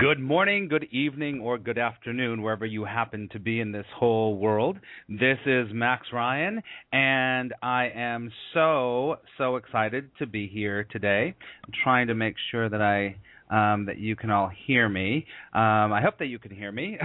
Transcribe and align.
Good 0.00 0.18
morning, 0.18 0.68
good 0.68 0.88
evening, 0.92 1.40
or 1.40 1.58
good 1.58 1.76
afternoon, 1.76 2.40
wherever 2.40 2.64
you 2.64 2.86
happen 2.86 3.28
to 3.32 3.38
be 3.38 3.60
in 3.60 3.70
this 3.70 3.84
whole 3.94 4.38
world. 4.38 4.78
This 5.10 5.36
is 5.44 5.66
Max 5.74 6.06
Ryan, 6.10 6.62
and 6.90 7.52
I 7.62 7.90
am 7.94 8.32
so, 8.54 9.16
so 9.36 9.56
excited 9.56 10.08
to 10.18 10.26
be 10.26 10.48
here 10.48 10.84
today. 10.84 11.34
I'm 11.66 11.72
trying 11.84 12.06
to 12.06 12.14
make 12.14 12.36
sure 12.50 12.70
that 12.70 12.80
I 12.80 13.16
um, 13.50 13.86
that 13.86 13.98
you 13.98 14.16
can 14.16 14.30
all 14.30 14.50
hear 14.66 14.88
me. 14.88 15.26
Um, 15.52 15.92
I 15.92 16.00
hope 16.02 16.18
that 16.18 16.26
you 16.26 16.38
can 16.38 16.50
hear 16.52 16.72
me 16.72 16.98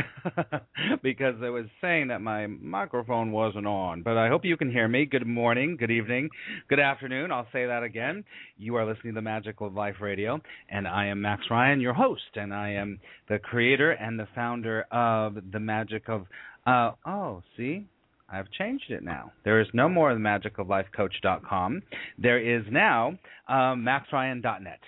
because 1.04 1.36
I 1.44 1.50
was 1.50 1.66
saying 1.82 2.08
that 2.10 2.22
my 2.22 2.48
microphone 2.48 3.32
wasn't 3.32 3.68
on. 3.68 4.04
But 4.04 4.18
I 4.18 4.30
hope 4.30 4.46
you 4.46 4.56
can 4.58 4.72
hear 4.72 4.88
me. 4.88 5.06
Good 5.06 5.28
morning, 5.28 5.76
good 5.78 5.92
evening, 5.92 6.30
good 6.70 6.80
afternoon. 6.80 7.32
I'll 7.32 7.48
say 7.52 7.66
that 7.66 7.84
again. 7.84 8.24
You 8.58 8.76
are 8.76 8.86
listening 8.86 9.14
to 9.14 9.18
the 9.18 9.22
Magic 9.22 9.60
of 9.62 9.74
Life 9.74 9.96
Radio, 10.02 10.40
and 10.70 10.88
I 10.88 11.08
am 11.08 11.22
Max 11.22 11.44
Ryan, 11.50 11.82
your 11.82 11.94
host, 11.94 12.22
and 12.36 12.54
I 12.54 12.70
am 12.70 13.00
the 13.28 13.40
creator 13.40 13.92
and 13.92 14.20
the 14.20 14.28
founder 14.36 14.86
of 14.92 15.38
the 15.52 15.60
Magic 15.60 16.08
of. 16.08 16.26
Uh, 16.68 16.92
oh, 17.06 17.44
see, 17.56 17.86
I've 18.30 18.50
changed 18.52 18.90
it 18.90 19.04
now. 19.04 19.32
There 19.44 19.62
is 19.62 19.68
no 19.74 19.88
more 19.88 20.14
the 20.14 20.20
magicoflifecoach.com. 20.20 21.84
There 22.18 22.40
is 22.40 22.66
now 22.72 23.18
um, 23.48 23.86
maxryan.net. 23.86 24.80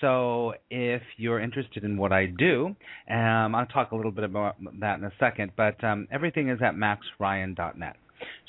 So 0.00 0.54
if 0.70 1.02
you're 1.16 1.40
interested 1.40 1.84
in 1.84 1.96
what 1.96 2.12
I 2.12 2.26
do, 2.26 2.74
um, 3.10 3.54
I'll 3.54 3.66
talk 3.66 3.92
a 3.92 3.96
little 3.96 4.10
bit 4.10 4.24
about 4.24 4.56
that 4.80 4.98
in 4.98 5.04
a 5.04 5.12
second, 5.18 5.52
but 5.56 5.82
um, 5.84 6.08
everything 6.10 6.48
is 6.48 6.58
at 6.62 6.74
maxryan.net. 6.74 7.96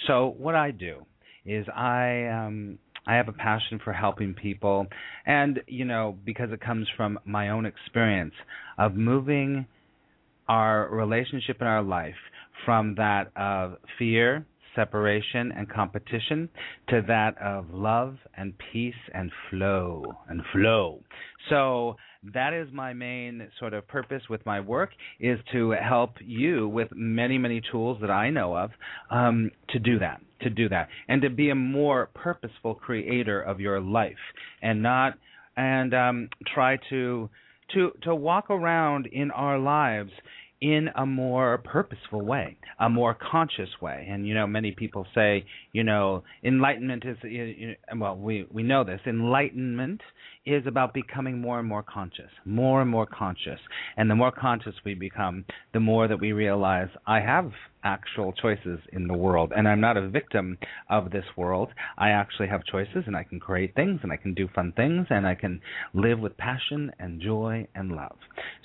So 0.08 0.36
what 0.38 0.56
I 0.56 0.72
do 0.72 1.06
is 1.46 1.66
I 1.76 2.28
um, 2.28 2.78
I 3.08 3.16
have 3.16 3.28
a 3.28 3.34
passion 3.34 3.80
for 3.84 3.94
helping 3.94 4.34
people, 4.34 4.88
and 5.26 5.60
you 5.68 5.86
know 5.86 6.18
because 6.26 6.52
it 6.52 6.62
comes 6.62 6.88
from 6.96 7.20
my 7.26 7.50
own 7.50 7.66
experience 7.66 8.34
of 8.78 8.96
moving 8.96 9.66
our 10.48 10.90
relationship 10.90 11.58
in 11.62 11.68
our 11.68 11.82
life 11.82 12.16
from 12.66 12.96
that 12.96 13.32
of 13.36 13.78
fear 13.98 14.46
separation 14.76 15.52
and 15.52 15.70
competition 15.70 16.50
to 16.90 17.02
that 17.08 17.38
of 17.42 17.66
love 17.74 18.18
and 18.36 18.54
peace 18.72 18.94
and 19.14 19.32
flow 19.50 20.04
and 20.30 20.42
flow. 20.54 21.02
So 21.50 21.96
that 22.34 22.54
is 22.54 22.68
my 22.72 22.94
main 22.94 23.48
sort 23.60 23.74
of 23.74 23.88
purpose 23.88 24.22
with 24.30 24.46
my 24.46 24.60
work 24.60 24.92
is 25.20 25.40
to 25.52 25.72
help 25.72 26.12
you 26.24 26.68
with 26.68 26.90
many 26.96 27.38
many 27.38 27.62
tools 27.72 27.98
that 28.02 28.12
I 28.12 28.30
know 28.30 28.56
of 28.56 28.70
um, 29.10 29.50
to 29.70 29.80
do 29.80 29.98
that 30.00 30.22
to 30.42 30.50
do 30.50 30.70
that 30.70 30.88
and 31.08 31.22
to 31.24 31.30
be 31.30 31.50
a 31.50 31.56
more 31.56 32.10
purposeful 32.14 32.76
creator 32.76 33.42
of 33.42 33.60
your 33.60 33.80
life 33.80 34.14
and 34.62 34.84
not 34.84 35.14
and 35.58 35.94
um, 35.96 36.30
try 36.54 36.78
to 36.92 37.30
to 37.74 37.92
to 38.04 38.14
walk 38.14 38.50
around 38.50 39.08
in 39.08 39.32
our 39.32 39.58
lives 39.58 40.12
in 40.62 40.90
a 40.96 41.06
more 41.06 41.58
purposeful 41.58 42.22
way, 42.22 42.56
a 42.80 42.88
more 42.88 43.18
conscious 43.32 43.70
way. 43.82 44.08
And 44.10 44.28
you 44.28 44.36
know, 44.36 44.46
many 44.46 44.72
people 44.72 45.08
say, 45.16 45.44
you 45.74 45.84
know, 45.84 46.24
enlightenment 46.44 47.04
is 47.06 47.18
you 47.24 47.76
well, 47.98 48.16
we 48.16 48.46
we 48.52 48.64
know 48.64 48.84
this. 48.84 49.02
Enlightenment 49.06 50.02
is 50.46 50.66
about 50.66 50.94
becoming 50.94 51.40
more 51.40 51.60
and 51.60 51.68
more 51.68 51.84
conscious, 51.84 52.30
more 52.46 52.82
and 52.82 52.90
more 52.90 53.06
conscious. 53.06 53.60
And 53.98 54.10
the 54.10 54.16
more 54.16 54.32
conscious 54.32 54.74
we 54.86 54.94
become, 54.94 55.46
the 55.74 55.80
more 55.80 56.08
that 56.08 56.20
we 56.20 56.32
realize 56.32 56.90
I 57.06 57.20
have 57.20 57.52
actual 57.84 58.32
choices 58.32 58.80
in 58.92 59.08
the 59.08 59.14
world 59.14 59.52
and 59.56 59.68
I'm 59.68 59.82
not 59.82 59.98
a 59.98 60.08
victim 60.08 60.58
of 60.90 61.12
this 61.12 61.26
world. 61.36 61.70
I 61.98 62.10
actually 62.10 62.48
have 62.48 62.64
choices 62.66 63.04
and 63.08 63.16
I 63.16 63.24
can 63.24 63.40
create 63.40 63.74
things 63.76 64.00
and 64.04 64.12
I 64.12 64.18
can 64.18 64.34
do 64.34 64.48
fun 64.54 64.74
things 64.76 65.08
and 65.10 65.26
I 65.26 65.36
can 65.36 65.62
live 65.94 66.20
with 66.20 66.38
passion 66.38 66.92
and 67.00 67.20
joy 67.22 67.68
and 67.74 67.92
love. 67.92 68.18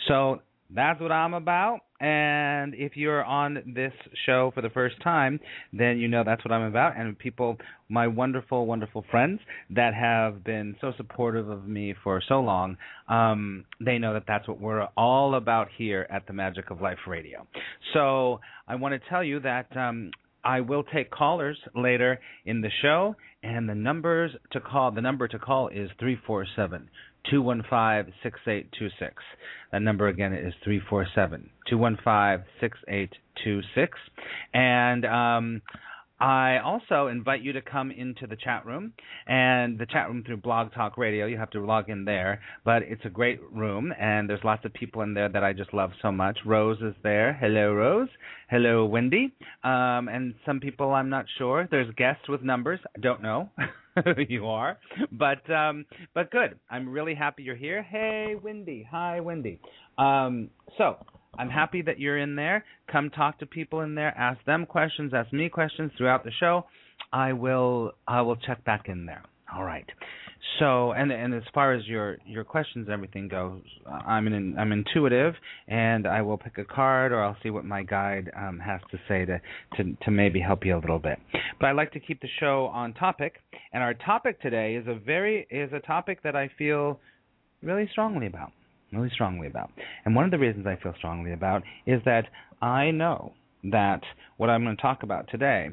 So 0.08 0.40
that's 0.74 1.00
what 1.00 1.12
I'm 1.12 1.34
about. 1.34 1.80
And 2.00 2.74
if 2.74 2.96
you're 2.96 3.24
on 3.24 3.72
this 3.74 3.92
show 4.26 4.50
for 4.54 4.60
the 4.60 4.68
first 4.68 5.00
time, 5.02 5.40
then 5.72 5.98
you 5.98 6.08
know 6.08 6.24
that's 6.24 6.44
what 6.44 6.52
I'm 6.52 6.64
about. 6.64 6.96
And 6.96 7.18
people, 7.18 7.56
my 7.88 8.06
wonderful, 8.06 8.66
wonderful 8.66 9.04
friends 9.10 9.40
that 9.70 9.94
have 9.94 10.44
been 10.44 10.76
so 10.80 10.92
supportive 10.96 11.48
of 11.48 11.66
me 11.66 11.94
for 12.04 12.22
so 12.28 12.40
long, 12.40 12.76
um, 13.08 13.64
they 13.80 13.98
know 13.98 14.12
that 14.12 14.24
that's 14.28 14.46
what 14.46 14.60
we're 14.60 14.86
all 14.96 15.36
about 15.36 15.68
here 15.76 16.06
at 16.10 16.26
the 16.26 16.34
Magic 16.34 16.70
of 16.70 16.82
Life 16.82 16.98
Radio. 17.06 17.46
So 17.94 18.40
I 18.68 18.74
want 18.74 19.00
to 19.00 19.08
tell 19.08 19.24
you 19.24 19.40
that 19.40 19.74
um, 19.74 20.10
I 20.44 20.60
will 20.60 20.84
take 20.84 21.10
callers 21.10 21.58
later 21.74 22.20
in 22.44 22.60
the 22.60 22.70
show, 22.82 23.16
and 23.42 23.68
the 23.68 23.74
numbers 23.74 24.32
to 24.52 24.60
call 24.60 24.90
the 24.90 25.00
number 25.00 25.28
to 25.28 25.38
call 25.38 25.68
is 25.68 25.90
three 25.98 26.18
four 26.26 26.46
seven 26.54 26.88
215 27.30 28.12
6826. 28.22 29.14
That 29.72 29.82
number 29.82 30.08
again 30.08 30.32
is 30.32 30.54
347 30.64 31.50
215 31.68 32.46
6826. 32.60 33.98
And 34.54 35.04
um, 35.04 35.62
I 36.18 36.58
also 36.64 37.08
invite 37.08 37.42
you 37.42 37.52
to 37.52 37.60
come 37.60 37.90
into 37.90 38.26
the 38.26 38.36
chat 38.36 38.64
room 38.64 38.94
and 39.26 39.78
the 39.78 39.84
chat 39.84 40.08
room 40.08 40.22
through 40.24 40.38
Blog 40.38 40.72
Talk 40.72 40.96
Radio. 40.96 41.26
You 41.26 41.36
have 41.36 41.50
to 41.50 41.60
log 41.64 41.90
in 41.90 42.06
there, 42.06 42.40
but 42.64 42.82
it's 42.82 43.04
a 43.04 43.10
great 43.10 43.40
room 43.52 43.92
and 43.98 44.28
there's 44.28 44.42
lots 44.42 44.64
of 44.64 44.72
people 44.72 45.02
in 45.02 45.12
there 45.12 45.28
that 45.28 45.44
I 45.44 45.52
just 45.52 45.74
love 45.74 45.90
so 46.00 46.10
much. 46.10 46.38
Rose 46.46 46.78
is 46.80 46.94
there. 47.02 47.34
Hello, 47.34 47.72
Rose. 47.72 48.08
Hello, 48.48 48.86
Wendy. 48.86 49.34
Um, 49.62 50.08
and 50.08 50.34
some 50.46 50.58
people 50.60 50.92
I'm 50.92 51.10
not 51.10 51.26
sure. 51.36 51.68
There's 51.70 51.92
guests 51.96 52.28
with 52.28 52.42
numbers. 52.42 52.80
I 52.96 53.00
don't 53.00 53.22
know. 53.22 53.50
you 54.28 54.46
are, 54.46 54.78
but 55.12 55.48
um, 55.50 55.84
but 56.14 56.30
good. 56.30 56.58
I'm 56.70 56.88
really 56.88 57.14
happy 57.14 57.42
you're 57.42 57.56
here. 57.56 57.82
Hey, 57.82 58.34
Wendy. 58.42 58.86
Hi, 58.90 59.20
Wendy. 59.20 59.60
Um, 59.98 60.50
so 60.78 60.96
I'm 61.38 61.48
happy 61.48 61.82
that 61.82 61.98
you're 61.98 62.18
in 62.18 62.36
there. 62.36 62.64
Come 62.90 63.10
talk 63.10 63.38
to 63.40 63.46
people 63.46 63.80
in 63.80 63.94
there. 63.94 64.16
Ask 64.16 64.44
them 64.44 64.66
questions. 64.66 65.12
Ask 65.14 65.32
me 65.32 65.48
questions 65.48 65.90
throughout 65.96 66.24
the 66.24 66.32
show. 66.38 66.66
I 67.12 67.32
will 67.32 67.92
I 68.06 68.22
will 68.22 68.36
check 68.36 68.64
back 68.64 68.88
in 68.88 69.06
there. 69.06 69.22
All 69.54 69.64
right. 69.64 69.86
So, 70.58 70.92
and 70.92 71.12
and 71.12 71.34
as 71.34 71.42
far 71.52 71.74
as 71.74 71.86
your 71.86 72.18
your 72.24 72.44
questions 72.44 72.88
everything 72.90 73.28
goes, 73.28 73.60
I'm 73.86 74.56
I'm 74.58 74.72
intuitive, 74.72 75.34
and 75.68 76.06
I 76.06 76.22
will 76.22 76.38
pick 76.38 76.58
a 76.58 76.64
card, 76.64 77.12
or 77.12 77.22
I'll 77.22 77.36
see 77.42 77.50
what 77.50 77.64
my 77.64 77.82
guide 77.82 78.30
um, 78.36 78.58
has 78.58 78.80
to 78.90 78.98
say 79.08 79.24
to, 79.26 79.40
to 79.76 79.96
to 80.04 80.10
maybe 80.10 80.40
help 80.40 80.64
you 80.64 80.76
a 80.76 80.80
little 80.80 80.98
bit. 80.98 81.18
But 81.60 81.66
I 81.66 81.72
like 81.72 81.92
to 81.92 82.00
keep 82.00 82.20
the 82.20 82.28
show 82.40 82.66
on 82.72 82.94
topic, 82.94 83.34
and 83.72 83.82
our 83.82 83.94
topic 83.94 84.40
today 84.40 84.76
is 84.76 84.86
a 84.86 84.94
very 84.94 85.46
is 85.50 85.72
a 85.72 85.80
topic 85.80 86.22
that 86.22 86.36
I 86.36 86.50
feel 86.56 87.00
really 87.62 87.88
strongly 87.92 88.26
about, 88.26 88.52
really 88.92 89.10
strongly 89.10 89.46
about. 89.46 89.70
And 90.04 90.14
one 90.14 90.24
of 90.24 90.30
the 90.30 90.38
reasons 90.38 90.66
I 90.66 90.76
feel 90.82 90.94
strongly 90.96 91.32
about 91.32 91.62
is 91.86 92.00
that 92.04 92.24
I 92.62 92.90
know 92.90 93.32
that 93.64 94.00
what 94.36 94.48
I'm 94.48 94.64
going 94.64 94.76
to 94.76 94.82
talk 94.82 95.02
about 95.02 95.28
today, 95.30 95.70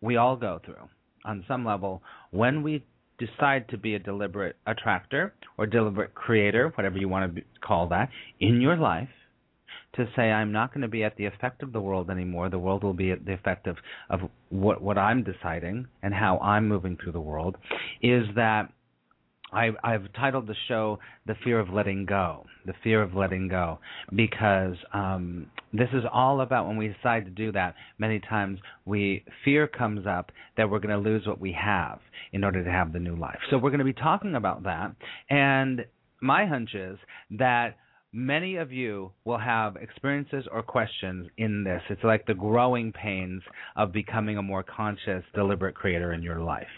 we 0.00 0.16
all 0.16 0.36
go 0.36 0.60
through 0.64 0.88
on 1.24 1.44
some 1.48 1.64
level 1.64 2.02
when 2.30 2.62
we 2.62 2.84
decide 3.18 3.68
to 3.68 3.78
be 3.78 3.94
a 3.94 3.98
deliberate 3.98 4.56
attractor 4.66 5.34
or 5.56 5.66
deliberate 5.66 6.14
creator, 6.14 6.72
whatever 6.74 6.98
you 6.98 7.08
want 7.08 7.28
to 7.28 7.40
be, 7.40 7.46
call 7.60 7.88
that, 7.88 8.08
in 8.40 8.60
your 8.60 8.76
life, 8.76 9.08
to 9.96 10.06
say 10.16 10.22
I'm 10.22 10.52
not 10.52 10.72
going 10.72 10.82
to 10.82 10.88
be 10.88 11.04
at 11.04 11.16
the 11.16 11.26
effect 11.26 11.62
of 11.62 11.72
the 11.72 11.80
world 11.80 12.10
anymore. 12.10 12.48
The 12.50 12.58
world 12.58 12.82
will 12.82 12.94
be 12.94 13.12
at 13.12 13.24
the 13.24 13.32
effect 13.32 13.66
of, 13.66 13.76
of 14.10 14.20
what 14.50 14.82
what 14.82 14.98
I'm 14.98 15.22
deciding 15.22 15.86
and 16.02 16.12
how 16.12 16.38
I'm 16.38 16.68
moving 16.68 16.96
through 16.96 17.12
the 17.12 17.20
world 17.20 17.56
is 18.02 18.24
that 18.34 18.72
I, 19.54 19.70
I've 19.82 20.12
titled 20.14 20.46
the 20.46 20.56
show 20.68 20.98
"The 21.26 21.34
Fear 21.44 21.60
of 21.60 21.70
Letting 21.70 22.06
Go." 22.06 22.46
The 22.66 22.72
fear 22.82 23.02
of 23.02 23.12
letting 23.12 23.48
go, 23.48 23.78
because 24.16 24.76
um, 24.94 25.48
this 25.74 25.90
is 25.92 26.02
all 26.10 26.40
about 26.40 26.66
when 26.66 26.78
we 26.78 26.88
decide 26.88 27.26
to 27.26 27.30
do 27.30 27.52
that. 27.52 27.74
Many 27.98 28.20
times, 28.20 28.58
we 28.86 29.22
fear 29.44 29.66
comes 29.66 30.06
up 30.06 30.32
that 30.56 30.70
we're 30.70 30.78
going 30.78 30.94
to 30.94 31.10
lose 31.10 31.26
what 31.26 31.38
we 31.38 31.52
have 31.52 31.98
in 32.32 32.42
order 32.42 32.64
to 32.64 32.70
have 32.70 32.94
the 32.94 32.98
new 32.98 33.16
life. 33.16 33.38
So 33.50 33.58
we're 33.58 33.68
going 33.68 33.80
to 33.80 33.84
be 33.84 33.92
talking 33.92 34.34
about 34.34 34.62
that, 34.62 34.94
and 35.28 35.84
my 36.22 36.46
hunch 36.46 36.74
is 36.74 36.98
that 37.32 37.76
many 38.14 38.56
of 38.56 38.70
you 38.70 39.10
will 39.24 39.38
have 39.38 39.76
experiences 39.76 40.46
or 40.50 40.62
questions 40.62 41.28
in 41.36 41.64
this. 41.64 41.82
It's 41.90 42.04
like 42.04 42.26
the 42.26 42.34
growing 42.34 42.92
pains 42.92 43.42
of 43.76 43.92
becoming 43.92 44.38
a 44.38 44.42
more 44.42 44.62
conscious, 44.62 45.24
deliberate 45.34 45.74
creator 45.74 46.12
in 46.12 46.22
your 46.22 46.40
life. 46.40 46.68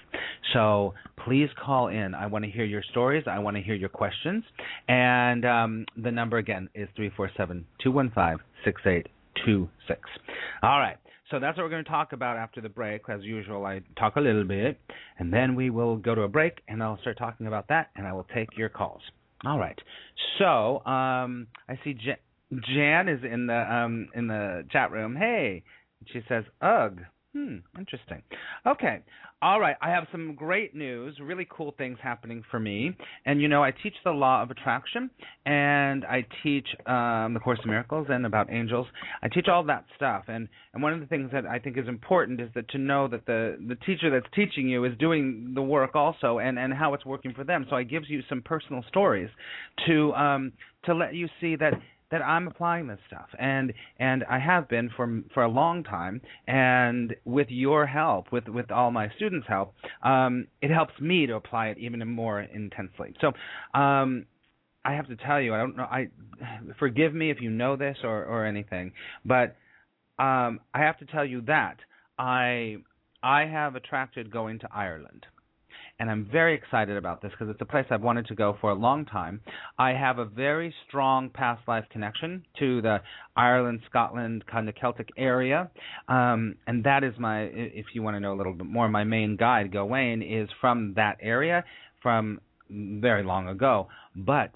So 0.55 0.95
please 1.25 1.51
call 1.63 1.89
in. 1.89 2.15
I 2.15 2.27
want 2.27 2.45
to 2.47 2.51
hear 2.51 2.65
your 2.65 2.83
stories. 2.91 3.25
I 3.27 3.39
want 3.39 3.57
to 3.57 3.63
hear 3.63 3.75
your 3.75 3.91
questions. 3.91 4.45
And 4.89 5.45
um, 5.45 5.87
the 6.03 6.11
number 6.11 6.39
again 6.39 6.71
is 6.75 6.89
347 6.97 7.67
215 7.83 8.45
6826. 8.65 10.01
All 10.63 10.81
right. 10.81 10.97
So 11.31 11.41
that's 11.41 11.59
what 11.59 11.65
we're 11.65 11.71
going 11.71 11.85
to 11.85 11.91
talk 11.91 12.13
about 12.13 12.37
after 12.37 12.61
the 12.61 12.69
break. 12.69 13.03
As 13.09 13.23
usual, 13.23 13.67
I 13.67 13.81
talk 13.99 14.15
a 14.17 14.21
little 14.21 14.45
bit, 14.45 14.79
and 15.19 15.33
then 15.33 15.57
we 15.57 15.71
will 15.71 15.97
go 15.97 16.15
to 16.15 16.23
a 16.23 16.29
break, 16.29 16.61
and 16.69 16.81
I'll 16.81 17.01
start 17.01 17.19
talking 17.19 17.49
about 17.49 17.67
that, 17.69 17.91
and 17.97 18.07
I 18.07 18.13
will 18.13 18.27
take 18.33 18.57
your 18.57 18.69
calls. 18.69 19.03
All 19.47 19.61
right. 19.61 19.79
So 20.39 20.85
um, 20.85 21.47
I 21.69 21.79
see 21.85 21.95
Jan, 21.95 22.17
Jan 22.75 23.09
is 23.09 23.21
in 23.23 23.47
the 23.47 23.75
um, 23.75 24.09
in 24.15 24.27
the 24.27 24.65
chat 24.73 24.91
room. 24.91 25.15
Hey, 25.15 25.63
she 26.13 26.21
says, 26.29 26.45
"Ugh." 26.61 26.99
Hmm, 27.33 27.57
interesting. 27.79 28.23
Okay. 28.67 29.01
All 29.43 29.61
right. 29.61 29.77
I 29.83 29.91
have 29.91 30.07
some 30.11 30.35
great 30.35 30.75
news, 30.75 31.19
really 31.21 31.47
cool 31.51 31.75
things 31.77 31.99
happening 32.03 32.43
for 32.51 32.59
me. 32.59 32.97
And, 33.27 33.41
you 33.41 33.49
know, 33.49 33.63
I 33.63 33.71
teach 33.71 33.93
the 34.03 34.11
law 34.11 34.43
of 34.43 34.51
attraction 34.51 35.11
and 35.45 36.07
I 36.07 36.25
teach 36.43 36.67
um, 36.87 37.35
the 37.35 37.41
Course 37.45 37.59
in 37.63 37.71
Miracles 37.71 38.07
and 38.09 38.25
about 38.25 38.51
angels. 38.51 38.87
I 39.23 39.29
teach 39.29 39.47
all 39.47 39.63
that 39.65 39.85
stuff. 39.95 40.25
And, 40.29 40.49
and 40.73 40.83
one 40.83 40.95
of 40.95 41.01
the 41.01 41.07
things 41.07 41.31
that 41.33 41.45
I 41.45 41.59
think 41.59 41.77
is 41.77 41.87
important 41.87 42.41
is 42.41 42.49
that 42.55 42.67
to 42.71 42.79
know 42.79 43.09
that 43.09 43.27
the, 43.27 43.59
the 43.69 43.75
teacher 43.75 44.11
that's 44.11 44.33
teaching 44.35 44.71
you 44.71 44.85
is 44.87 44.97
doing 44.99 45.53
the 45.55 45.63
work 45.63 45.95
also 45.95 46.39
and, 46.39 46.59
and 46.59 46.73
how 46.73 46.95
it's 46.95 47.05
working 47.05 47.35
for 47.35 47.45
them. 47.45 47.67
So 47.69 47.77
I 47.77 47.83
gives 47.83 48.09
you 48.09 48.23
some 48.31 48.41
personal 48.41 48.83
stories 48.89 49.29
to 49.87 50.15
um, 50.15 50.53
to 50.87 50.95
let 50.95 51.15
you 51.15 51.29
see 51.41 51.57
that 51.57 51.75
that 52.11 52.23
I'm 52.23 52.47
applying 52.47 52.87
this 52.87 53.01
stuff, 53.07 53.29
and 53.39 53.73
and 53.99 54.25
I 54.25 54.39
have 54.39 54.69
been 54.69 54.91
for 54.97 55.23
for 55.35 55.43
a 55.43 55.49
long 55.49 55.83
time. 55.83 56.21
And 56.47 57.15
with 57.25 57.49
your 57.51 57.87
help, 57.87 58.33
with 58.33 58.49
with 58.49 58.71
all 58.71 58.91
my 58.91 59.11
students' 59.17 59.47
help, 59.49 59.75
um, 60.03 60.47
it 60.63 60.71
helps 60.71 60.99
me 61.01 61.27
to 61.27 61.35
apply 61.35 61.69
it 61.69 61.79
even 61.79 62.07
more 62.09 62.41
intensely. 62.41 63.15
So. 63.21 63.33
Um, 63.79 64.27
I 64.85 64.93
have 64.93 65.09
to 65.09 65.17
tell 65.17 65.41
you, 65.41 65.53
I 65.53 65.59
don't 65.59 65.77
know. 65.77 65.83
I 65.83 66.11
forgive 66.79 67.13
me 67.13 67.33
if 67.33 67.41
you 67.41 67.51
know 67.51 67.75
this 67.75 67.97
or 68.05 68.25
or 68.25 68.47
anything, 68.47 68.93
but 69.25 69.57
um, 70.17 70.61
I 70.73 70.83
have 70.83 70.97
to 71.01 71.07
tell 71.07 71.25
you 71.25 71.41
that 71.49 71.79
I 72.17 72.77
I 73.21 73.47
have 73.47 73.75
attracted 73.75 74.31
going 74.31 74.61
to 74.61 74.69
Ireland 74.73 75.27
and 75.99 76.11
I'm 76.11 76.29
very 76.31 76.55
excited 76.55 76.97
about 76.97 77.23
this 77.23 77.31
because 77.31 77.49
it's 77.49 77.61
a 77.61 77.65
place 77.67 77.87
I've 77.91 78.03
wanted 78.03 78.27
to 78.27 78.35
go 78.35 78.57
for 78.61 78.71
a 78.71 78.75
long 78.75 79.07
time. 79.07 79.41
I 79.79 79.91
have 79.91 80.19
a 80.19 80.25
very 80.25 80.75
strong 80.87 81.31
past 81.31 81.67
life 81.67 81.85
connection 81.91 82.45
to 82.59 82.83
the 82.83 82.99
Ireland, 83.37 83.81
Scotland, 83.89 84.45
kind 84.47 84.69
of 84.69 84.75
Celtic 84.75 85.09
area, 85.17 85.71
um, 86.09 86.57
and 86.67 86.85
that 86.85 87.03
is 87.03 87.15
my. 87.19 87.45
If 87.45 87.87
you 87.95 88.03
want 88.03 88.17
to 88.17 88.21
know 88.21 88.35
a 88.35 88.37
little 88.37 88.53
bit 88.53 88.67
more, 88.67 88.89
my 88.89 89.05
main 89.05 89.37
guide, 89.37 89.73
Gawain, 89.73 90.23
is 90.23 90.49
from 90.61 90.95
that 90.97 91.17
area 91.23 91.65
from 92.03 92.41
very 92.71 93.25
long 93.25 93.49
ago, 93.49 93.89
but. 94.15 94.51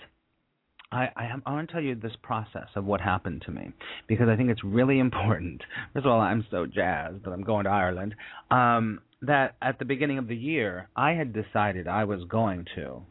I, 0.92 1.08
I, 1.14 1.30
I 1.46 1.52
want 1.52 1.68
to 1.68 1.72
tell 1.72 1.80
you 1.80 1.94
this 1.94 2.16
process 2.20 2.66
of 2.74 2.84
what 2.84 3.00
happened 3.00 3.44
to 3.46 3.52
me 3.52 3.70
because 4.08 4.28
I 4.28 4.34
think 4.34 4.50
it's 4.50 4.64
really 4.64 4.98
important. 5.06 5.62
First 5.92 6.04
of 6.04 6.10
all, 6.10 6.20
I'm 6.20 6.44
so 6.50 6.66
jazzed 6.66 7.24
that 7.24 7.30
I'm 7.30 7.44
going 7.44 7.62
to 7.66 7.70
Ireland. 7.70 8.16
Um, 8.50 8.98
that 9.22 9.56
at 9.60 9.78
the 9.78 9.84
beginning 9.84 10.18
of 10.18 10.28
the 10.28 10.36
year, 10.36 10.88
I 10.96 11.12
had 11.12 11.32
decided 11.32 11.86
I 11.86 12.04
was 12.04 12.24
going 12.28 12.66
to 12.76 13.02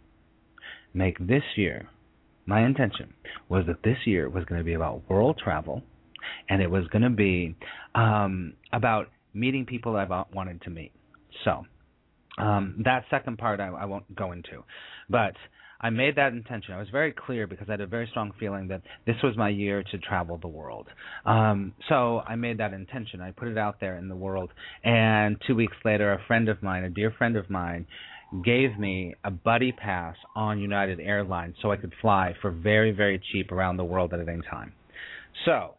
make 0.94 1.20
this 1.20 1.44
year, 1.56 1.88
my 2.46 2.66
intention 2.66 3.14
was 3.48 3.66
that 3.68 3.84
this 3.84 3.98
year 4.06 4.30
was 4.30 4.44
going 4.46 4.60
to 4.60 4.66
be 4.66 4.74
about 4.74 5.08
world 5.10 5.40
travel 5.44 5.84
and 6.50 6.62
it 6.62 6.70
was 6.70 6.88
going 6.88 7.04
to 7.04 7.10
be 7.10 7.56
um, 7.96 8.54
about 8.74 9.10
meeting 9.34 9.66
people 9.66 9.96
I 9.96 10.06
wanted 10.34 10.62
to 10.64 10.70
meet. 10.70 10.92
So, 11.46 11.66
um, 12.38 12.82
that 12.86 13.06
second 13.10 13.38
part 13.38 13.60
I, 13.60 13.68
I 13.68 13.86
won't 13.86 14.16
go 14.16 14.32
into. 14.32 14.64
But 15.10 15.36
I 15.82 15.90
made 15.90 16.16
that 16.18 16.34
intention. 16.34 16.74
I 16.74 16.80
was 16.80 16.90
very 16.90 17.14
clear 17.14 17.48
because 17.48 17.68
I 17.70 17.74
had 17.74 17.82
a 17.82 17.88
very 17.88 18.08
strong 18.12 18.32
feeling 18.40 18.68
that 18.68 18.82
this 19.06 19.16
was 19.24 19.38
my 19.38 19.50
year 19.50 19.84
to 19.92 19.98
travel 19.98 20.38
the 20.38 20.48
world. 20.48 20.88
Um, 21.26 21.74
so 21.88 22.20
I 22.28 22.36
made 22.36 22.58
that 22.58 22.74
intention. 22.74 23.22
I 23.22 23.32
put 23.32 23.48
it 23.48 23.58
out 23.58 23.80
there 23.80 23.98
in 23.98 24.10
the 24.10 24.16
world. 24.16 24.52
And 24.84 25.38
two 25.48 25.56
weeks 25.56 25.78
later, 25.86 26.12
a 26.14 26.22
friend 26.28 26.50
of 26.50 26.62
mine, 26.62 26.84
a 26.84 26.90
dear 26.90 27.12
friend 27.18 27.38
of 27.38 27.50
mine, 27.50 27.86
gave 28.44 28.78
me 28.78 29.16
a 29.24 29.32
buddy 29.32 29.72
pass 29.72 30.16
on 30.36 30.60
United 30.60 31.00
Airlines 31.00 31.56
so 31.62 31.72
I 31.72 31.78
could 31.78 31.94
fly 32.02 32.36
for 32.42 32.52
very, 32.52 32.92
very 32.92 33.22
cheap 33.32 33.52
around 33.52 33.78
the 33.78 33.86
world 33.86 34.14
at 34.14 34.20
any 34.20 34.42
time. 34.50 34.74
So 35.46 35.76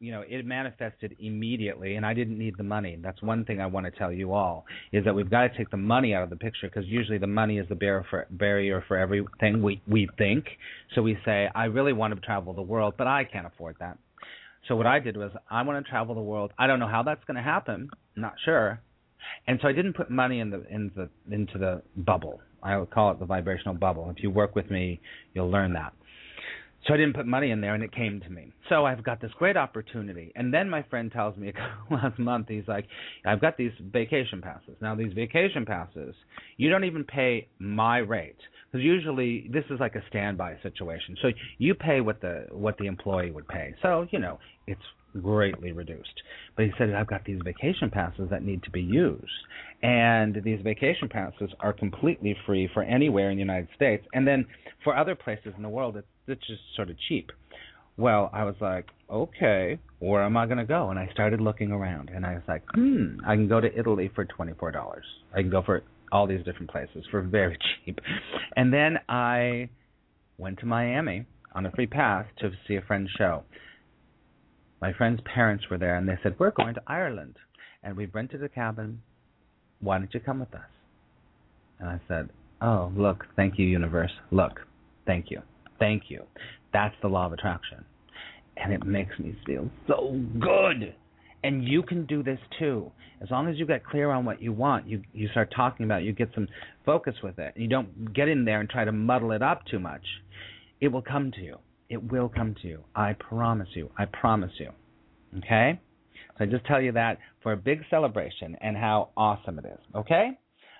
you 0.00 0.12
know, 0.12 0.24
it 0.26 0.46
manifested 0.46 1.14
immediately, 1.20 1.96
and 1.96 2.06
I 2.06 2.14
didn't 2.14 2.38
need 2.38 2.54
the 2.56 2.64
money. 2.64 2.98
That's 3.00 3.20
one 3.20 3.44
thing 3.44 3.60
I 3.60 3.66
want 3.66 3.84
to 3.84 3.92
tell 3.92 4.10
you 4.10 4.32
all 4.32 4.64
is 4.92 5.04
that 5.04 5.14
we've 5.14 5.30
got 5.30 5.42
to 5.42 5.56
take 5.56 5.70
the 5.70 5.76
money 5.76 6.14
out 6.14 6.22
of 6.22 6.30
the 6.30 6.36
picture 6.36 6.68
because 6.68 6.86
usually 6.86 7.18
the 7.18 7.26
money 7.26 7.58
is 7.58 7.68
the 7.68 7.74
barrier 7.74 8.06
for, 8.08 8.26
barrier 8.30 8.82
for 8.88 8.96
everything 8.96 9.62
we 9.62 9.82
we 9.86 10.08
think. 10.16 10.46
So 10.94 11.02
we 11.02 11.18
say, 11.26 11.48
I 11.54 11.66
really 11.66 11.92
want 11.92 12.14
to 12.14 12.20
travel 12.20 12.54
the 12.54 12.62
world, 12.62 12.94
but 12.96 13.06
I 13.06 13.24
can't 13.24 13.46
afford 13.46 13.76
that. 13.80 13.98
So 14.68 14.74
what 14.74 14.86
I 14.86 15.00
did 15.00 15.18
was, 15.18 15.32
I 15.50 15.62
want 15.62 15.84
to 15.84 15.90
travel 15.90 16.14
the 16.14 16.20
world. 16.22 16.52
I 16.58 16.66
don't 16.66 16.80
know 16.80 16.88
how 16.88 17.02
that's 17.02 17.24
going 17.26 17.36
to 17.36 17.42
happen. 17.42 17.90
Not 18.16 18.34
sure. 18.42 18.80
And 19.46 19.58
so 19.60 19.68
I 19.68 19.72
didn't 19.72 19.94
put 19.94 20.10
money 20.10 20.40
in 20.40 20.48
the 20.48 20.64
in 20.70 20.90
the 20.96 21.10
into 21.30 21.58
the 21.58 21.82
bubble. 21.94 22.40
I 22.62 22.78
would 22.78 22.90
call 22.90 23.10
it 23.12 23.18
the 23.18 23.26
vibrational 23.26 23.74
bubble. 23.74 24.10
If 24.16 24.22
you 24.22 24.30
work 24.30 24.54
with 24.54 24.70
me, 24.70 25.00
you'll 25.34 25.50
learn 25.50 25.74
that. 25.74 25.92
So 26.86 26.94
I 26.94 26.96
didn't 26.96 27.14
put 27.14 27.26
money 27.26 27.50
in 27.50 27.60
there, 27.60 27.74
and 27.74 27.82
it 27.82 27.92
came 27.92 28.20
to 28.20 28.30
me. 28.30 28.52
So 28.68 28.86
I've 28.86 29.04
got 29.04 29.20
this 29.20 29.30
great 29.38 29.56
opportunity. 29.56 30.32
And 30.34 30.52
then 30.52 30.70
my 30.70 30.82
friend 30.84 31.12
tells 31.12 31.36
me 31.36 31.52
last 31.90 32.18
month, 32.18 32.46
he's 32.48 32.66
like, 32.66 32.86
I've 33.26 33.40
got 33.40 33.56
these 33.56 33.72
vacation 33.92 34.40
passes. 34.40 34.76
Now, 34.80 34.94
these 34.94 35.12
vacation 35.12 35.66
passes, 35.66 36.14
you 36.56 36.70
don't 36.70 36.84
even 36.84 37.04
pay 37.04 37.48
my 37.58 37.98
rate 37.98 38.36
because 38.70 38.84
usually 38.84 39.48
this 39.52 39.64
is 39.70 39.80
like 39.80 39.94
a 39.94 40.02
standby 40.08 40.56
situation. 40.62 41.16
So 41.20 41.28
you 41.58 41.74
pay 41.74 42.00
what 42.00 42.20
the 42.20 42.46
what 42.50 42.78
the 42.78 42.86
employee 42.86 43.30
would 43.30 43.48
pay. 43.48 43.74
So 43.82 44.06
you 44.10 44.20
know 44.20 44.38
it's 44.66 44.80
greatly 45.20 45.72
reduced. 45.72 46.22
But 46.56 46.66
he 46.66 46.72
said, 46.78 46.94
I've 46.94 47.06
got 47.06 47.24
these 47.24 47.40
vacation 47.44 47.90
passes 47.90 48.28
that 48.30 48.42
need 48.44 48.62
to 48.64 48.70
be 48.70 48.80
used. 48.80 49.24
And 49.82 50.40
these 50.44 50.60
vacation 50.62 51.08
passes 51.08 51.50
are 51.60 51.72
completely 51.72 52.36
free 52.46 52.68
for 52.72 52.82
anywhere 52.82 53.30
in 53.30 53.36
the 53.36 53.40
United 53.40 53.68
States. 53.74 54.06
And 54.12 54.26
then 54.26 54.46
for 54.84 54.96
other 54.96 55.14
places 55.14 55.52
in 55.56 55.62
the 55.62 55.68
world, 55.68 55.96
it's, 55.96 56.06
it's 56.30 56.46
just 56.46 56.62
sort 56.76 56.90
of 56.90 56.96
cheap. 57.08 57.30
Well, 57.96 58.30
I 58.32 58.44
was 58.44 58.54
like, 58.60 58.86
okay, 59.10 59.78
where 59.98 60.22
am 60.22 60.36
I 60.36 60.46
going 60.46 60.58
to 60.58 60.64
go? 60.64 60.90
And 60.90 60.98
I 60.98 61.08
started 61.12 61.40
looking 61.40 61.70
around. 61.70 62.10
And 62.10 62.24
I 62.24 62.34
was 62.34 62.42
like, 62.48 62.62
hmm, 62.74 63.18
I 63.26 63.34
can 63.34 63.48
go 63.48 63.60
to 63.60 63.78
Italy 63.78 64.10
for 64.14 64.24
$24. 64.24 65.00
I 65.34 65.40
can 65.40 65.50
go 65.50 65.62
for 65.62 65.82
all 66.12 66.26
these 66.26 66.44
different 66.44 66.70
places 66.70 67.04
for 67.10 67.20
very 67.20 67.58
cheap. 67.84 68.00
And 68.56 68.72
then 68.72 68.98
I 69.08 69.68
went 70.38 70.60
to 70.60 70.66
Miami 70.66 71.26
on 71.54 71.66
a 71.66 71.70
free 71.72 71.86
pass 71.86 72.24
to 72.38 72.50
see 72.66 72.76
a 72.76 72.82
friend's 72.82 73.10
show 73.18 73.44
my 74.80 74.92
friend's 74.94 75.20
parents 75.22 75.64
were 75.70 75.78
there, 75.78 75.96
and 75.96 76.08
they 76.08 76.18
said, 76.22 76.38
"We're 76.38 76.50
going 76.50 76.74
to 76.74 76.82
Ireland, 76.86 77.36
and 77.82 77.96
we've 77.96 78.14
rented 78.14 78.42
a 78.42 78.48
cabin. 78.48 79.02
Why 79.80 79.98
don't 79.98 80.12
you 80.12 80.20
come 80.20 80.40
with 80.40 80.54
us?" 80.54 80.70
And 81.78 81.88
I 81.88 82.00
said, 82.08 82.30
"Oh, 82.60 82.92
look, 82.96 83.26
thank 83.36 83.58
you, 83.58 83.66
universe. 83.66 84.12
Look, 84.30 84.66
thank 85.06 85.30
you, 85.30 85.42
thank 85.80 86.04
you. 86.08 86.22
That's 86.72 86.94
the 87.02 87.08
law 87.08 87.26
of 87.26 87.32
attraction, 87.32 87.84
and 88.56 88.72
it 88.72 88.86
makes 88.86 89.18
me 89.18 89.34
feel 89.44 89.68
so 89.88 90.20
good." 90.38 90.94
And 91.42 91.66
you 91.66 91.82
can 91.82 92.04
do 92.04 92.22
this 92.22 92.38
too. 92.58 92.92
As 93.22 93.30
long 93.30 93.48
as 93.48 93.58
you 93.58 93.66
get 93.66 93.84
clear 93.84 94.10
on 94.10 94.24
what 94.24 94.40
you 94.40 94.52
want, 94.52 94.86
you 94.86 95.02
you 95.12 95.26
start 95.28 95.50
talking 95.56 95.84
about, 95.84 96.02
it, 96.02 96.04
you 96.04 96.12
get 96.12 96.32
some 96.34 96.46
focus 96.84 97.14
with 97.22 97.38
it. 97.38 97.52
And 97.54 97.62
you 97.64 97.68
don't 97.68 98.12
get 98.12 98.28
in 98.28 98.44
there 98.44 98.60
and 98.60 98.68
try 98.68 98.84
to 98.84 98.92
muddle 98.92 99.32
it 99.32 99.42
up 99.42 99.64
too 99.66 99.80
much. 99.80 100.06
It 100.80 100.88
will 100.88 101.02
come 101.02 101.32
to 101.32 101.40
you 101.40 101.56
it 101.90 102.10
will 102.10 102.28
come 102.28 102.54
to 102.62 102.68
you. 102.68 102.84
I 102.94 103.14
promise 103.14 103.68
you. 103.74 103.90
I 103.98 104.06
promise 104.06 104.52
you. 104.58 104.70
Okay? 105.38 105.78
So 106.38 106.44
I 106.44 106.46
just 106.46 106.64
tell 106.64 106.80
you 106.80 106.92
that 106.92 107.18
for 107.42 107.52
a 107.52 107.56
big 107.56 107.80
celebration 107.90 108.56
and 108.60 108.76
how 108.76 109.10
awesome 109.16 109.58
it 109.58 109.64
is. 109.66 109.80
Okay? 109.94 110.38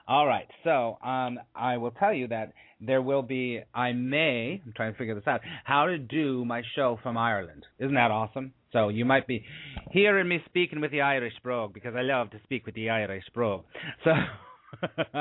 All 0.08 0.26
right. 0.26 0.48
So 0.64 0.98
um, 1.02 1.38
I 1.54 1.76
will 1.76 1.92
tell 1.92 2.12
you 2.12 2.28
that 2.28 2.52
there 2.80 3.02
will 3.02 3.22
be. 3.22 3.60
I 3.74 3.92
may. 3.92 4.62
I'm 4.64 4.72
trying 4.74 4.92
to 4.92 4.98
figure 4.98 5.14
this 5.14 5.26
out. 5.26 5.40
How 5.64 5.86
to 5.86 5.98
do 5.98 6.44
my 6.44 6.62
show 6.74 6.98
from 7.02 7.16
Ireland? 7.16 7.64
Isn't 7.78 7.94
that 7.94 8.10
awesome? 8.10 8.52
So 8.72 8.88
you 8.88 9.04
might 9.04 9.26
be 9.26 9.44
hearing 9.90 10.28
me 10.28 10.42
speaking 10.46 10.80
with 10.80 10.90
the 10.90 11.00
Irish 11.00 11.34
brogue 11.42 11.74
because 11.74 11.94
I 11.96 12.02
love 12.02 12.30
to 12.30 12.40
speak 12.44 12.66
with 12.66 12.74
the 12.74 12.90
Irish 12.90 13.24
brogue. 13.34 13.64
So. 14.04 14.12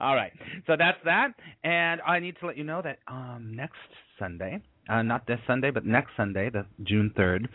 All 0.00 0.14
right. 0.14 0.32
So 0.66 0.74
that's 0.78 0.98
that. 1.04 1.28
And 1.64 2.02
I 2.02 2.18
need 2.18 2.36
to 2.40 2.46
let 2.46 2.58
you 2.58 2.64
know 2.64 2.82
that 2.82 2.98
um, 3.08 3.54
next 3.56 3.78
Sunday, 4.18 4.60
uh, 4.88 5.02
not 5.02 5.26
this 5.26 5.38
Sunday, 5.46 5.70
but 5.70 5.86
next 5.86 6.10
Sunday, 6.16 6.50
the 6.50 6.66
June 6.82 7.12
3rd, 7.16 7.46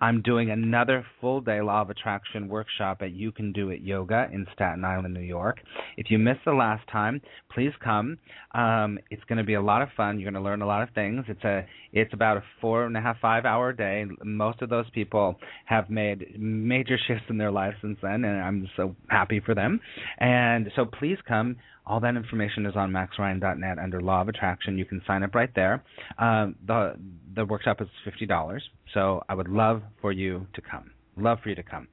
I'm 0.00 0.22
doing 0.22 0.50
another 0.50 1.04
full 1.20 1.40
day 1.40 1.60
law 1.60 1.82
of 1.82 1.90
attraction 1.90 2.48
workshop 2.48 2.98
at 3.00 3.12
You 3.12 3.32
Can 3.32 3.52
Do 3.52 3.70
It 3.70 3.80
Yoga 3.80 4.28
in 4.32 4.46
Staten 4.54 4.84
Island, 4.84 5.12
New 5.12 5.20
York. 5.20 5.58
If 5.96 6.10
you 6.10 6.18
missed 6.18 6.44
the 6.44 6.52
last 6.52 6.86
time, 6.88 7.20
please 7.52 7.72
come. 7.82 8.18
Um, 8.54 8.98
it's 9.10 9.24
going 9.24 9.38
to 9.38 9.44
be 9.44 9.54
a 9.54 9.62
lot 9.62 9.82
of 9.82 9.88
fun. 9.96 10.20
You're 10.20 10.30
going 10.30 10.42
to 10.42 10.48
learn 10.48 10.62
a 10.62 10.66
lot 10.66 10.82
of 10.82 10.90
things. 10.94 11.24
It's 11.28 11.44
a 11.44 11.66
it's 11.96 12.12
about 12.12 12.36
a 12.36 12.42
four 12.60 12.84
and 12.84 12.94
a 12.94 13.00
half 13.00 13.18
five 13.20 13.46
hour 13.46 13.72
day. 13.72 14.04
Most 14.22 14.60
of 14.60 14.68
those 14.68 14.84
people 14.90 15.36
have 15.64 15.88
made 15.88 16.38
major 16.38 16.98
shifts 17.08 17.24
in 17.30 17.38
their 17.38 17.50
lives 17.50 17.76
since 17.80 17.98
then, 18.02 18.22
and 18.24 18.42
I'm 18.42 18.68
so 18.76 18.94
happy 19.08 19.40
for 19.40 19.54
them. 19.54 19.80
And 20.18 20.70
so 20.76 20.84
please 20.84 21.16
come. 21.26 21.56
All 21.86 22.00
that 22.00 22.14
information 22.14 22.66
is 22.66 22.74
on 22.76 22.90
maxryan.net 22.90 23.78
under 23.78 24.02
Law 24.02 24.20
of 24.20 24.28
Attraction. 24.28 24.76
You 24.76 24.84
can 24.84 25.00
sign 25.06 25.22
up 25.22 25.34
right 25.34 25.50
there. 25.54 25.82
Um, 26.18 26.56
the 26.66 26.96
the 27.34 27.46
workshop 27.46 27.80
is 27.80 27.88
fifty 28.04 28.26
dollars, 28.26 28.62
so 28.92 29.22
I 29.28 29.34
would 29.34 29.48
love 29.48 29.82
for 30.02 30.12
you 30.12 30.46
to 30.54 30.60
come. 30.60 30.90
Love 31.16 31.38
for 31.42 31.48
you 31.48 31.54
to 31.54 31.62
come. 31.62 31.88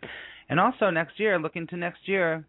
And 0.49 0.59
also 0.59 0.89
next 0.89 1.17
year, 1.17 1.39
looking 1.39 1.65
to 1.67 1.77
next 1.77 2.09
year. 2.09 2.45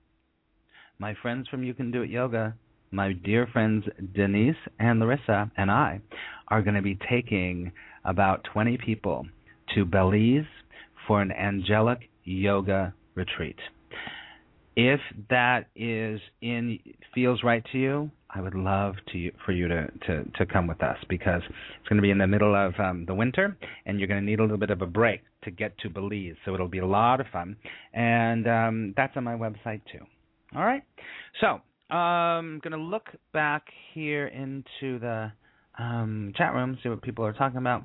My 0.98 1.14
friends 1.22 1.48
from 1.48 1.64
You 1.64 1.74
Can 1.74 1.90
Do 1.90 2.02
It 2.02 2.10
Yoga, 2.10 2.54
my 2.94 3.12
dear 3.12 3.46
friends 3.52 3.84
Denise 4.14 4.56
and 4.78 5.00
Larissa 5.00 5.50
and 5.56 5.70
I 5.70 6.00
are 6.48 6.62
going 6.62 6.76
to 6.76 6.82
be 6.82 6.98
taking 7.10 7.72
about 8.04 8.44
20 8.52 8.78
people 8.78 9.26
to 9.74 9.84
Belize 9.84 10.46
for 11.06 11.20
an 11.20 11.32
angelic 11.32 12.10
yoga 12.24 12.94
retreat 13.14 13.58
if 14.76 15.00
that 15.30 15.66
is 15.76 16.20
in 16.40 16.78
feels 17.14 17.42
right 17.42 17.64
to 17.72 17.78
you, 17.78 18.10
I 18.30 18.40
would 18.40 18.54
love 18.54 18.94
to 19.12 19.30
for 19.44 19.52
you 19.52 19.68
to 19.68 19.86
to 20.06 20.24
to 20.36 20.46
come 20.46 20.66
with 20.66 20.82
us 20.82 20.96
because 21.08 21.42
it's 21.46 21.88
going 21.88 21.96
to 21.96 22.02
be 22.02 22.10
in 22.10 22.18
the 22.18 22.26
middle 22.26 22.54
of 22.54 22.74
um, 22.80 23.04
the 23.06 23.14
winter 23.14 23.56
and 23.86 23.98
you're 23.98 24.08
going 24.08 24.20
to 24.20 24.26
need 24.26 24.40
a 24.40 24.42
little 24.42 24.56
bit 24.56 24.70
of 24.70 24.82
a 24.82 24.86
break 24.86 25.20
to 25.44 25.50
get 25.50 25.78
to 25.78 25.90
Belize. 25.90 26.34
So 26.44 26.54
it'll 26.54 26.68
be 26.68 26.78
a 26.78 26.86
lot 26.86 27.20
of 27.20 27.26
fun, 27.32 27.56
and 27.92 28.48
um, 28.48 28.94
that's 28.96 29.16
on 29.16 29.24
my 29.24 29.34
website 29.34 29.82
too. 29.92 30.04
All 30.56 30.64
right, 30.64 30.82
so 31.40 31.60
I'm 31.90 32.60
going 32.60 32.72
to 32.72 32.78
look 32.78 33.08
back 33.32 33.64
here 33.92 34.26
into 34.26 34.98
the 34.98 35.32
um, 35.78 36.32
chat 36.36 36.54
room, 36.54 36.78
see 36.82 36.88
what 36.88 37.02
people 37.02 37.24
are 37.24 37.32
talking 37.32 37.58
about. 37.58 37.84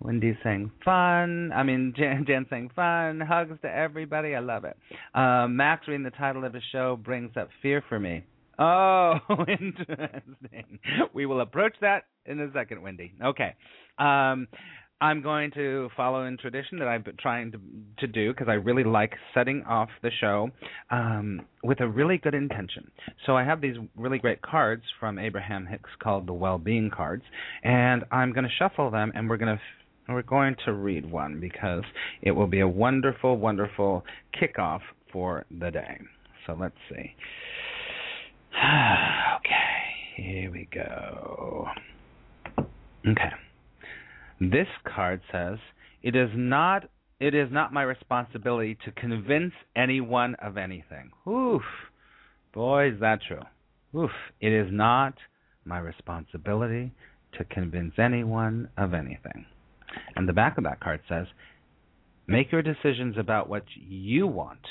Wendy 0.00 0.36
saying 0.44 0.70
fun. 0.84 1.52
I 1.52 1.62
mean, 1.62 1.94
Jan, 1.98 2.24
Jan 2.26 2.46
saying 2.50 2.70
fun. 2.76 3.20
Hugs 3.20 3.58
to 3.62 3.68
everybody. 3.68 4.34
I 4.34 4.40
love 4.40 4.64
it. 4.64 4.76
Uh, 5.14 5.46
Max 5.48 5.88
reading 5.88 6.04
the 6.04 6.10
title 6.10 6.44
of 6.44 6.52
his 6.52 6.62
show 6.70 6.96
brings 6.96 7.36
up 7.36 7.48
fear 7.62 7.82
for 7.88 7.98
me. 7.98 8.24
Oh, 8.58 9.14
interesting. 9.48 10.78
We 11.12 11.26
will 11.26 11.40
approach 11.40 11.74
that 11.80 12.04
in 12.24 12.40
a 12.40 12.50
second, 12.52 12.82
Wendy. 12.82 13.12
Okay. 13.22 13.54
Um, 13.98 14.48
I'm 15.00 15.20
going 15.20 15.50
to 15.52 15.90
follow 15.94 16.24
in 16.24 16.38
tradition 16.38 16.78
that 16.78 16.88
I've 16.88 17.04
been 17.04 17.16
trying 17.18 17.52
to 17.52 17.60
to 17.98 18.06
do 18.06 18.32
because 18.32 18.48
I 18.48 18.54
really 18.54 18.84
like 18.84 19.12
setting 19.34 19.62
off 19.68 19.90
the 20.02 20.10
show 20.20 20.50
um, 20.90 21.42
with 21.62 21.80
a 21.80 21.88
really 21.88 22.16
good 22.16 22.34
intention. 22.34 22.90
So 23.26 23.36
I 23.36 23.44
have 23.44 23.60
these 23.60 23.76
really 23.94 24.18
great 24.18 24.40
cards 24.40 24.82
from 24.98 25.18
Abraham 25.18 25.66
Hicks 25.66 25.90
called 26.02 26.26
the 26.26 26.32
Well-Being 26.32 26.90
cards, 26.90 27.24
and 27.62 28.04
I'm 28.10 28.32
going 28.32 28.44
to 28.44 28.50
shuffle 28.58 28.90
them, 28.90 29.12
and 29.14 29.28
we're 29.28 29.36
going 29.36 29.56
to 29.56 29.62
we're 30.08 30.22
going 30.22 30.56
to 30.64 30.72
read 30.72 31.10
one 31.10 31.40
because 31.40 31.82
it 32.22 32.30
will 32.30 32.46
be 32.46 32.60
a 32.60 32.68
wonderful, 32.68 33.36
wonderful 33.36 34.04
kickoff 34.40 34.80
for 35.12 35.44
the 35.50 35.70
day. 35.70 36.00
So 36.46 36.56
let's 36.58 36.76
see. 36.88 37.14
okay, 39.36 40.16
here 40.16 40.50
we 40.50 40.68
go. 40.72 41.66
Okay. 43.06 43.32
This 44.40 44.68
card 44.84 45.22
says, 45.30 45.58
"It 46.02 46.14
is 46.16 46.30
not 46.34 46.88
it 47.18 47.34
is 47.34 47.50
not 47.50 47.72
my 47.72 47.82
responsibility 47.82 48.74
to 48.84 48.92
convince 48.92 49.54
anyone 49.74 50.34
of 50.36 50.56
anything." 50.56 51.10
Oof. 51.26 51.62
Boy, 52.52 52.92
is 52.92 53.00
that 53.00 53.22
true. 53.22 53.42
Oof. 53.94 54.12
It 54.40 54.52
is 54.52 54.70
not 54.70 55.14
my 55.64 55.78
responsibility 55.78 56.92
to 57.32 57.44
convince 57.44 57.98
anyone 57.98 58.68
of 58.76 58.94
anything. 58.94 59.46
And 60.14 60.28
the 60.28 60.32
back 60.32 60.58
of 60.58 60.64
that 60.64 60.80
card 60.80 61.00
says, 61.08 61.26
Make 62.26 62.50
your 62.50 62.62
decisions 62.62 63.16
about 63.18 63.48
what 63.48 63.64
you 63.76 64.26
want 64.26 64.66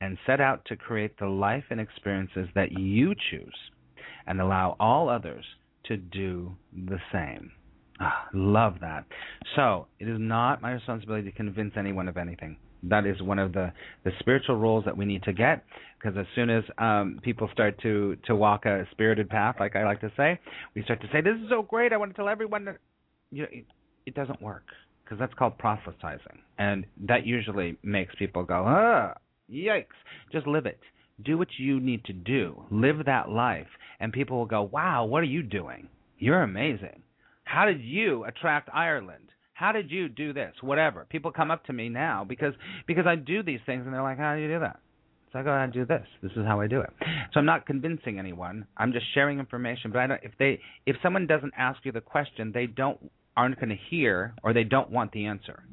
and 0.00 0.18
set 0.26 0.40
out 0.40 0.64
to 0.66 0.76
create 0.76 1.18
the 1.18 1.26
life 1.26 1.64
and 1.70 1.80
experiences 1.80 2.48
that 2.54 2.72
you 2.72 3.14
choose 3.30 3.54
and 4.26 4.40
allow 4.40 4.76
all 4.80 5.08
others 5.08 5.44
to 5.84 5.96
do 5.96 6.56
the 6.72 6.98
same. 7.12 7.52
Ah, 8.00 8.28
love 8.32 8.76
that. 8.80 9.04
So, 9.56 9.86
it 9.98 10.08
is 10.08 10.16
not 10.18 10.62
my 10.62 10.72
responsibility 10.72 11.30
to 11.30 11.36
convince 11.36 11.74
anyone 11.76 12.08
of 12.08 12.16
anything. 12.16 12.56
That 12.82 13.04
is 13.04 13.20
one 13.20 13.38
of 13.38 13.52
the, 13.52 13.72
the 14.04 14.12
spiritual 14.20 14.56
rules 14.56 14.86
that 14.86 14.96
we 14.96 15.04
need 15.04 15.22
to 15.24 15.34
get 15.34 15.64
because 15.98 16.16
as 16.18 16.24
soon 16.34 16.48
as 16.48 16.64
um, 16.78 17.20
people 17.22 17.50
start 17.52 17.78
to, 17.82 18.16
to 18.26 18.34
walk 18.34 18.64
a 18.64 18.86
spirited 18.90 19.28
path, 19.28 19.56
like 19.60 19.76
I 19.76 19.84
like 19.84 20.00
to 20.00 20.10
say, 20.16 20.40
we 20.74 20.82
start 20.82 21.02
to 21.02 21.08
say, 21.12 21.20
This 21.20 21.34
is 21.34 21.50
so 21.50 21.60
great, 21.62 21.92
I 21.92 21.98
want 21.98 22.12
to 22.12 22.16
tell 22.16 22.28
everyone 22.28 22.64
that. 22.64 22.78
You 23.30 23.42
know, 23.42 23.48
it 24.06 24.14
doesn't 24.14 24.40
work 24.42 24.64
because 25.04 25.18
that's 25.18 25.34
called 25.34 25.58
proselytizing, 25.58 26.38
and 26.58 26.86
that 27.06 27.26
usually 27.26 27.76
makes 27.82 28.14
people 28.16 28.44
go, 28.44 28.64
ah, 28.66 29.14
yikes. 29.50 29.86
Just 30.32 30.46
live 30.46 30.66
it. 30.66 30.80
Do 31.24 31.36
what 31.36 31.48
you 31.58 31.80
need 31.80 32.04
to 32.06 32.12
do. 32.12 32.64
Live 32.70 33.04
that 33.06 33.28
life, 33.28 33.66
and 34.00 34.12
people 34.12 34.38
will 34.38 34.46
go, 34.46 34.62
wow, 34.62 35.04
what 35.04 35.20
are 35.20 35.24
you 35.24 35.42
doing? 35.42 35.88
You're 36.18 36.42
amazing. 36.42 37.02
How 37.50 37.64
did 37.64 37.80
you 37.80 38.24
attract 38.24 38.68
Ireland? 38.72 39.24
How 39.54 39.72
did 39.72 39.90
you 39.90 40.08
do 40.08 40.32
this? 40.32 40.54
Whatever. 40.60 41.04
People 41.10 41.32
come 41.32 41.50
up 41.50 41.64
to 41.66 41.72
me 41.72 41.88
now 41.88 42.24
because 42.24 42.54
because 42.86 43.06
I 43.06 43.16
do 43.16 43.42
these 43.42 43.58
things, 43.66 43.82
and 43.84 43.92
they're 43.92 44.02
like, 44.02 44.18
how 44.18 44.36
do 44.36 44.40
you 44.40 44.46
do 44.46 44.60
that? 44.60 44.78
So 45.32 45.40
I 45.40 45.42
go 45.42 45.52
and 45.52 45.72
do 45.72 45.84
this. 45.84 46.06
This 46.22 46.30
is 46.32 46.46
how 46.46 46.60
I 46.60 46.68
do 46.68 46.80
it. 46.80 46.90
So 47.32 47.40
I'm 47.40 47.46
not 47.46 47.66
convincing 47.66 48.20
anyone. 48.20 48.66
I'm 48.76 48.92
just 48.92 49.06
sharing 49.14 49.40
information. 49.40 49.90
But 49.90 49.98
I 49.98 50.06
don't, 50.06 50.20
if 50.22 50.30
they 50.38 50.60
if 50.86 50.94
someone 51.02 51.26
doesn't 51.26 51.52
ask 51.58 51.84
you 51.84 51.90
the 51.90 52.00
question, 52.00 52.52
they 52.54 52.66
don't 52.66 53.10
aren't 53.36 53.56
going 53.56 53.70
to 53.70 53.78
hear 53.90 54.34
or 54.44 54.52
they 54.52 54.64
don't 54.64 54.90
want 54.90 55.10
the 55.10 55.26
answer. 55.26 55.64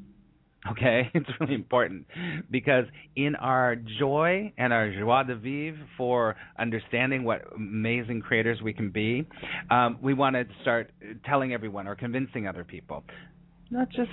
Okay, 0.66 1.10
it's 1.14 1.28
really 1.40 1.54
important 1.54 2.06
because 2.50 2.84
in 3.16 3.36
our 3.36 3.76
joy 3.76 4.52
and 4.58 4.72
our 4.72 4.90
joie 4.90 5.22
de 5.22 5.36
vivre 5.36 5.78
for 5.96 6.36
understanding 6.58 7.24
what 7.24 7.42
amazing 7.54 8.20
creators 8.20 8.60
we 8.62 8.72
can 8.72 8.90
be, 8.90 9.26
um, 9.70 9.98
we 10.02 10.14
want 10.14 10.34
to 10.34 10.44
start 10.62 10.90
telling 11.24 11.52
everyone 11.52 11.86
or 11.86 11.94
convincing 11.94 12.48
other 12.48 12.64
people. 12.64 13.04
Not 13.70 13.88
just 13.90 14.10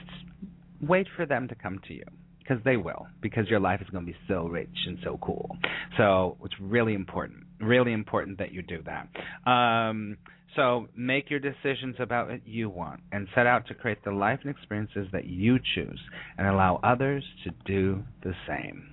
wait 0.82 1.08
for 1.16 1.26
them 1.26 1.48
to 1.48 1.56
come 1.56 1.80
to 1.88 1.94
you 1.94 2.04
because 2.40 2.64
they 2.64 2.78
will 2.78 3.08
because 3.22 3.48
your 3.50 3.60
life 3.60 3.82
is 3.82 3.90
going 3.90 4.06
to 4.06 4.12
be 4.12 4.18
so 4.28 4.46
rich 4.48 4.78
and 4.88 5.00
so 5.04 5.18
cool. 5.22 5.58
So 5.98 6.38
it's 6.44 6.54
really 6.60 6.94
important, 6.94 7.46
really 7.60 7.92
important 7.92 8.38
that 8.38 8.52
you 8.52 8.62
do 8.62 8.84
that. 8.86 9.50
Um, 9.50 10.18
so 10.56 10.88
make 10.96 11.30
your 11.30 11.40
decisions 11.40 11.96
about 12.00 12.30
what 12.30 12.48
you 12.48 12.70
want 12.70 13.02
and 13.12 13.28
set 13.36 13.46
out 13.46 13.68
to 13.68 13.74
create 13.74 14.04
the 14.04 14.12
life 14.12 14.40
and 14.44 14.50
experiences 14.50 15.08
that 15.12 15.26
you 15.26 15.60
choose 15.76 16.00
and 16.38 16.48
allow 16.48 16.80
others 16.84 17.24
to 17.44 17.52
do 17.66 18.04
the 18.24 18.34
same. 18.48 18.90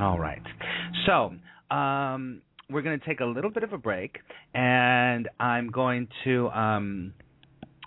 All 0.00 0.18
right. 0.18 0.42
So, 1.06 1.34
um, 1.74 2.42
we're 2.68 2.82
going 2.82 2.98
to 2.98 3.06
take 3.06 3.20
a 3.20 3.24
little 3.24 3.50
bit 3.50 3.62
of 3.62 3.72
a 3.72 3.78
break 3.78 4.18
and 4.52 5.28
I'm 5.38 5.70
going 5.70 6.08
to 6.24 6.48
um, 6.48 7.14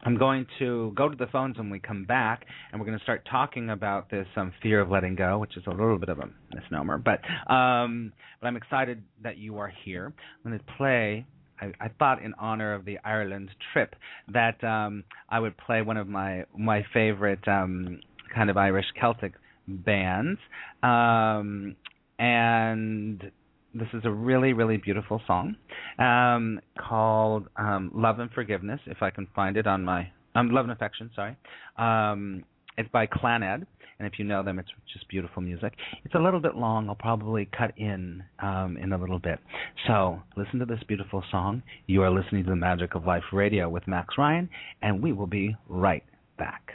I'm 0.03 0.17
going 0.17 0.45
to 0.59 0.93
go 0.95 1.09
to 1.09 1.15
the 1.15 1.27
phones 1.27 1.57
when 1.57 1.69
we 1.69 1.79
come 1.79 2.05
back, 2.05 2.45
and 2.71 2.79
we're 2.79 2.85
going 2.85 2.97
to 2.97 3.03
start 3.03 3.27
talking 3.29 3.69
about 3.69 4.09
this 4.09 4.27
um, 4.37 4.53
fear 4.61 4.79
of 4.79 4.89
letting 4.89 5.15
go, 5.15 5.39
which 5.39 5.57
is 5.57 5.63
a 5.67 5.71
little 5.71 5.97
bit 5.97 6.09
of 6.09 6.19
a 6.19 6.29
misnomer, 6.55 6.97
but 6.97 7.19
um, 7.51 8.13
but 8.39 8.47
I'm 8.47 8.55
excited 8.55 9.03
that 9.23 9.37
you 9.37 9.57
are 9.57 9.71
here. 9.83 10.13
I'm 10.45 10.51
going 10.51 10.59
to 10.59 10.65
play 10.77 11.25
I, 11.61 11.71
I 11.79 11.89
thought 11.99 12.21
in 12.21 12.33
honor 12.39 12.73
of 12.73 12.85
the 12.85 12.97
Ireland 13.03 13.49
trip 13.73 13.95
that 14.31 14.63
um, 14.63 15.03
I 15.29 15.39
would 15.39 15.57
play 15.57 15.81
one 15.81 15.97
of 15.97 16.07
my 16.07 16.45
my 16.57 16.85
favorite 16.93 17.47
um, 17.47 17.99
kind 18.33 18.49
of 18.49 18.57
Irish 18.57 18.85
Celtic 18.99 19.33
bands, 19.67 20.39
um, 20.83 21.75
and 22.17 23.31
this 23.73 23.87
is 23.93 24.01
a 24.05 24.11
really 24.11 24.53
really 24.53 24.77
beautiful 24.77 25.21
song 25.27 25.55
um, 25.97 26.59
called 26.77 27.47
um, 27.57 27.91
"Love 27.93 28.19
and 28.19 28.31
Forgiveness." 28.31 28.79
If 28.85 29.01
I 29.01 29.09
can 29.09 29.27
find 29.35 29.57
it 29.57 29.67
on 29.67 29.83
my 29.83 30.09
um, 30.35 30.49
"Love 30.49 30.65
and 30.65 30.71
Affection," 30.71 31.11
sorry. 31.15 31.35
Um, 31.77 32.43
it's 32.77 32.89
by 32.89 33.07
Clannad, 33.07 33.65
and 33.99 34.07
if 34.07 34.17
you 34.17 34.25
know 34.25 34.41
them, 34.41 34.59
it's 34.59 34.69
just 34.91 35.07
beautiful 35.09 35.41
music. 35.41 35.73
It's 36.05 36.15
a 36.15 36.19
little 36.19 36.39
bit 36.39 36.55
long. 36.55 36.87
I'll 36.87 36.95
probably 36.95 37.49
cut 37.57 37.73
in 37.77 38.23
um, 38.39 38.77
in 38.81 38.93
a 38.93 38.97
little 38.97 39.19
bit. 39.19 39.39
So 39.87 40.21
listen 40.37 40.59
to 40.59 40.65
this 40.65 40.79
beautiful 40.87 41.23
song. 41.29 41.61
You 41.87 42.03
are 42.03 42.09
listening 42.09 42.45
to 42.45 42.49
the 42.49 42.55
Magic 42.55 42.95
of 42.95 43.05
Life 43.05 43.23
Radio 43.33 43.69
with 43.69 43.87
Max 43.87 44.15
Ryan, 44.17 44.49
and 44.81 45.03
we 45.03 45.11
will 45.11 45.27
be 45.27 45.55
right 45.67 46.03
back. 46.37 46.71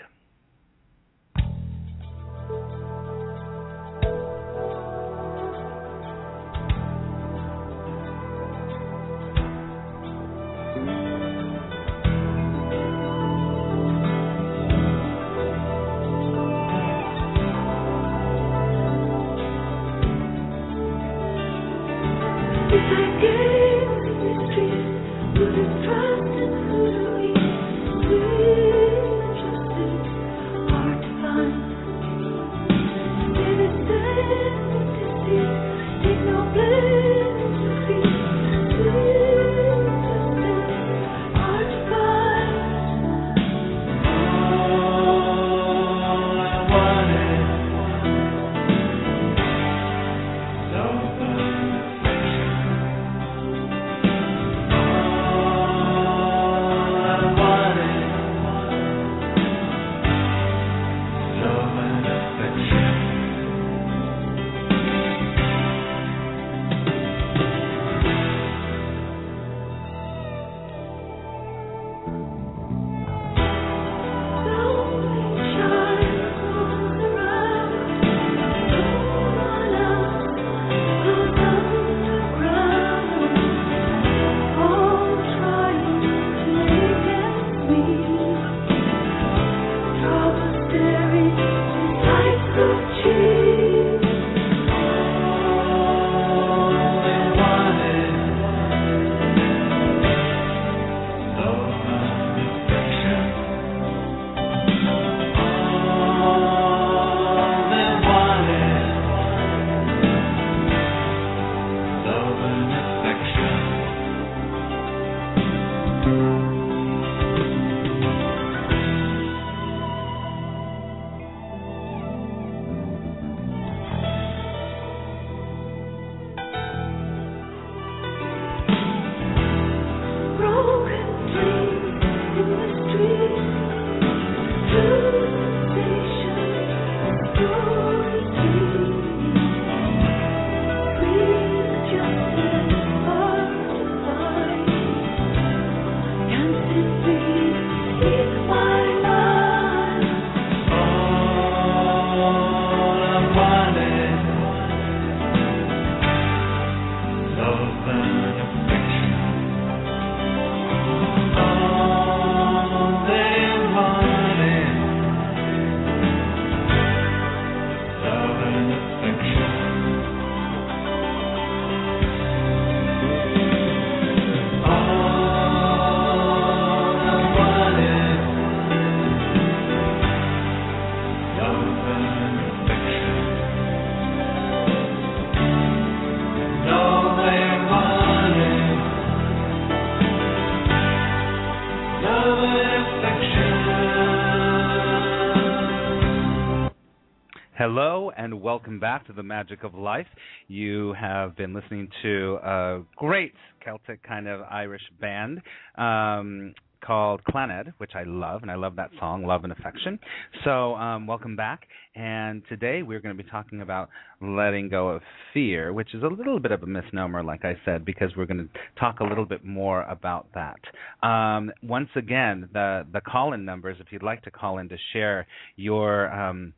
Welcome 198.44 198.78
back 198.78 199.06
to 199.06 199.12
the 199.14 199.22
Magic 199.22 199.64
of 199.64 199.74
Life. 199.74 200.06
You 200.48 200.92
have 201.00 201.34
been 201.34 201.54
listening 201.54 201.88
to 202.02 202.38
a 202.44 202.82
great 202.94 203.32
Celtic 203.64 204.02
kind 204.02 204.28
of 204.28 204.42
Irish 204.50 204.82
band 205.00 205.40
um, 205.78 206.52
called 206.84 207.22
Clannad, 207.24 207.72
which 207.78 207.92
I 207.94 208.02
love, 208.02 208.42
and 208.42 208.50
I 208.50 208.56
love 208.56 208.76
that 208.76 208.90
song, 209.00 209.24
Love 209.24 209.44
and 209.44 209.52
Affection. 209.54 209.98
So, 210.44 210.74
um, 210.74 211.06
welcome 211.06 211.36
back. 211.36 211.62
And 211.96 212.42
today 212.50 212.82
we're 212.82 213.00
going 213.00 213.16
to 213.16 213.22
be 213.22 213.28
talking 213.30 213.62
about 213.62 213.88
letting 214.20 214.68
go 214.68 214.88
of 214.88 215.00
fear, 215.32 215.72
which 215.72 215.94
is 215.94 216.02
a 216.02 216.06
little 216.06 216.38
bit 216.38 216.52
of 216.52 216.62
a 216.62 216.66
misnomer, 216.66 217.22
like 217.22 217.46
I 217.46 217.56
said, 217.64 217.86
because 217.86 218.10
we're 218.14 218.26
going 218.26 218.46
to 218.46 218.78
talk 218.78 219.00
a 219.00 219.04
little 219.04 219.24
bit 219.24 219.42
more 219.42 219.84
about 219.84 220.26
that. 220.34 221.06
Um, 221.06 221.50
once 221.62 221.88
again, 221.96 222.50
the 222.52 222.86
the 222.92 223.00
call-in 223.00 223.46
numbers, 223.46 223.78
if 223.80 223.86
you'd 223.90 224.02
like 224.02 224.20
to 224.24 224.30
call 224.30 224.58
in 224.58 224.68
to 224.68 224.76
share 224.92 225.26
your 225.56 226.12
um, 226.12 226.52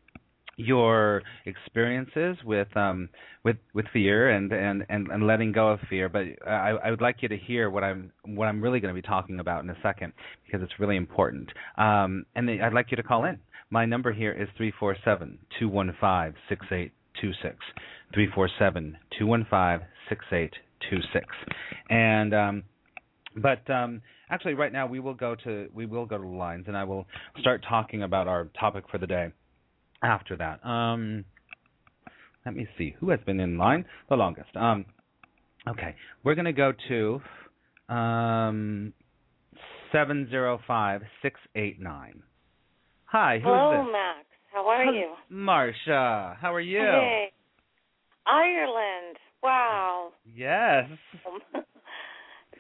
your 0.57 1.23
experiences 1.45 2.37
with 2.45 2.75
um 2.77 3.09
with 3.45 3.57
with 3.75 3.85
fear 3.93 4.31
and 4.31 4.51
and 4.53 4.85
and, 4.89 5.09
and 5.09 5.27
letting 5.27 5.53
go 5.53 5.69
of 5.69 5.81
fear. 5.89 6.09
But 6.09 6.25
I, 6.49 6.71
I 6.85 6.91
would 6.91 7.03
like 7.03 7.17
you 7.21 7.29
to 7.29 7.37
hear 7.37 7.69
what 7.69 7.85
i'm 7.85 8.11
what 8.25 8.47
i'm 8.47 8.63
really 8.63 8.81
going 8.81 8.95
to 8.95 9.01
be 9.01 9.07
talking 9.07 9.39
about 9.39 9.63
in 9.65 9.71
a 9.71 9.77
second 9.83 10.13
because 10.47 10.63
it's 10.63 10.79
really 10.81 10.97
important. 10.97 11.51
Um 11.77 12.25
and 12.35 12.51
i'd 12.51 12.73
like 12.73 12.91
you 12.91 12.97
to 12.97 13.03
call 13.03 13.25
in. 13.25 13.39
My 13.69 13.85
number 13.85 14.13
here 14.13 14.33
is 14.33 14.49
three 14.57 14.73
four 14.79 14.97
seven 15.05 15.39
two 15.59 15.69
one 15.69 15.95
five 16.01 16.35
six 16.49 16.65
eight 16.73 16.93
two 17.21 17.33
six. 17.43 17.57
Three 18.15 18.29
four 18.35 18.49
seven 18.59 18.97
two 19.19 19.27
one 19.27 19.47
five 19.51 19.81
six 20.09 20.25
eight 20.33 20.55
two 20.89 20.99
six. 21.13 21.27
And 21.91 22.35
um 22.35 22.63
but 23.37 23.69
um 23.71 24.01
actually 24.31 24.55
right 24.55 24.73
now 24.73 24.87
we 24.87 25.01
will 25.01 25.15
go 25.15 25.35
to 25.45 25.69
we 25.75 25.85
will 25.85 26.07
go 26.07 26.17
to 26.17 26.23
the 26.25 26.29
lines 26.29 26.65
and 26.67 26.77
i 26.77 26.83
will 26.83 27.07
start 27.39 27.63
talking 27.69 28.03
about 28.03 28.27
our 28.27 28.49
topic 28.59 28.85
for 28.91 28.97
the 28.97 29.07
day 29.07 29.31
after 30.03 30.37
that. 30.37 30.65
Um, 30.67 31.25
let 32.45 32.55
me 32.55 32.67
see 32.79 32.95
who 33.01 33.11
has 33.11 33.21
been 33.27 33.41
in 33.41 33.59
line 33.59 33.85
the 34.09 34.17
longest. 34.17 34.55
Um, 34.55 34.87
okay, 35.69 35.95
we're 36.23 36.35
going 36.35 36.45
to 36.45 36.53
go 36.53 36.73
to 36.89 37.95
um, 37.95 38.93
seven 39.93 40.29
zero 40.31 40.61
five 40.67 41.03
six 41.23 41.41
eight 41.55 41.81
nine. 41.81 42.23
Hi, 43.07 43.39
who's 43.39 43.45
Hello, 43.47 43.85
this? 43.85 43.93
Max. 43.93 44.27
How 44.53 44.67
are 44.69 44.85
you? 44.87 45.15
Marsha, 45.31 46.37
how 46.39 46.55
are 46.55 46.61
you? 46.61 46.79
Hey, 46.79 47.33
Ireland. 48.27 49.17
Wow. 49.43 50.13
Yes. 50.35 50.87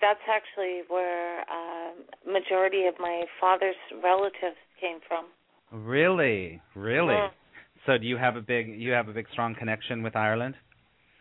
That's 0.01 0.21
actually 0.31 0.83
where 0.89 1.41
uh, 1.41 1.93
majority 2.31 2.87
of 2.87 2.95
my 3.01 3.25
father's 3.41 3.77
relatives 4.05 4.57
came 4.81 4.99
from. 5.09 5.27
Really, 5.73 6.61
really. 6.75 7.19
So 7.87 7.99
do 7.99 8.07
you 8.07 8.17
have 8.17 8.37
a 8.37 8.41
big 8.41 8.69
you 8.81 8.93
have 8.93 9.09
a 9.09 9.13
big 9.13 9.27
strong 9.33 9.55
connection 9.55 10.03
with 10.03 10.17
Ireland? 10.17 10.55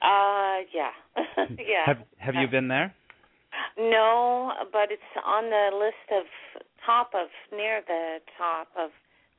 Uh, 0.01 0.65
yeah, 0.73 0.91
yeah. 1.49 1.85
Have 1.85 1.97
Have 2.17 2.35
you 2.35 2.47
been 2.47 2.67
there? 2.67 2.93
No, 3.77 4.51
but 4.71 4.91
it's 4.91 5.01
on 5.25 5.49
the 5.49 5.69
list 5.77 6.09
of 6.11 6.25
top 6.85 7.11
of 7.13 7.27
near 7.51 7.81
the 7.87 8.17
top 8.37 8.67
of 8.77 8.91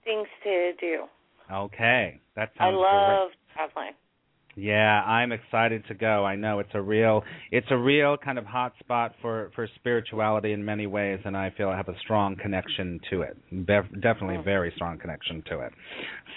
things 0.04 0.28
to 0.44 0.72
do. 0.80 1.04
Okay, 1.52 2.20
that 2.34 2.50
sounds. 2.58 2.74
I 2.74 3.22
love 3.22 3.30
traveling. 3.54 3.92
Yeah, 4.58 5.02
I'm 5.02 5.32
excited 5.32 5.84
to 5.88 5.94
go. 5.94 6.24
I 6.24 6.34
know 6.34 6.60
it's 6.60 6.70
a 6.72 6.80
real 6.80 7.22
it's 7.50 7.66
a 7.70 7.76
real 7.76 8.16
kind 8.16 8.38
of 8.38 8.46
hot 8.46 8.72
spot 8.80 9.12
for 9.20 9.50
for 9.54 9.68
spirituality 9.76 10.52
in 10.52 10.64
many 10.64 10.86
ways, 10.86 11.20
and 11.26 11.36
I 11.36 11.52
feel 11.56 11.68
I 11.68 11.76
have 11.76 11.88
a 11.88 11.98
strong 12.00 12.36
connection 12.36 12.98
to 13.10 13.20
it. 13.20 13.36
Be- 13.50 14.00
definitely 14.00 14.36
a 14.36 14.42
very 14.42 14.72
strong 14.74 14.98
connection 14.98 15.42
to 15.50 15.60
it. 15.60 15.72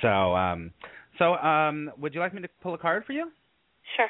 So, 0.02 0.36
um, 0.36 0.72
so 1.18 1.36
um, 1.36 1.92
would 1.98 2.14
you 2.14 2.20
like 2.20 2.34
me 2.34 2.42
to 2.42 2.50
pull 2.62 2.74
a 2.74 2.78
card 2.78 3.06
for 3.06 3.14
you? 3.14 3.32
Sure. 3.96 4.10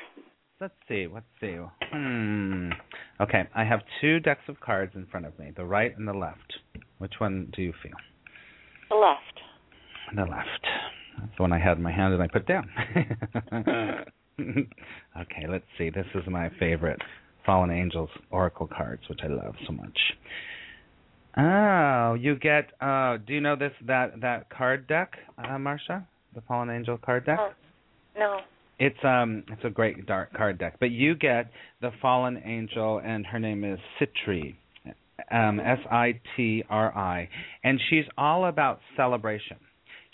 Let's 0.59 0.73
see. 0.87 1.05
Let's 1.07 1.25
see. 1.39 1.55
Hmm. 1.93 2.71
Okay, 3.21 3.43
I 3.55 3.63
have 3.63 3.81
two 4.01 4.19
decks 4.19 4.41
of 4.47 4.59
cards 4.59 4.93
in 4.95 5.05
front 5.05 5.27
of 5.27 5.37
me, 5.37 5.51
the 5.55 5.65
right 5.65 5.95
and 5.95 6.07
the 6.07 6.13
left. 6.13 6.59
Which 6.97 7.13
one 7.19 7.53
do 7.55 7.61
you 7.61 7.73
feel? 7.83 7.93
The 8.89 8.95
left. 8.95 9.39
The 10.15 10.23
left. 10.23 10.67
That's 11.19 11.35
the 11.37 11.43
one 11.43 11.53
I 11.53 11.59
had 11.59 11.77
in 11.77 11.83
my 11.83 11.91
hand 11.91 12.13
and 12.13 12.23
I 12.23 12.27
put 12.27 12.47
down. 12.47 12.69
okay, 15.21 15.47
let's 15.47 15.65
see. 15.77 15.89
This 15.89 16.05
is 16.15 16.23
my 16.27 16.49
favorite 16.59 17.01
Fallen 17.45 17.71
Angels 17.71 18.09
Oracle 18.31 18.67
cards, 18.67 19.01
which 19.09 19.19
I 19.23 19.27
love 19.27 19.55
so 19.65 19.73
much. 19.73 19.97
Oh, 21.37 22.15
you 22.15 22.35
get. 22.35 22.71
Uh, 22.81 23.17
do 23.25 23.33
you 23.33 23.41
know 23.41 23.55
this 23.55 23.71
that 23.87 24.21
that 24.21 24.49
card 24.49 24.87
deck, 24.87 25.13
uh, 25.37 25.57
Marcia? 25.59 26.07
The 26.35 26.41
Fallen 26.41 26.69
Angel 26.69 26.97
card 26.97 27.25
deck. 27.25 27.39
Oh, 27.39 27.51
no. 28.17 28.39
It's 28.79 28.97
um 29.03 29.43
it's 29.49 29.63
a 29.65 29.69
great 29.69 30.05
dark 30.05 30.33
card 30.33 30.57
deck, 30.57 30.77
but 30.79 30.91
you 30.91 31.13
get 31.15 31.51
the 31.81 31.91
fallen 32.01 32.41
angel 32.45 33.01
and 33.03 33.25
her 33.25 33.37
name 33.37 33.65
is 33.65 33.77
Sitri. 33.99 34.57
Um 35.29 35.59
S 35.59 35.79
I 35.91 36.19
T 36.35 36.63
R 36.69 36.97
I 36.97 37.27
and 37.63 37.79
she's 37.89 38.05
all 38.17 38.45
about 38.45 38.79
celebration. 38.95 39.57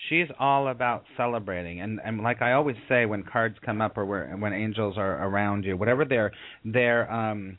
She's 0.09 0.27
all 0.39 0.67
about 0.67 1.05
celebrating. 1.17 1.81
And 1.81 1.99
and 2.03 2.21
like 2.21 2.41
I 2.41 2.53
always 2.53 2.75
say 2.89 3.05
when 3.05 3.23
cards 3.23 3.55
come 3.65 3.81
up 3.81 3.97
or 3.97 4.05
where, 4.05 4.35
when 4.37 4.53
angels 4.53 4.97
are 4.97 5.25
around 5.27 5.63
you, 5.63 5.77
whatever 5.77 6.05
their 6.05 6.31
their 6.63 7.11
um 7.11 7.57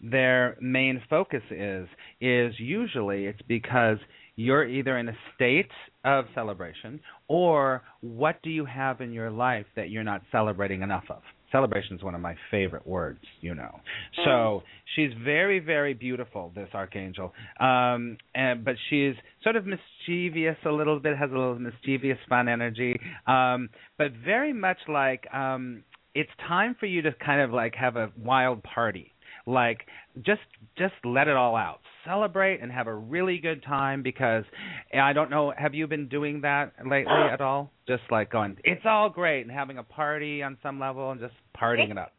their 0.00 0.56
main 0.60 1.02
focus 1.08 1.42
is 1.50 1.88
is 2.20 2.54
usually 2.58 3.26
it's 3.26 3.40
because 3.48 3.98
you're 4.36 4.66
either 4.66 4.98
in 4.98 5.08
a 5.08 5.16
state 5.34 5.70
of 6.04 6.26
celebration 6.34 7.00
or 7.28 7.82
what 8.02 8.40
do 8.42 8.50
you 8.50 8.66
have 8.66 9.00
in 9.00 9.12
your 9.12 9.30
life 9.30 9.64
that 9.74 9.88
you're 9.88 10.04
not 10.04 10.20
celebrating 10.30 10.82
enough 10.82 11.04
of 11.08 11.22
celebration 11.52 11.96
is 11.96 12.02
one 12.02 12.14
of 12.14 12.20
my 12.20 12.34
favorite 12.50 12.86
words 12.86 13.20
you 13.40 13.54
know. 13.54 13.80
So 14.24 14.62
she's 14.94 15.10
very 15.24 15.58
very 15.58 15.94
beautiful 15.94 16.52
this 16.54 16.68
archangel. 16.74 17.32
Um 17.60 18.18
and 18.34 18.64
but 18.64 18.76
she's 18.90 19.14
sort 19.42 19.56
of 19.56 19.64
mischievous 19.66 20.56
a 20.64 20.70
little 20.70 21.00
bit 21.00 21.16
has 21.16 21.30
a 21.30 21.34
little 21.34 21.58
mischievous 21.58 22.18
fun 22.28 22.48
energy. 22.48 22.98
Um 23.26 23.70
but 23.98 24.12
very 24.24 24.52
much 24.52 24.78
like 24.88 25.26
um 25.32 25.82
it's 26.14 26.30
time 26.48 26.74
for 26.80 26.86
you 26.86 27.02
to 27.02 27.12
kind 27.24 27.40
of 27.40 27.52
like 27.52 27.74
have 27.74 27.96
a 27.96 28.10
wild 28.18 28.62
party 28.62 29.12
like 29.46 29.86
just 30.24 30.40
just 30.76 30.94
let 31.04 31.28
it 31.28 31.36
all 31.36 31.56
out. 31.56 31.78
Celebrate 32.04 32.60
and 32.60 32.70
have 32.70 32.86
a 32.86 32.94
really 32.94 33.38
good 33.38 33.62
time 33.64 34.02
because 34.02 34.44
i 34.94 35.12
don't 35.12 35.30
know 35.30 35.52
have 35.56 35.74
you 35.74 35.86
been 35.86 36.08
doing 36.08 36.40
that 36.42 36.72
lately 36.84 37.12
at 37.32 37.40
all? 37.40 37.70
Just 37.86 38.02
like 38.10 38.30
going 38.30 38.56
it's 38.64 38.82
all 38.84 39.08
great 39.08 39.42
and 39.42 39.50
having 39.50 39.78
a 39.78 39.82
party 39.82 40.42
on 40.42 40.58
some 40.62 40.78
level 40.80 41.10
and 41.10 41.20
just 41.20 41.34
partying 41.56 41.90
it 41.90 41.98
up. 41.98 42.12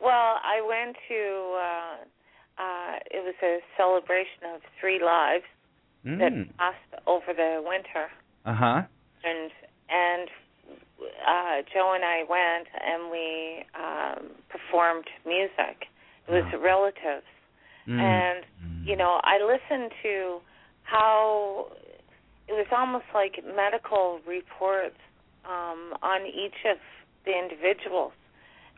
Well, 0.00 0.36
I 0.44 0.60
went 0.66 0.96
to 1.08 1.58
uh 1.58 2.62
uh 2.62 2.98
it 3.10 3.24
was 3.24 3.34
a 3.42 3.58
celebration 3.76 4.54
of 4.54 4.60
three 4.80 5.00
lives 5.02 5.44
that 6.04 6.32
mm. 6.32 6.56
passed 6.56 7.02
over 7.06 7.34
the 7.36 7.62
winter. 7.64 8.06
Uh-huh. 8.46 8.82
And 9.24 9.50
and 9.88 10.28
uh 11.26 11.62
Joe 11.72 11.94
and 11.94 12.04
I 12.04 12.22
went 12.28 12.68
and 12.74 13.10
we 13.10 13.64
um 13.74 14.36
performed 14.48 15.06
music. 15.26 15.86
It 16.28 16.32
was 16.32 16.44
relatives. 16.62 17.26
Mm. 17.88 18.00
And 18.00 18.44
you 18.84 18.96
know, 18.96 19.20
I 19.24 19.38
listened 19.42 19.90
to 20.02 20.38
how 20.82 21.66
it 22.48 22.52
was 22.52 22.66
almost 22.72 23.04
like 23.14 23.40
medical 23.56 24.20
reports 24.26 24.96
um 25.44 25.94
on 26.02 26.26
each 26.26 26.60
of 26.68 26.76
the 27.24 27.32
individuals. 27.32 28.12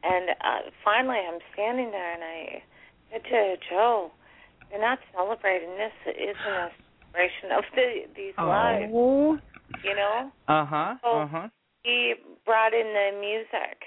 And 0.03 0.31
uh 0.31 0.71
finally 0.85 1.19
I'm 1.19 1.41
standing 1.53 1.91
there 1.91 2.15
and 2.15 2.23
I 2.25 2.63
said 3.11 3.23
to 3.25 3.57
Joe, 3.69 4.11
You're 4.71 4.81
not 4.81 4.99
celebrating 5.15 5.71
this 5.77 5.93
isn't 6.15 6.47
a 6.47 6.71
celebration 7.13 7.51
of 7.59 7.65
the 7.75 7.89
these 8.17 8.35
lives, 8.39 8.91
oh 8.95 9.39
you 9.83 9.95
know? 9.97 10.31
uh-huh 10.49 10.95
Oh. 11.05 11.21
uh-huh 11.23 11.49
he 11.83 12.15
brought 12.45 12.75
in 12.75 12.87
the 12.93 13.09
music 13.19 13.79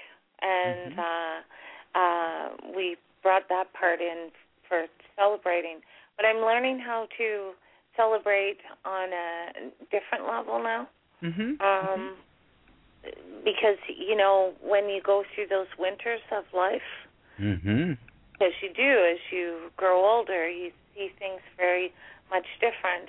and 0.42 0.92
Mhm. 0.92 0.98
uh 0.98 1.98
uh 1.98 2.48
we 2.76 2.96
brought 3.24 3.48
that 3.48 3.66
part 3.72 4.00
in 4.00 4.30
for 4.68 4.86
celebrating 5.16 5.78
but 6.16 6.24
i'm 6.28 6.40
learning 6.50 6.78
how 6.78 7.00
to 7.18 7.28
celebrate 7.96 8.58
on 8.84 9.08
a 9.12 9.28
different 9.94 10.24
level 10.34 10.56
now. 10.62 10.82
Mhm 11.22 11.48
um 11.70 12.02
because 13.44 13.78
you 13.88 14.16
know 14.16 14.36
when 14.62 14.88
you 14.88 15.00
go 15.02 15.24
through 15.34 15.48
those 15.48 15.70
winters 15.78 16.20
of 16.38 16.44
life 16.54 16.90
mhm 17.40 17.96
as 18.40 18.52
you 18.62 18.70
do 18.84 18.92
as 19.12 19.20
you 19.30 19.46
grow 19.76 19.96
older 20.12 20.48
you 20.48 20.70
see 20.94 21.08
things 21.18 21.40
very 21.56 21.92
much 22.30 22.46
different. 22.60 23.08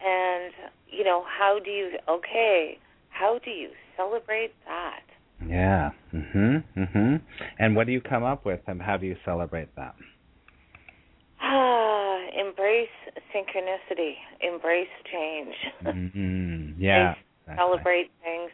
And 0.00 0.52
you 0.96 1.04
know 1.08 1.20
how 1.38 1.52
do 1.64 1.70
you 1.70 1.86
okay 2.16 2.78
how 3.10 3.38
do 3.44 3.50
you 3.50 3.70
celebrate 3.96 4.52
that 4.66 5.04
yeah. 5.46 5.90
Mhm 6.12 6.62
mhm 6.76 7.20
and 7.58 7.76
what 7.76 7.86
do 7.86 7.92
you 7.92 8.00
come 8.00 8.22
up 8.24 8.44
with 8.44 8.60
and 8.66 8.80
how 8.80 8.96
do 8.96 9.06
you 9.06 9.16
celebrate 9.24 9.74
that? 9.76 9.94
Ah, 11.40 12.18
embrace 12.38 12.88
synchronicity, 13.34 14.14
embrace 14.40 14.88
change, 15.10 15.54
Mm-hmm. 15.84 16.80
yeah. 16.80 17.14
Exactly. 17.46 17.62
celebrate 17.62 18.10
things, 18.22 18.50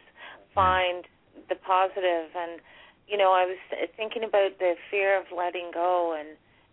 find 0.53 1.05
the 1.47 1.55
positive, 1.55 2.27
and 2.35 2.59
you 3.07 3.17
know, 3.17 3.31
I 3.31 3.45
was 3.45 3.57
thinking 3.97 4.23
about 4.23 4.59
the 4.59 4.73
fear 4.89 5.17
of 5.19 5.25
letting 5.35 5.71
go, 5.73 6.15
and 6.19 6.29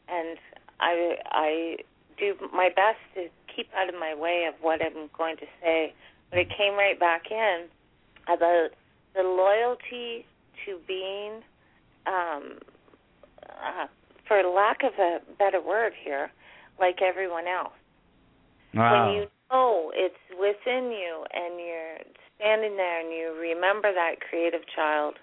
and 0.09 0.39
I 0.81 1.17
I 1.31 1.77
do 2.19 2.35
my 2.53 2.69
best 2.75 2.99
to 3.15 3.29
keep 3.55 3.69
out 3.77 3.89
of 3.89 3.95
my 3.95 4.15
way 4.15 4.47
of 4.49 4.55
what 4.61 4.81
I'm 4.83 5.09
going 5.17 5.37
to 5.37 5.47
say, 5.63 5.95
but 6.31 6.39
it 6.41 6.49
came 6.51 6.75
right 6.75 6.99
back 6.99 7.31
in 7.31 7.67
about 8.27 8.71
the 9.19 9.27
loyalty 9.27 10.25
to 10.65 10.79
being 10.87 11.43
um 12.07 12.63
uh, 13.51 13.87
for 14.27 14.43
lack 14.45 14.85
of 14.85 14.93
a 15.01 15.19
better 15.39 15.61
word 15.61 15.93
here, 16.05 16.31
like 16.79 17.01
everyone 17.03 17.47
else. 17.49 17.73
wow 18.75 18.93
When 18.93 19.15
you 19.17 19.23
know 19.51 19.91
it's 19.97 20.21
within 20.39 20.93
you 20.93 21.25
and 21.33 21.59
you're 21.59 21.97
standing 22.37 22.77
there 22.77 23.01
and 23.01 23.11
you 23.11 23.35
remember 23.41 23.89
that 23.93 24.21
creative 24.21 24.61
child 24.77 25.15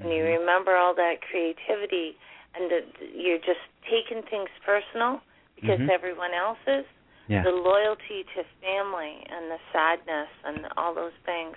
and 0.00 0.10
you 0.10 0.24
Mhm. 0.24 0.40
remember 0.40 0.74
all 0.76 0.94
that 0.94 1.20
creativity 1.22 2.16
and 2.56 2.70
that 2.70 2.86
you're 3.14 3.38
just 3.38 3.60
taking 3.84 4.22
things 4.22 4.48
personal 4.64 5.20
because 5.54 5.78
Mhm. 5.80 5.90
everyone 5.90 6.32
else 6.34 6.58
is, 6.66 6.86
yeah 7.28 7.42
the 7.44 7.50
loyalty 7.52 8.24
to 8.34 8.44
family 8.60 9.14
and 9.28 9.50
the 9.50 9.60
sadness 9.72 10.28
and 10.44 10.66
all 10.76 10.94
those 10.94 11.16
things, 11.24 11.56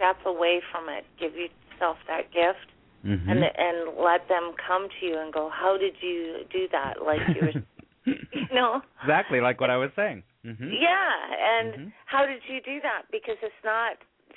step 0.00 0.16
away 0.24 0.64
from 0.72 0.88
it. 0.88 1.04
Give 1.20 1.36
yourself 1.36 2.00
that 2.08 2.32
gift 2.32 2.72
mhm 3.04 3.28
and 3.28 3.44
and 3.44 3.76
let 4.00 4.28
them 4.28 4.52
come 4.56 4.88
to 4.88 5.06
you 5.06 5.18
and 5.20 5.32
go, 5.32 5.50
"How 5.52 5.76
did 5.76 5.94
you 6.00 6.44
do 6.50 6.68
that?" 6.72 7.02
Like 7.04 7.20
you 7.36 7.42
were, 7.44 7.56
you 8.32 8.54
know. 8.54 8.80
exactly 9.02 9.40
like 9.40 9.60
what 9.60 9.70
I 9.70 9.76
was 9.76 9.90
saying. 9.96 10.22
Mhm. 10.44 10.72
Yeah, 10.80 11.12
and 11.52 11.74
Mhm. 11.74 11.92
how 12.06 12.24
did 12.26 12.42
you 12.48 12.60
do 12.60 12.80
that? 12.80 13.02
Because 13.12 13.36
it's 13.42 13.64
not 13.64 13.96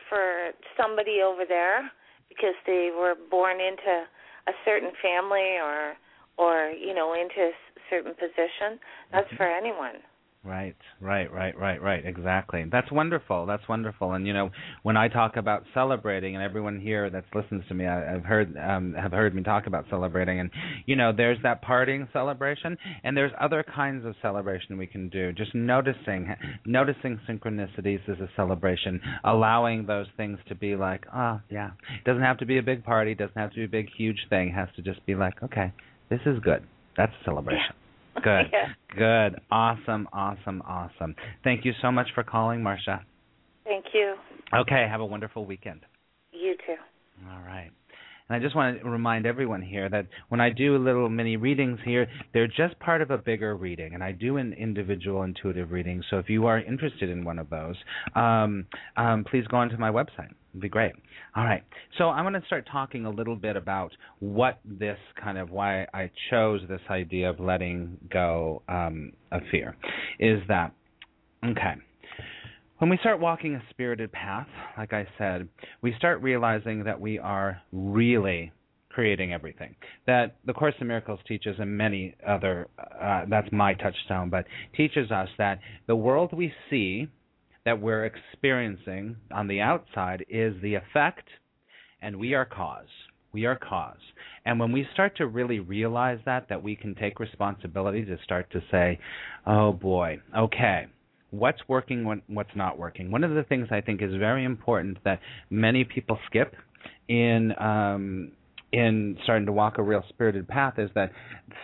for 0.09 0.51
somebody 0.75 1.21
over 1.21 1.45
there 1.45 1.89
because 2.29 2.55
they 2.65 2.91
were 2.91 3.15
born 3.15 3.59
into 3.61 4.07
a 4.47 4.53
certain 4.65 4.91
family 5.01 5.57
or 5.59 5.95
or 6.37 6.71
you 6.71 6.93
know 6.93 7.13
into 7.13 7.41
a 7.51 7.53
certain 7.89 8.13
position. 8.15 8.79
That's 9.11 9.29
Mhm. 9.31 9.37
for 9.37 9.45
anyone. 9.47 10.03
Right, 10.45 10.75
right, 10.99 11.31
right, 11.31 11.57
right, 11.57 11.81
right. 11.81 12.05
Exactly. 12.05 12.65
That's 12.69 12.91
wonderful. 12.91 13.45
That's 13.45 13.65
wonderful. 13.69 14.11
And 14.11 14.27
you 14.27 14.33
know, 14.33 14.49
when 14.81 14.97
I 14.97 15.07
talk 15.07 15.37
about 15.37 15.63
celebrating, 15.73 16.35
and 16.35 16.43
everyone 16.43 16.81
here 16.81 17.09
that 17.09 17.23
listens 17.33 17.63
to 17.69 17.73
me, 17.73 17.87
I, 17.87 18.11
have 18.11 18.25
heard 18.25 18.57
um, 18.57 18.93
have 18.93 19.13
heard 19.13 19.33
me 19.33 19.41
talk 19.41 19.67
about 19.67 19.85
celebrating. 19.89 20.41
And 20.41 20.51
you 20.85 20.97
know, 20.97 21.13
there's 21.15 21.37
that 21.43 21.63
partying 21.63 22.11
celebration, 22.11 22.77
and 23.05 23.15
there's 23.15 23.31
other 23.39 23.63
kinds 23.63 24.05
of 24.05 24.15
celebration 24.21 24.77
we 24.77 24.85
can 24.85 25.07
do. 25.07 25.31
Just 25.31 25.55
noticing, 25.55 26.35
noticing 26.65 27.21
synchronicities 27.29 28.01
is 28.09 28.19
a 28.19 28.27
celebration. 28.35 28.99
Allowing 29.23 29.85
those 29.85 30.07
things 30.17 30.39
to 30.49 30.55
be 30.55 30.75
like, 30.75 31.05
oh 31.15 31.39
yeah, 31.49 31.67
it 31.67 32.03
doesn't 32.03 32.21
have 32.21 32.39
to 32.39 32.45
be 32.45 32.57
a 32.57 32.63
big 32.63 32.83
party. 32.83 33.15
Doesn't 33.15 33.37
have 33.37 33.51
to 33.51 33.55
be 33.55 33.63
a 33.63 33.69
big 33.69 33.87
huge 33.97 34.19
thing. 34.29 34.49
It 34.49 34.55
has 34.55 34.67
to 34.75 34.81
just 34.81 35.05
be 35.05 35.15
like, 35.15 35.41
okay, 35.41 35.71
this 36.09 36.19
is 36.25 36.37
good. 36.43 36.67
That's 36.97 37.13
a 37.21 37.23
celebration. 37.23 37.75
Good. 38.23 38.45
yeah. 38.51 38.73
Good. 38.95 39.39
Awesome. 39.51 40.07
Awesome. 40.13 40.61
Awesome. 40.67 41.15
Thank 41.43 41.65
you 41.65 41.73
so 41.81 41.91
much 41.91 42.07
for 42.13 42.23
calling, 42.23 42.61
Marcia. 42.61 43.03
Thank 43.63 43.85
you. 43.93 44.15
Okay. 44.53 44.87
Have 44.89 45.01
a 45.01 45.05
wonderful 45.05 45.45
weekend. 45.45 45.81
You 46.31 46.55
too. 46.65 46.75
All 47.29 47.41
right. 47.45 47.71
And 48.29 48.37
I 48.37 48.39
just 48.39 48.55
want 48.55 48.79
to 48.81 48.89
remind 48.89 49.25
everyone 49.25 49.61
here 49.61 49.89
that 49.89 50.07
when 50.29 50.39
I 50.39 50.49
do 50.49 50.77
little 50.77 51.09
mini 51.09 51.35
readings 51.37 51.79
here, 51.83 52.07
they're 52.33 52.47
just 52.47 52.79
part 52.79 53.01
of 53.01 53.11
a 53.11 53.17
bigger 53.17 53.55
reading, 53.55 53.93
and 53.93 54.03
I 54.03 54.13
do 54.13 54.37
an 54.37 54.53
individual 54.53 55.23
intuitive 55.23 55.71
reading. 55.71 56.01
So 56.09 56.19
if 56.19 56.29
you 56.29 56.45
are 56.45 56.59
interested 56.59 57.09
in 57.09 57.25
one 57.25 57.37
of 57.37 57.49
those, 57.49 57.75
um, 58.15 58.65
um, 58.95 59.25
please 59.29 59.45
go 59.47 59.57
onto 59.57 59.77
my 59.77 59.91
website. 59.91 60.31
It'd 60.53 60.61
be 60.61 60.69
great. 60.69 60.93
All 61.35 61.43
right. 61.43 61.63
So 61.97 62.09
I 62.09 62.21
want 62.21 62.35
to 62.35 62.45
start 62.45 62.67
talking 62.71 63.05
a 63.05 63.09
little 63.09 63.35
bit 63.35 63.55
about 63.55 63.91
what 64.19 64.59
this 64.63 64.99
kind 65.21 65.39
of 65.39 65.49
why 65.49 65.87
I 65.93 66.11
chose 66.29 66.61
this 66.69 66.81
idea 66.91 67.31
of 67.31 67.39
letting 67.39 67.97
go 68.11 68.61
um, 68.69 69.13
of 69.31 69.41
fear. 69.49 69.75
Is 70.19 70.39
that 70.49 70.73
okay? 71.43 71.73
When 72.77 72.89
we 72.89 72.97
start 72.97 73.19
walking 73.19 73.55
a 73.55 73.63
spirited 73.71 74.11
path, 74.11 74.47
like 74.77 74.93
I 74.93 75.07
said, 75.17 75.47
we 75.81 75.95
start 75.97 76.21
realizing 76.21 76.83
that 76.83 76.99
we 77.01 77.17
are 77.17 77.61
really 77.71 78.51
creating 78.89 79.33
everything. 79.33 79.75
That 80.05 80.35
the 80.45 80.53
Course 80.53 80.75
in 80.79 80.87
Miracles 80.87 81.19
teaches, 81.27 81.55
and 81.59 81.77
many 81.77 82.13
other, 82.27 82.67
uh, 83.01 83.25
that's 83.27 83.51
my 83.51 83.73
touchstone, 83.73 84.29
but 84.29 84.45
teaches 84.75 85.11
us 85.11 85.29
that 85.37 85.59
the 85.87 85.95
world 85.95 86.31
we 86.31 86.53
see, 86.69 87.07
that 87.65 87.79
we're 87.79 88.05
experiencing 88.05 89.15
on 89.31 89.47
the 89.47 89.61
outside, 89.61 90.25
is 90.29 90.53
the 90.61 90.75
effect, 90.75 91.27
and 92.01 92.17
we 92.17 92.33
are 92.33 92.45
cause. 92.45 92.87
We 93.31 93.45
are 93.45 93.57
cause. 93.57 93.97
And 94.45 94.59
when 94.59 94.71
we 94.71 94.87
start 94.93 95.17
to 95.17 95.27
really 95.27 95.59
realize 95.59 96.19
that, 96.25 96.49
that 96.49 96.61
we 96.61 96.75
can 96.75 96.93
take 96.95 97.19
responsibility 97.19 98.05
to 98.05 98.17
start 98.23 98.51
to 98.51 98.61
say, 98.69 98.99
oh 99.47 99.71
boy, 99.71 100.19
okay, 100.37 100.85
what's 101.31 101.61
working, 101.67 102.21
what's 102.27 102.55
not 102.55 102.77
working. 102.77 103.09
One 103.09 103.23
of 103.23 103.31
the 103.31 103.43
things 103.43 103.67
I 103.71 103.81
think 103.81 104.01
is 104.01 104.13
very 104.19 104.45
important 104.45 104.97
that 105.03 105.19
many 105.49 105.83
people 105.83 106.19
skip 106.27 106.53
in 107.07 107.53
um, 107.59 108.31
in 108.73 109.15
starting 109.23 109.45
to 109.45 109.51
walk 109.51 109.77
a 109.77 109.83
real 109.83 110.03
spirited 110.09 110.47
path 110.47 110.79
is 110.79 110.89
that 110.95 111.11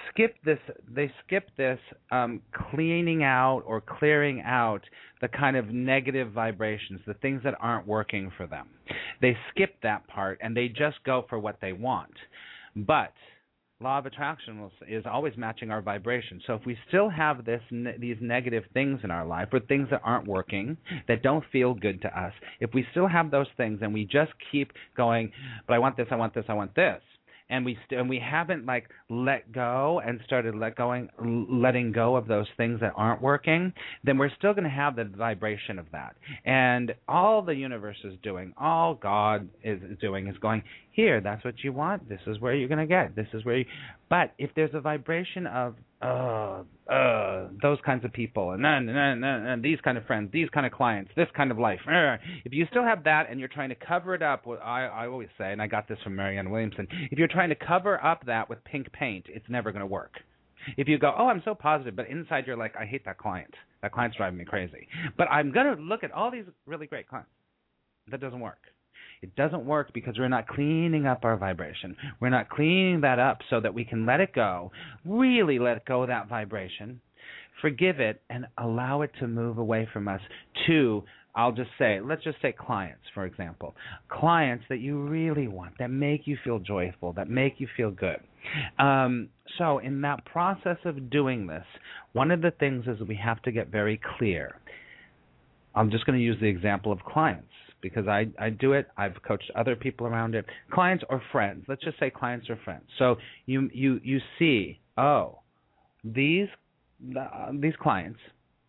skip 0.09 0.35
this 0.45 0.59
they 0.93 1.11
skip 1.25 1.49
this 1.57 1.79
um, 2.11 2.39
cleaning 2.53 3.23
out 3.23 3.63
or 3.65 3.81
clearing 3.81 4.41
out 4.45 4.81
the 5.19 5.27
kind 5.27 5.57
of 5.57 5.69
negative 5.69 6.31
vibrations 6.31 7.01
the 7.07 7.15
things 7.15 7.41
that 7.43 7.55
aren't 7.59 7.87
working 7.87 8.31
for 8.37 8.45
them. 8.45 8.67
They 9.21 9.35
skip 9.49 9.75
that 9.81 10.07
part 10.07 10.37
and 10.41 10.55
they 10.55 10.67
just 10.67 11.03
go 11.03 11.25
for 11.27 11.39
what 11.39 11.57
they 11.61 11.73
want. 11.73 12.13
But 12.75 13.11
law 13.81 13.97
of 13.97 14.05
attraction 14.05 14.69
is 14.89 15.05
always 15.05 15.31
matching 15.37 15.71
our 15.71 15.81
vibration. 15.81 16.41
So 16.45 16.53
if 16.53 16.65
we 16.65 16.77
still 16.89 17.09
have 17.09 17.45
this 17.45 17.61
these 17.97 18.17
negative 18.19 18.65
things 18.73 18.99
in 19.05 19.11
our 19.11 19.25
life 19.25 19.47
or 19.53 19.61
things 19.61 19.87
that 19.91 20.01
aren't 20.03 20.27
working, 20.27 20.75
that 21.07 21.23
don't 21.23 21.45
feel 21.49 21.73
good 21.73 22.01
to 22.01 22.19
us, 22.19 22.33
if 22.59 22.73
we 22.73 22.85
still 22.91 23.07
have 23.07 23.31
those 23.31 23.47
things 23.55 23.79
and 23.81 23.93
we 23.93 24.03
just 24.03 24.33
keep 24.51 24.73
going, 24.97 25.31
but 25.65 25.75
I 25.75 25.79
want 25.79 25.95
this, 25.95 26.07
I 26.11 26.17
want 26.17 26.33
this, 26.33 26.43
I 26.49 26.55
want 26.55 26.75
this, 26.75 27.01
and 27.49 27.65
we 27.65 27.77
st- 27.85 27.99
and 27.99 28.09
we 28.09 28.19
haven't 28.19 28.65
like 28.65 28.89
let 29.09 29.51
go 29.51 30.01
and 30.05 30.19
started 30.25 30.55
let 30.55 30.75
going 30.75 31.09
letting 31.49 31.91
go 31.91 32.15
of 32.15 32.27
those 32.27 32.47
things 32.57 32.79
that 32.79 32.93
aren't 32.95 33.21
working 33.21 33.73
then 34.03 34.17
we're 34.17 34.29
still 34.37 34.53
going 34.53 34.63
to 34.63 34.69
have 34.69 34.95
the 34.95 35.05
vibration 35.05 35.79
of 35.79 35.85
that 35.91 36.15
and 36.45 36.93
all 37.07 37.41
the 37.41 37.55
universe 37.55 37.97
is 38.03 38.13
doing 38.23 38.53
all 38.59 38.93
god 38.93 39.49
is 39.63 39.79
doing 39.99 40.27
is 40.27 40.37
going 40.37 40.61
here 40.91 41.21
that's 41.21 41.43
what 41.43 41.55
you 41.63 41.71
want 41.71 42.07
this 42.09 42.21
is 42.27 42.39
where 42.39 42.53
you're 42.53 42.67
going 42.67 42.79
to 42.79 42.85
get 42.85 43.15
this 43.15 43.27
is 43.33 43.43
where 43.45 43.57
you 43.57 43.65
but 44.09 44.33
if 44.37 44.49
there's 44.55 44.73
a 44.73 44.81
vibration 44.81 45.47
of 45.47 45.75
uh, 46.01 46.63
uh, 46.89 47.47
those 47.61 47.77
kinds 47.85 48.05
of 48.05 48.13
people, 48.13 48.51
and 48.51 48.63
then 48.63 48.87
and, 48.87 49.25
and, 49.25 49.61
these 49.61 49.79
kind 49.83 49.97
of 49.97 50.05
friends, 50.05 50.29
these 50.31 50.49
kind 50.49 50.65
of 50.65 50.71
clients, 50.71 51.11
this 51.15 51.27
kind 51.35 51.51
of 51.51 51.59
life. 51.59 51.79
Uh, 51.85 52.15
if 52.45 52.53
you 52.53 52.65
still 52.69 52.83
have 52.83 53.03
that, 53.03 53.27
and 53.29 53.37
you're 53.37 53.49
trying 53.49 53.67
to 53.67 53.75
cover 53.75 54.15
it 54.15 54.21
up, 54.21 54.45
with, 54.45 54.59
I, 54.61 54.85
I 54.85 55.07
always 55.07 55.27
say, 55.37 55.51
and 55.51 55.61
I 55.61 55.67
got 55.67 55.89
this 55.89 55.97
from 56.03 56.15
Marianne 56.15 56.49
Williamson, 56.49 56.87
if 57.11 57.19
you're 57.19 57.27
trying 57.27 57.49
to 57.49 57.55
cover 57.55 58.03
up 58.03 58.25
that 58.27 58.49
with 58.49 58.63
pink 58.63 58.91
paint, 58.93 59.25
it's 59.27 59.45
never 59.49 59.71
going 59.73 59.81
to 59.81 59.87
work. 59.87 60.13
If 60.77 60.87
you 60.87 60.97
go, 60.97 61.13
oh, 61.17 61.27
I'm 61.27 61.41
so 61.43 61.53
positive, 61.53 61.95
but 61.95 62.07
inside 62.07 62.45
you're 62.47 62.57
like, 62.57 62.75
I 62.79 62.85
hate 62.85 63.03
that 63.05 63.17
client. 63.17 63.53
That 63.81 63.91
client's 63.91 64.17
driving 64.17 64.39
me 64.39 64.45
crazy. 64.45 64.87
But 65.17 65.29
I'm 65.29 65.51
going 65.51 65.75
to 65.75 65.81
look 65.81 66.03
at 66.03 66.11
all 66.11 66.31
these 66.31 66.45
really 66.65 66.87
great 66.87 67.07
clients. 67.07 67.29
That 68.09 68.21
doesn't 68.21 68.39
work. 68.39 68.59
It 69.21 69.35
doesn't 69.35 69.65
work 69.65 69.91
because 69.93 70.17
we're 70.17 70.29
not 70.29 70.47
cleaning 70.47 71.05
up 71.05 71.25
our 71.25 71.35
vibration. 71.35 71.95
We're 72.21 72.29
not 72.29 72.49
cleaning 72.49 73.01
that 73.01 73.19
up 73.19 73.39
so 73.49 73.59
that 73.59 73.73
we 73.73 73.83
can 73.83 74.05
let 74.05 74.21
it 74.21 74.33
go, 74.33 74.71
really 75.03 75.59
let 75.59 75.85
go 75.85 76.03
of 76.03 76.07
that 76.07 76.29
vibration, 76.29 77.01
forgive 77.61 77.99
it, 77.99 78.21
and 78.29 78.45
allow 78.57 79.01
it 79.01 79.11
to 79.19 79.27
move 79.27 79.57
away 79.57 79.89
from 79.91 80.07
us 80.07 80.21
to, 80.67 81.03
I'll 81.35 81.51
just 81.51 81.71
say, 81.77 81.99
let's 81.99 82.23
just 82.23 82.41
say 82.41 82.53
clients, 82.53 83.03
for 83.13 83.25
example. 83.25 83.75
Clients 84.07 84.63
that 84.69 84.79
you 84.79 85.01
really 85.01 85.49
want, 85.49 85.73
that 85.79 85.91
make 85.91 86.25
you 86.25 86.37
feel 86.41 86.59
joyful, 86.59 87.11
that 87.13 87.29
make 87.29 87.55
you 87.59 87.67
feel 87.75 87.91
good. 87.91 88.21
Um, 88.77 89.27
so, 89.57 89.79
in 89.79 89.99
that 90.01 90.23
process 90.23 90.77
of 90.85 91.09
doing 91.09 91.45
this, 91.45 91.65
one 92.13 92.31
of 92.31 92.41
the 92.41 92.51
things 92.51 92.85
is 92.87 93.05
we 93.05 93.17
have 93.17 93.41
to 93.41 93.51
get 93.51 93.67
very 93.67 93.99
clear. 94.17 94.55
I'm 95.75 95.91
just 95.91 96.05
going 96.05 96.17
to 96.17 96.23
use 96.23 96.37
the 96.39 96.47
example 96.47 96.93
of 96.93 96.99
clients 97.01 97.48
because 97.81 98.07
I 98.07 98.27
I 98.39 98.49
do 98.49 98.73
it. 98.73 98.87
I've 98.97 99.21
coached 99.23 99.51
other 99.55 99.75
people 99.75 100.07
around 100.07 100.35
it, 100.35 100.45
clients 100.71 101.03
or 101.09 101.21
friends. 101.31 101.65
Let's 101.67 101.83
just 101.83 101.99
say 101.99 102.09
clients 102.09 102.49
or 102.49 102.57
friends. 102.63 102.85
So 102.97 103.17
you 103.45 103.69
you 103.73 103.99
you 104.03 104.19
see, 104.37 104.79
oh, 104.97 105.39
these 106.03 106.47
uh, 107.17 107.51
these 107.53 107.75
clients 107.81 108.19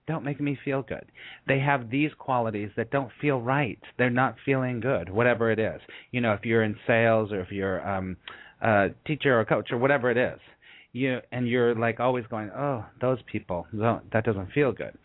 don't 0.07 0.25
make 0.25 0.40
me 0.40 0.59
feel 0.64 0.83
good. 0.83 1.05
They 1.46 1.61
have 1.61 1.90
these 1.90 2.11
qualities 2.18 2.70
that 2.77 2.90
don't 2.90 3.11
feel 3.20 3.40
right. 3.40 3.79
They're 3.96 4.11
not 4.11 4.35
feeling 4.44 4.81
good, 4.81 5.09
whatever 5.09 5.53
it 5.53 5.59
is. 5.59 5.81
You 6.11 6.20
know, 6.20 6.33
if 6.33 6.44
you're 6.44 6.64
in 6.64 6.77
sales 6.87 7.33
or 7.33 7.40
if 7.40 7.53
you're 7.53 7.87
um 7.88 8.16
a 8.61 8.88
teacher 9.07 9.37
or 9.37 9.40
a 9.40 9.46
coach 9.46 9.70
or 9.70 9.79
whatever 9.79 10.11
it 10.11 10.16
is. 10.16 10.38
You 10.92 11.20
and 11.31 11.49
you're 11.49 11.75
like 11.75 12.01
always 12.01 12.27
going, 12.27 12.51
"Oh, 12.51 12.85
those 13.01 13.18
people, 13.31 13.66
that 13.73 14.25
doesn't 14.25 14.53
feel 14.53 14.73
good." 14.73 14.96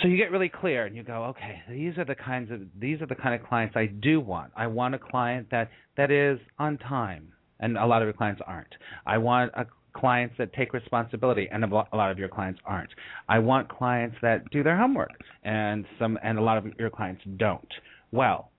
So 0.00 0.08
you 0.08 0.16
get 0.16 0.30
really 0.30 0.48
clear 0.48 0.86
and 0.86 0.96
you 0.96 1.02
go 1.02 1.24
okay 1.24 1.62
these 1.68 1.98
are 1.98 2.04
the 2.04 2.14
kinds 2.14 2.50
of 2.50 2.60
these 2.78 3.02
are 3.02 3.06
the 3.06 3.14
kind 3.14 3.34
of 3.34 3.46
clients 3.46 3.76
i 3.76 3.86
do 3.86 4.20
want. 4.20 4.52
I 4.56 4.66
want 4.66 4.94
a 4.94 4.98
client 4.98 5.48
that 5.50 5.70
that 5.96 6.10
is 6.10 6.38
on 6.58 6.78
time. 6.78 7.32
And 7.62 7.76
a 7.76 7.84
lot 7.84 8.00
of 8.00 8.06
your 8.06 8.14
clients 8.14 8.40
aren't. 8.46 8.74
I 9.06 9.18
want 9.18 9.52
a 9.54 9.66
clients 9.92 10.34
that 10.38 10.52
take 10.54 10.72
responsibility 10.72 11.48
and 11.50 11.64
a 11.64 11.66
lot 11.66 12.10
of 12.10 12.18
your 12.18 12.28
clients 12.28 12.60
aren't. 12.64 12.90
I 13.28 13.38
want 13.40 13.68
clients 13.68 14.16
that 14.22 14.48
do 14.50 14.62
their 14.62 14.78
homework 14.78 15.10
and 15.42 15.84
some 15.98 16.18
and 16.22 16.38
a 16.38 16.42
lot 16.42 16.58
of 16.58 16.66
your 16.78 16.90
clients 16.90 17.22
don't. 17.36 17.68
Well 18.12 18.50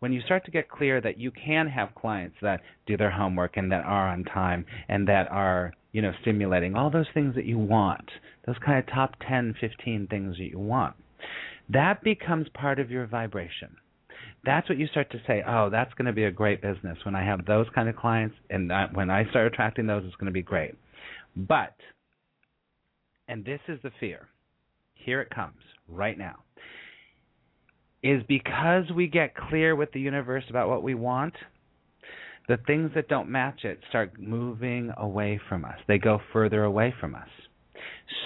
when 0.00 0.12
you 0.12 0.20
start 0.20 0.44
to 0.44 0.50
get 0.52 0.68
clear 0.68 1.00
that 1.00 1.18
you 1.18 1.30
can 1.32 1.66
have 1.66 1.92
clients 1.96 2.36
that 2.40 2.60
do 2.86 2.96
their 2.96 3.10
homework 3.10 3.56
and 3.56 3.70
that 3.72 3.84
are 3.84 4.08
on 4.08 4.22
time 4.24 4.64
and 4.88 5.08
that 5.08 5.28
are 5.30 5.72
you 5.92 6.00
know 6.00 6.12
stimulating 6.22 6.74
all 6.76 6.88
those 6.90 7.08
things 7.14 7.34
that 7.34 7.44
you 7.44 7.58
want 7.58 8.08
those 8.48 8.56
kind 8.64 8.78
of 8.78 8.86
top 8.86 9.14
10, 9.28 9.56
15 9.60 10.06
things 10.08 10.38
that 10.38 10.44
you 10.44 10.58
want. 10.58 10.96
That 11.68 12.02
becomes 12.02 12.46
part 12.54 12.78
of 12.78 12.90
your 12.90 13.06
vibration. 13.06 13.76
That's 14.42 14.66
what 14.70 14.78
you 14.78 14.86
start 14.86 15.10
to 15.10 15.20
say, 15.26 15.42
oh, 15.46 15.68
that's 15.68 15.92
going 15.94 16.06
to 16.06 16.14
be 16.14 16.24
a 16.24 16.30
great 16.30 16.62
business. 16.62 16.96
When 17.04 17.14
I 17.14 17.22
have 17.24 17.44
those 17.44 17.66
kind 17.74 17.90
of 17.90 17.96
clients 17.96 18.36
and 18.48 18.72
when 18.94 19.10
I 19.10 19.28
start 19.28 19.48
attracting 19.48 19.86
those, 19.86 20.02
it's 20.06 20.16
going 20.16 20.26
to 20.26 20.32
be 20.32 20.42
great. 20.42 20.74
But, 21.36 21.74
and 23.28 23.44
this 23.44 23.60
is 23.68 23.78
the 23.82 23.90
fear, 24.00 24.28
here 24.94 25.20
it 25.20 25.28
comes 25.28 25.60
right 25.86 26.16
now, 26.16 26.36
is 28.02 28.22
because 28.28 28.84
we 28.96 29.08
get 29.08 29.36
clear 29.36 29.76
with 29.76 29.92
the 29.92 30.00
universe 30.00 30.44
about 30.48 30.70
what 30.70 30.82
we 30.82 30.94
want, 30.94 31.34
the 32.48 32.58
things 32.66 32.92
that 32.94 33.08
don't 33.08 33.28
match 33.28 33.64
it 33.64 33.80
start 33.90 34.18
moving 34.18 34.90
away 34.96 35.38
from 35.50 35.66
us. 35.66 35.76
They 35.86 35.98
go 35.98 36.18
further 36.32 36.64
away 36.64 36.94
from 36.98 37.14
us. 37.14 37.28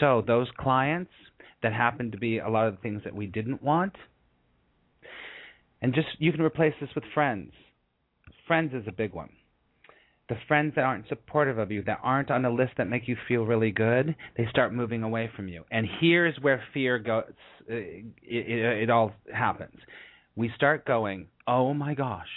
So 0.00 0.22
those 0.26 0.48
clients 0.58 1.12
that 1.62 1.72
happen 1.72 2.10
to 2.12 2.18
be 2.18 2.38
a 2.38 2.48
lot 2.48 2.66
of 2.66 2.76
the 2.76 2.80
things 2.80 3.02
that 3.04 3.14
we 3.14 3.26
didn't 3.26 3.62
want, 3.62 3.94
and 5.80 5.94
just 5.94 6.08
you 6.18 6.32
can 6.32 6.42
replace 6.42 6.74
this 6.80 6.90
with 6.94 7.04
friends. 7.14 7.52
Friends 8.46 8.74
is 8.74 8.84
a 8.88 8.92
big 8.92 9.12
one. 9.14 9.30
the 10.32 10.38
friends 10.48 10.72
that 10.76 10.82
aren't 10.84 11.08
supportive 11.08 11.58
of 11.58 11.70
you, 11.70 11.82
that 11.84 11.98
aren't 12.02 12.30
on 12.30 12.44
a 12.44 12.50
list 12.50 12.72
that 12.78 12.88
make 12.88 13.06
you 13.06 13.16
feel 13.28 13.44
really 13.44 13.70
good, 13.70 14.14
they 14.36 14.46
start 14.48 14.72
moving 14.72 15.02
away 15.02 15.30
from 15.36 15.46
you. 15.48 15.64
And 15.70 15.86
here's 16.00 16.34
where 16.40 16.62
fear 16.72 16.98
goes. 16.98 17.24
It, 17.68 18.06
it, 18.22 18.82
it 18.84 18.90
all 18.90 19.12
happens. 19.32 19.76
We 20.34 20.50
start 20.56 20.86
going, 20.86 21.26
oh 21.46 21.74
my 21.74 21.94
gosh. 21.94 22.28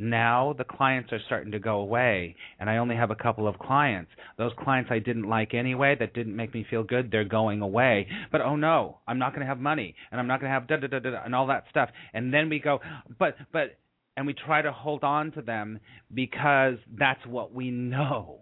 Now 0.00 0.54
the 0.56 0.64
clients 0.64 1.12
are 1.12 1.20
starting 1.26 1.52
to 1.52 1.58
go 1.58 1.80
away, 1.80 2.34
and 2.58 2.70
I 2.70 2.78
only 2.78 2.96
have 2.96 3.10
a 3.10 3.14
couple 3.14 3.46
of 3.46 3.58
clients. 3.58 4.10
Those 4.38 4.52
clients 4.58 4.90
I 4.90 4.98
didn't 4.98 5.28
like 5.28 5.52
anyway, 5.52 5.94
that 6.00 6.14
didn't 6.14 6.34
make 6.34 6.54
me 6.54 6.64
feel 6.68 6.82
good, 6.82 7.10
they're 7.10 7.24
going 7.24 7.60
away. 7.60 8.08
But 8.32 8.40
oh 8.40 8.56
no, 8.56 8.98
I'm 9.06 9.18
not 9.18 9.32
going 9.32 9.42
to 9.42 9.46
have 9.46 9.58
money, 9.60 9.94
and 10.10 10.18
I'm 10.18 10.26
not 10.26 10.40
going 10.40 10.48
to 10.50 10.54
have 10.54 10.66
da 10.66 10.76
da 10.76 10.86
da 10.86 10.98
da, 10.98 11.22
and 11.24 11.34
all 11.34 11.48
that 11.48 11.64
stuff. 11.68 11.90
And 12.14 12.32
then 12.32 12.48
we 12.48 12.60
go, 12.60 12.80
but 13.18 13.36
but 13.52 13.78
and 14.16 14.26
we 14.26 14.34
try 14.34 14.62
to 14.62 14.72
hold 14.72 15.04
on 15.04 15.32
to 15.32 15.42
them 15.42 15.78
because 16.12 16.76
that's 16.98 17.24
what 17.26 17.54
we 17.54 17.70
know. 17.70 18.40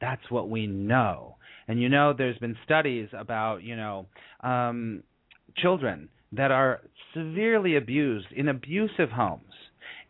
That's 0.00 0.30
what 0.30 0.48
we 0.48 0.66
know. 0.66 1.36
And 1.68 1.80
you 1.80 1.88
know, 1.88 2.14
there's 2.16 2.38
been 2.38 2.56
studies 2.64 3.08
about, 3.12 3.62
you 3.62 3.76
know, 3.76 4.06
um, 4.42 5.02
children 5.56 6.08
that 6.32 6.50
are 6.50 6.80
severely 7.14 7.76
abused 7.76 8.26
in 8.34 8.48
abusive 8.48 9.10
homes. 9.10 9.45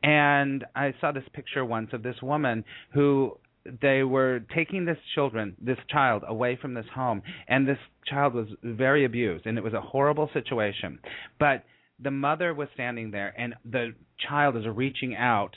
And 0.07 0.65
I 0.77 0.95
saw 1.01 1.11
this 1.11 1.25
picture 1.33 1.65
once 1.65 1.91
of 1.93 2.05
this 2.05 2.15
woman 2.23 2.65
who 2.95 3.37
they 3.83 4.05
were 4.05 4.39
taking 4.55 4.85
this 4.85 4.99
children, 5.17 5.57
this 5.61 5.79
child 5.91 6.23
away 6.29 6.57
from 6.63 6.75
this 6.75 6.87
home, 6.95 7.23
and 7.49 7.67
this 7.67 7.79
child 8.07 8.33
was 8.33 8.47
very 8.63 9.05
abused, 9.05 9.47
and 9.47 9.59
it 9.59 9.65
was 9.65 9.75
a 9.75 9.81
horrible 9.81 10.31
situation. 10.33 11.01
But 11.41 11.65
the 11.99 12.13
mother 12.13 12.55
was 12.55 12.69
standing 12.75 13.11
there 13.11 13.35
and 13.37 13.55
the 13.65 13.95
child 14.29 14.57
is 14.57 14.65
reaching 14.73 15.17
out 15.17 15.57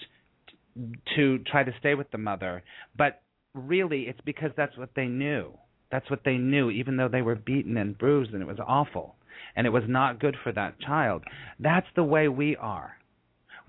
to 1.16 1.38
try 1.40 1.64
to 1.64 1.72
stay 1.80 1.94
with 1.94 2.10
the 2.10 2.18
mother. 2.18 2.64
But 2.98 3.22
really 3.54 4.04
it's 4.04 4.22
because 4.26 4.52
that's 4.58 4.78
what 4.78 4.92
they 4.96 5.06
knew. 5.06 5.52
That's 5.92 6.10
what 6.10 6.22
they 6.24 6.38
knew 6.38 6.72
even 6.72 6.98
though 6.98 7.10
they 7.10 7.22
were 7.22 7.36
beaten 7.36 7.78
and 7.78 7.98
bruised 7.98 8.32
and 8.32 8.42
it 8.42 8.48
was 8.48 8.60
awful. 8.66 9.16
And 9.56 9.68
it 9.68 9.72
was 9.72 9.84
not 9.88 10.20
good 10.20 10.38
for 10.42 10.52
that 10.54 10.80
child. 10.80 11.24
That's 11.60 11.88
the 11.96 12.04
way 12.04 12.30
we 12.30 12.56
are 12.56 12.99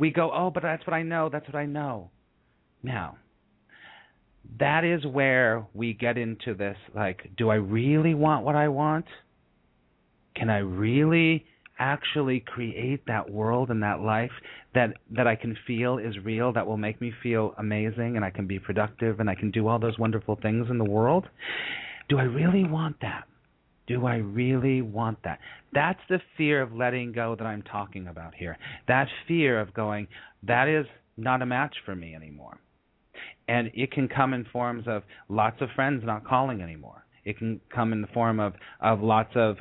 we 0.01 0.11
go 0.11 0.33
oh 0.35 0.51
but 0.51 0.63
that's 0.65 0.85
what 0.87 0.95
i 0.95 1.03
know 1.03 1.29
that's 1.31 1.47
what 1.47 1.55
i 1.57 1.67
know. 1.67 2.11
Now 2.83 3.19
that 4.59 4.85
is 4.85 5.07
where 5.07 5.67
we 5.75 5.93
get 5.93 6.19
into 6.19 6.55
this 6.55 6.77
like 6.95 7.31
do 7.37 7.51
i 7.51 7.55
really 7.55 8.15
want 8.15 8.45
what 8.45 8.57
i 8.57 8.67
want? 8.67 9.07
Can 10.35 10.51
i 10.51 10.59
really 10.59 11.45
actually 11.81 12.41
create 12.41 13.07
that 13.07 13.31
world 13.31 13.71
and 13.71 13.83
that 13.83 14.01
life 14.01 14.31
that 14.75 14.91
that 15.11 15.27
I 15.27 15.35
can 15.35 15.57
feel 15.67 15.99
is 15.99 16.15
real 16.23 16.53
that 16.53 16.67
will 16.67 16.77
make 16.77 17.01
me 17.01 17.11
feel 17.23 17.55
amazing 17.59 18.17
and 18.17 18.25
I 18.25 18.31
can 18.31 18.47
be 18.47 18.59
productive 18.59 19.19
and 19.19 19.29
I 19.29 19.35
can 19.35 19.51
do 19.51 19.67
all 19.67 19.79
those 19.79 19.99
wonderful 19.99 20.39
things 20.41 20.67
in 20.71 20.77
the 20.79 20.85
world? 20.85 21.27
Do 22.11 22.19
I 22.19 22.25
really 22.25 22.65
want 22.65 22.97
that 23.01 23.25
do 23.91 24.07
I 24.07 24.17
really 24.19 24.83
want 24.83 25.19
that? 25.25 25.41
That's 25.73 25.99
the 26.09 26.21
fear 26.37 26.63
of 26.63 26.73
letting 26.73 27.11
go 27.11 27.35
that 27.37 27.45
I'm 27.45 27.63
talking 27.63 28.07
about 28.07 28.37
here. 28.37 28.57
That 28.87 29.09
fear 29.27 29.61
of 29.61 29.75
going 29.75 30.07
that 30.45 30.69
is 30.69 30.87
not 31.17 31.43
a 31.43 31.47
match 31.47 31.75
for 31.85 31.97
me 31.97 32.15
anymore. 32.15 32.61
And 33.49 33.73
it 33.75 33.91
can 33.91 34.07
come 34.07 34.33
in 34.33 34.45
forms 34.53 34.85
of 34.87 35.03
lots 35.29 35.61
of 35.61 35.71
friends 35.75 36.05
not 36.07 36.25
calling 36.25 36.63
anymore. 36.63 37.05
It 37.25 37.37
can 37.37 37.61
come 37.75 37.93
in 37.93 38.01
the 38.01 38.07
form 38.09 38.39
of 38.39 38.55
of 38.81 39.03
lots 39.03 39.33
of 39.35 39.57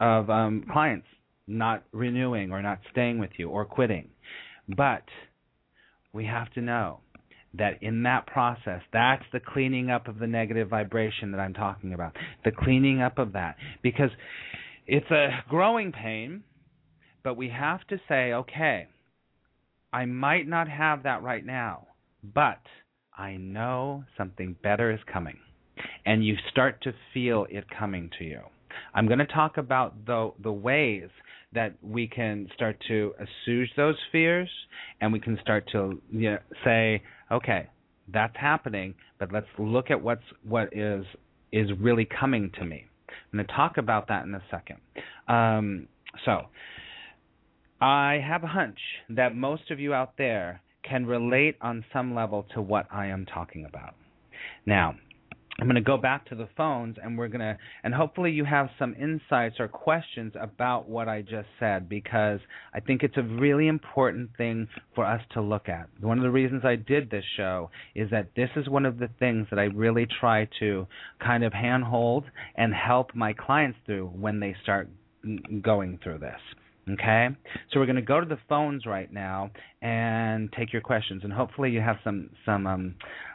of 0.00 0.30
um, 0.30 0.64
clients 0.72 1.06
not 1.46 1.84
renewing 1.92 2.50
or 2.50 2.60
not 2.60 2.80
staying 2.90 3.20
with 3.20 3.30
you 3.36 3.50
or 3.50 3.64
quitting. 3.64 4.08
But 4.76 5.04
we 6.12 6.26
have 6.26 6.50
to 6.54 6.60
know 6.60 7.00
that 7.56 7.82
in 7.82 8.02
that 8.04 8.26
process, 8.26 8.80
that's 8.92 9.24
the 9.32 9.40
cleaning 9.40 9.90
up 9.90 10.08
of 10.08 10.18
the 10.18 10.26
negative 10.26 10.68
vibration 10.68 11.32
that 11.32 11.40
I'm 11.40 11.54
talking 11.54 11.92
about. 11.92 12.16
The 12.44 12.52
cleaning 12.52 13.00
up 13.00 13.18
of 13.18 13.32
that. 13.32 13.56
Because 13.82 14.10
it's 14.86 15.10
a 15.10 15.28
growing 15.48 15.92
pain, 15.92 16.42
but 17.22 17.36
we 17.36 17.48
have 17.48 17.86
to 17.88 18.00
say, 18.08 18.32
okay, 18.32 18.88
I 19.92 20.04
might 20.06 20.46
not 20.48 20.68
have 20.68 21.04
that 21.04 21.22
right 21.22 21.44
now, 21.44 21.86
but 22.22 22.60
I 23.16 23.36
know 23.36 24.04
something 24.18 24.56
better 24.62 24.90
is 24.90 25.00
coming. 25.10 25.38
And 26.04 26.24
you 26.24 26.36
start 26.50 26.82
to 26.82 26.92
feel 27.12 27.46
it 27.48 27.64
coming 27.78 28.10
to 28.18 28.24
you. 28.24 28.40
I'm 28.92 29.06
going 29.06 29.20
to 29.20 29.26
talk 29.26 29.56
about 29.56 30.04
the 30.04 30.32
the 30.42 30.52
ways 30.52 31.08
that 31.52 31.74
we 31.82 32.08
can 32.08 32.48
start 32.54 32.76
to 32.88 33.14
assuage 33.18 33.70
those 33.76 33.96
fears 34.10 34.50
and 35.00 35.12
we 35.12 35.20
can 35.20 35.38
start 35.40 35.64
to 35.70 36.02
you 36.10 36.32
know, 36.32 36.38
say, 36.64 37.00
okay, 37.30 37.68
that's 38.12 38.36
happening, 38.36 38.94
but 39.18 39.32
let's 39.32 39.46
look 39.58 39.90
at 39.90 40.02
what's 40.02 40.22
what 40.46 40.68
is 40.76 41.04
is 41.52 41.68
really 41.80 42.06
coming 42.20 42.50
to 42.58 42.64
me. 42.64 42.84
I'm 43.32 43.38
going 43.38 43.46
to 43.46 43.52
talk 43.52 43.76
about 43.78 44.08
that 44.08 44.24
in 44.24 44.34
a 44.34 44.42
second. 44.50 44.78
Um, 45.28 45.86
so, 46.24 46.46
I 47.80 48.20
have 48.26 48.42
a 48.42 48.48
hunch 48.48 48.78
that 49.10 49.36
most 49.36 49.70
of 49.70 49.78
you 49.78 49.94
out 49.94 50.14
there 50.18 50.60
can 50.88 51.06
relate 51.06 51.56
on 51.60 51.84
some 51.92 52.14
level 52.14 52.46
to 52.54 52.60
what 52.60 52.86
I 52.90 53.06
am 53.06 53.24
talking 53.26 53.66
about. 53.66 53.94
Now, 54.66 54.94
I'm 55.60 55.66
going 55.66 55.76
to 55.76 55.80
go 55.80 55.96
back 55.96 56.26
to 56.26 56.34
the 56.34 56.48
phones 56.56 56.96
and 57.02 57.16
we're 57.16 57.28
going 57.28 57.40
to, 57.40 57.56
and 57.84 57.94
hopefully 57.94 58.32
you 58.32 58.44
have 58.44 58.68
some 58.78 58.94
insights 59.00 59.56
or 59.60 59.68
questions 59.68 60.32
about 60.40 60.88
what 60.88 61.08
I 61.08 61.22
just 61.22 61.48
said 61.60 61.88
because 61.88 62.40
I 62.72 62.80
think 62.80 63.02
it's 63.02 63.16
a 63.16 63.22
really 63.22 63.68
important 63.68 64.30
thing 64.36 64.68
for 64.94 65.04
us 65.04 65.20
to 65.34 65.40
look 65.40 65.68
at. 65.68 65.88
One 66.00 66.18
of 66.18 66.24
the 66.24 66.30
reasons 66.30 66.64
I 66.64 66.74
did 66.74 67.08
this 67.10 67.24
show 67.36 67.70
is 67.94 68.10
that 68.10 68.30
this 68.34 68.50
is 68.56 68.68
one 68.68 68.84
of 68.84 68.98
the 68.98 69.08
things 69.20 69.46
that 69.50 69.60
I 69.60 69.64
really 69.64 70.06
try 70.20 70.48
to 70.58 70.88
kind 71.24 71.44
of 71.44 71.52
handhold 71.52 72.24
and 72.56 72.74
help 72.74 73.14
my 73.14 73.32
clients 73.32 73.78
through 73.86 74.08
when 74.08 74.40
they 74.40 74.56
start 74.62 74.88
going 75.62 75.98
through 76.02 76.18
this. 76.18 76.40
Okay, 76.90 77.28
so 77.72 77.80
we're 77.80 77.86
going 77.86 77.96
to 77.96 78.02
go 78.02 78.20
to 78.20 78.26
the 78.26 78.36
phones 78.46 78.84
right 78.84 79.10
now 79.10 79.50
and 79.80 80.52
take 80.52 80.70
your 80.70 80.82
questions, 80.82 81.24
and 81.24 81.32
hopefully 81.32 81.70
you 81.70 81.80
have 81.80 81.96
some 82.04 82.28
some 82.44 82.66
um, 82.66 82.94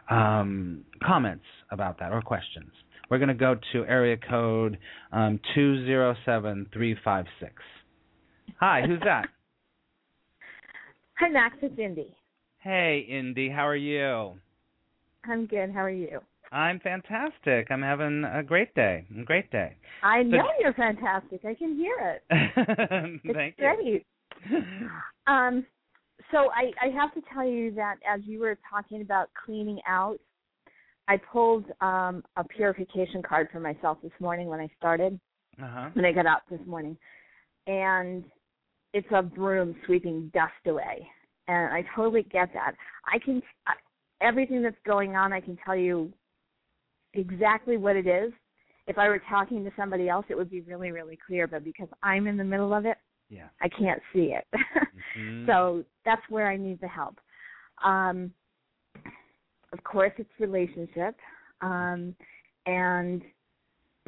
um, 0.10 0.86
comments 1.04 1.46
about 1.72 1.98
that 2.00 2.12
or 2.12 2.22
questions. 2.22 2.72
We're 3.10 3.18
going 3.18 3.30
to 3.30 3.34
go 3.34 3.56
to 3.74 3.86
area 3.86 4.18
code 4.18 4.78
um, 5.12 5.40
207356. 5.56 7.54
Hi, 8.60 8.84
who's 8.86 9.00
that? 9.04 9.28
Hi, 11.20 11.30
Max. 11.30 11.58
It's 11.62 11.80
Indy. 11.80 12.16
Hey, 12.60 13.06
Indy. 13.10 13.50
How 13.50 13.68
are 13.68 13.76
you? 13.76 14.36
I'm 15.26 15.48
good. 15.48 15.72
How 15.72 15.82
are 15.82 15.90
you? 15.90 16.20
I'm 16.52 16.80
fantastic. 16.80 17.68
I'm 17.70 17.82
having 17.82 18.24
a 18.24 18.42
great 18.44 18.74
day. 18.74 19.06
A 19.20 19.24
great 19.24 19.52
day. 19.52 19.76
I 20.04 20.24
know 20.24 20.48
you're 20.60 20.74
fantastic. 20.74 21.42
I 21.46 21.54
can 21.54 21.76
hear 21.76 21.96
it. 22.00 22.24
Thank 23.34 23.56
it's 23.58 23.60
great. 23.60 24.06
um, 25.28 25.66
so 26.32 26.50
I, 26.52 26.72
I 26.82 26.90
have 26.90 27.14
to 27.14 27.22
tell 27.34 27.48
you 27.48 27.74
that 27.76 27.96
as 28.08 28.22
you 28.26 28.40
were 28.40 28.58
talking 28.70 29.02
about 29.02 29.30
cleaning 29.46 29.80
out, 29.88 30.18
I 31.08 31.18
pulled 31.18 31.66
um, 31.82 32.24
a 32.36 32.44
purification 32.44 33.24
card 33.24 33.50
for 33.52 33.60
myself 33.60 33.98
this 34.04 34.12
morning 34.20 34.48
when 34.48 34.60
I 34.60 34.70
started. 34.78 35.20
Uh-huh. 35.62 35.90
When 35.94 36.06
I 36.06 36.14
got 36.14 36.26
up 36.26 36.44
this 36.50 36.62
morning, 36.66 36.96
and 37.68 38.24
it's 38.94 39.08
a 39.14 39.22
broom 39.22 39.76
sweeping 39.86 40.32
dust 40.34 40.54
away, 40.66 41.06
and 41.50 41.74
I 41.74 41.84
totally 41.96 42.24
get 42.24 42.54
that. 42.54 42.76
I 43.06 43.20
can 43.20 43.42
everything 44.22 44.62
that's 44.62 44.78
going 44.86 45.18
on. 45.18 45.34
I 45.34 45.42
can 45.42 45.58
tell 45.66 45.76
you 45.76 46.14
exactly 47.14 47.78
what 47.78 47.96
it 47.96 48.08
is. 48.08 48.32
If 48.88 48.98
I 48.98 49.08
were 49.08 49.22
talking 49.30 49.64
to 49.64 49.72
somebody 49.78 50.10
else, 50.10 50.26
it 50.30 50.36
would 50.36 50.50
be 50.50 50.62
really, 50.62 50.92
really 50.92 51.18
clear. 51.26 51.48
But 51.48 51.64
because 51.64 51.88
I'm 52.02 52.28
in 52.28 52.38
the 52.38 52.44
middle 52.44 52.74
of 52.74 52.86
it, 52.86 52.98
yeah. 53.30 53.48
I 53.62 53.70
can't 53.70 54.02
see 54.12 54.34
it. 54.36 54.46
mm-hmm. 55.18 55.46
So 55.46 55.84
that's 56.06 56.22
where 56.30 56.50
I 56.50 56.58
need 56.58 56.82
the 56.82 56.88
help. 56.88 57.18
Um, 57.84 58.32
of 59.72 59.84
course, 59.84 60.12
it's 60.18 60.30
relationship, 60.40 61.16
um, 61.62 62.16
and 62.66 63.22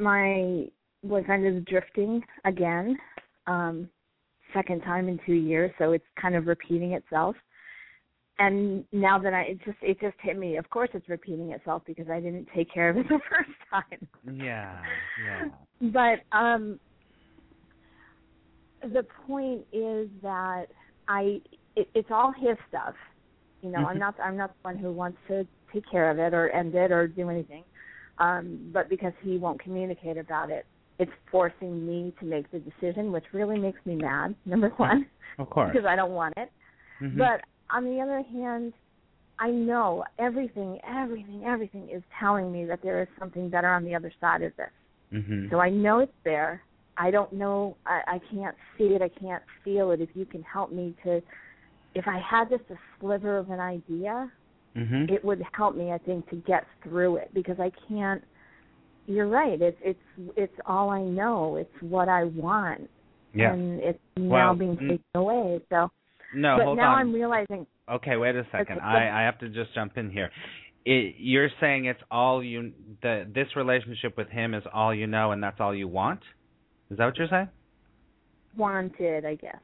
my 0.00 0.66
boyfriend 1.04 1.46
is 1.46 1.64
drifting 1.64 2.22
again, 2.44 2.96
um, 3.46 3.88
second 4.52 4.80
time 4.82 5.08
in 5.08 5.20
two 5.24 5.34
years, 5.34 5.70
so 5.78 5.92
it's 5.92 6.04
kind 6.20 6.34
of 6.34 6.46
repeating 6.46 6.92
itself. 6.92 7.36
And 8.38 8.84
now 8.92 9.18
that 9.18 9.34
I, 9.34 9.42
it 9.42 9.58
just 9.64 9.78
it 9.82 10.00
just 10.00 10.16
hit 10.20 10.38
me. 10.38 10.56
Of 10.56 10.68
course, 10.70 10.88
it's 10.94 11.08
repeating 11.08 11.50
itself 11.50 11.82
because 11.86 12.06
I 12.10 12.18
didn't 12.18 12.48
take 12.54 12.72
care 12.72 12.90
of 12.90 12.96
it 12.96 13.06
the 13.08 13.20
first 13.30 13.50
time. 13.70 14.36
Yeah, 14.36 14.80
yeah. 15.24 15.48
But 15.92 16.36
um, 16.36 16.80
the 18.82 19.04
point 19.26 19.62
is 19.72 20.08
that 20.22 20.66
I 21.08 21.40
it, 21.76 21.88
it's 21.94 22.08
all 22.10 22.32
his 22.32 22.56
stuff. 22.68 22.94
You 23.60 23.70
know, 23.70 23.78
mm-hmm. 23.78 23.88
I'm 23.88 23.98
not 23.98 24.14
I'm 24.22 24.36
not 24.36 24.50
the 24.50 24.68
one 24.68 24.78
who 24.78 24.92
wants 24.92 25.18
to 25.28 25.46
take 25.72 25.84
care 25.90 26.10
of 26.10 26.18
it 26.18 26.34
or 26.34 26.50
end 26.50 26.74
it 26.74 26.90
or 26.90 27.06
do 27.06 27.28
anything. 27.28 27.64
Um, 28.18 28.70
but 28.72 28.88
because 28.88 29.12
he 29.22 29.38
won't 29.38 29.60
communicate 29.60 30.16
about 30.16 30.50
it, 30.50 30.66
it's 30.98 31.12
forcing 31.30 31.86
me 31.86 32.12
to 32.20 32.26
make 32.26 32.50
the 32.50 32.58
decision, 32.58 33.10
which 33.10 33.24
really 33.32 33.58
makes 33.58 33.78
me 33.84 33.96
mad. 33.96 34.34
Number 34.44 34.68
one, 34.70 35.06
of 35.38 35.50
course, 35.50 35.70
because 35.72 35.86
I 35.86 35.96
don't 35.96 36.12
want 36.12 36.34
it. 36.36 36.50
Mm-hmm. 37.00 37.18
But 37.18 37.42
on 37.72 37.84
the 37.84 38.00
other 38.00 38.22
hand, 38.22 38.72
I 39.38 39.50
know 39.50 40.04
everything, 40.18 40.78
everything, 40.86 41.44
everything 41.44 41.88
is 41.90 42.02
telling 42.20 42.52
me 42.52 42.64
that 42.66 42.80
there 42.82 43.02
is 43.02 43.08
something 43.18 43.48
better 43.48 43.68
on 43.68 43.84
the 43.84 43.94
other 43.94 44.12
side 44.20 44.42
of 44.42 44.54
this. 44.56 44.70
Mhm. 45.12 45.50
So 45.50 45.60
I 45.60 45.70
know 45.70 46.00
it's 46.00 46.12
there. 46.24 46.62
I 46.96 47.10
don't 47.10 47.32
know. 47.32 47.76
I, 47.86 48.02
I 48.06 48.18
can't 48.30 48.56
see 48.76 48.94
it. 48.94 49.02
I 49.02 49.08
can't 49.08 49.42
feel 49.64 49.90
it. 49.92 50.00
If 50.00 50.10
you 50.14 50.26
can 50.26 50.42
help 50.42 50.70
me 50.70 50.94
to, 51.04 51.22
if 51.94 52.06
I 52.06 52.18
had 52.18 52.50
just 52.50 52.64
a 52.70 52.78
sliver 53.00 53.38
of 53.38 53.50
an 53.50 53.60
idea, 53.60 54.30
Mhm. 54.76 55.10
it 55.10 55.24
would 55.24 55.42
help 55.52 55.74
me. 55.74 55.92
I 55.92 55.98
think 55.98 56.28
to 56.30 56.36
get 56.36 56.66
through 56.82 57.16
it 57.16 57.32
because 57.34 57.58
I 57.58 57.70
can't. 57.88 58.22
You're 59.06 59.26
right. 59.28 59.60
It's 59.60 59.78
it's 59.82 60.00
it's 60.36 60.58
all 60.66 60.90
I 60.90 61.02
know. 61.02 61.56
It's 61.56 61.82
what 61.82 62.08
I 62.08 62.24
want, 62.24 62.88
yeah. 63.34 63.52
and 63.52 63.80
it's 63.80 63.98
now 64.16 64.48
Well, 64.48 64.54
being 64.54 64.76
mm, 64.76 64.88
taken 64.88 65.04
away. 65.14 65.60
So, 65.68 65.90
no, 66.34 66.56
but 66.58 66.64
hold 66.64 66.76
now 66.78 66.92
on. 66.92 66.98
I'm 67.00 67.12
realizing. 67.12 67.66
Okay, 67.90 68.16
wait 68.16 68.34
a 68.36 68.46
second. 68.52 68.78
Okay. 68.78 68.84
I, 68.86 69.22
I 69.22 69.24
have 69.24 69.38
to 69.40 69.48
just 69.48 69.74
jump 69.74 69.96
in 69.98 70.10
here. 70.10 70.30
It, 70.84 71.14
you're 71.18 71.50
saying 71.60 71.84
it's 71.84 72.00
all 72.10 72.42
you 72.42 72.72
the 73.02 73.26
this 73.32 73.48
relationship 73.54 74.16
with 74.16 74.28
him 74.28 74.54
is 74.54 74.64
all 74.72 74.94
you 74.94 75.06
know 75.06 75.32
and 75.32 75.42
that's 75.42 75.60
all 75.60 75.74
you 75.74 75.88
want? 75.88 76.20
Is 76.90 76.98
that 76.98 77.06
what 77.06 77.16
you're 77.16 77.28
saying? 77.28 77.48
wanted, 78.56 79.24
I 79.24 79.34
guess. 79.36 79.56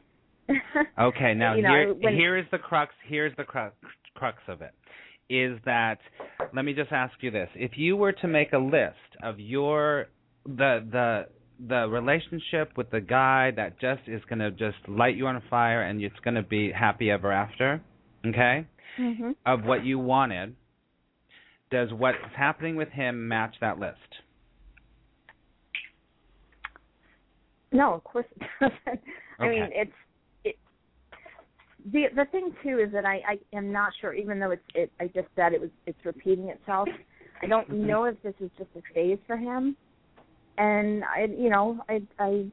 Okay, 0.99 1.35
now 1.35 1.55
You 1.55 1.63
know, 1.63 1.69
here 1.69 1.95
when- 1.95 2.15
here 2.15 2.37
is 2.39 2.47
the 2.51 2.59
crux 2.59 2.95
here's 3.07 3.37
the 3.37 3.45
crux 3.45 3.75
crux 4.15 4.39
of 4.49 4.63
it. 4.63 4.73
Is 5.29 5.59
that 5.67 5.99
let 6.55 6.65
me 6.65 6.73
just 6.73 6.91
ask 6.91 7.13
you 7.21 7.31
this. 7.31 7.51
If 7.55 7.73
you 7.77 7.97
were 7.97 8.13
to 8.13 8.29
make 8.29 8.53
a 8.55 8.59
list 8.59 8.95
of 9.23 9.39
your 9.39 10.07
the 10.47 10.87
the 10.91 11.27
the 11.67 11.89
relationship 11.89 12.77
with 12.77 12.91
the 12.91 13.01
guy 13.01 13.51
that 13.57 13.81
just 13.81 14.03
is 14.07 14.23
going 14.29 14.39
to 14.39 14.51
just 14.51 14.77
light 14.89 15.17
you 15.17 15.27
on 15.27 15.43
fire 15.51 15.83
and 15.83 16.03
it's 16.03 16.19
going 16.21 16.35
to 16.35 16.43
be 16.43 16.71
happy 16.73 17.11
ever 17.11 17.33
after, 17.33 17.81
okay? 18.27 18.67
hmm 18.97 19.31
of 19.47 19.65
what 19.65 19.85
you 19.85 19.99
wanted, 19.99 20.55
does 21.71 21.89
what's 21.93 22.19
happening 22.37 22.77
with 22.77 22.89
him 22.91 23.29
match 23.29 23.55
that 23.61 23.79
list? 23.79 23.97
No, 27.73 27.95
of 27.95 28.05
course 28.05 28.27
it 28.37 28.43
doesn't. 28.61 29.01
I 29.41 29.45
Okay. 29.45 29.51
mean, 29.51 29.71
it's 29.73 29.93
it. 30.45 30.57
The 31.93 32.05
the 32.15 32.25
thing 32.31 32.53
too 32.63 32.79
is 32.79 32.93
that 32.93 33.05
I 33.05 33.21
I 33.27 33.57
am 33.57 33.73
not 33.73 33.93
sure. 34.01 34.13
Even 34.15 34.39
though 34.39 34.51
it's 34.51 34.63
it, 34.75 34.93
I 35.01 35.07
just 35.07 35.29
said 35.37 35.53
it 35.53 35.61
was 35.61 35.71
it's 35.87 35.99
repeating 36.05 36.49
itself. 36.49 36.89
I 37.43 37.47
don't 37.47 37.69
Mhm. 37.71 37.87
know 37.87 38.05
if 38.05 38.21
this 38.23 38.35
is 38.41 38.51
just 38.59 38.71
a 38.77 38.83
phase 38.95 39.19
for 39.27 39.37
him, 39.37 39.77
and 40.59 41.05
I 41.05 41.25
you 41.25 41.51
know 41.51 41.79
I 41.89 42.01
I 42.19 42.47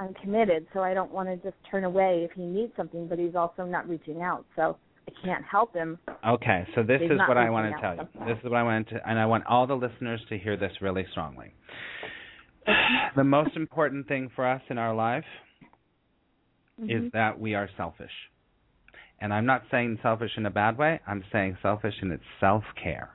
I'm 0.00 0.14
committed, 0.14 0.66
so 0.72 0.80
I 0.80 0.94
don't 0.94 1.12
want 1.12 1.28
to 1.28 1.36
just 1.36 1.56
turn 1.70 1.84
away 1.84 2.26
if 2.28 2.32
he 2.32 2.42
needs 2.42 2.72
something, 2.76 3.06
but 3.06 3.18
he's 3.18 3.36
also 3.36 3.64
not 3.64 3.88
reaching 3.88 4.22
out, 4.22 4.44
so 4.56 4.76
I 5.08 5.12
can't 5.24 5.44
help 5.44 5.74
him. 5.74 5.98
Okay, 6.26 6.66
so 6.74 6.82
this 6.82 7.00
is 7.02 7.18
what 7.28 7.36
I 7.36 7.50
want 7.50 7.72
to 7.72 7.80
tell 7.80 7.96
you. 7.96 8.02
This 8.26 8.38
is 8.42 8.50
what 8.50 8.58
I 8.58 8.62
want 8.62 8.88
to, 8.88 9.08
and 9.08 9.18
I 9.18 9.26
want 9.26 9.46
all 9.46 9.66
the 9.66 9.74
listeners 9.74 10.20
to 10.28 10.38
hear 10.38 10.56
this 10.56 10.72
really 10.80 11.06
strongly. 11.12 11.52
the 13.16 13.24
most 13.24 13.56
important 13.56 14.08
thing 14.08 14.30
for 14.34 14.46
us 14.46 14.62
in 14.70 14.78
our 14.78 14.94
life 14.94 15.24
is 16.78 17.04
Mhm. 17.04 17.12
that 17.12 17.38
we 17.38 17.54
are 17.54 17.68
selfish. 17.76 18.30
And 19.20 19.32
I'm 19.32 19.46
not 19.46 19.62
saying 19.70 19.98
selfish 20.02 20.36
in 20.36 20.46
a 20.46 20.50
bad 20.50 20.76
way, 20.78 20.98
I'm 21.06 21.22
saying 21.30 21.58
selfish 21.62 21.94
in 22.02 22.10
its 22.10 22.24
self 22.40 22.64
care. 22.74 23.10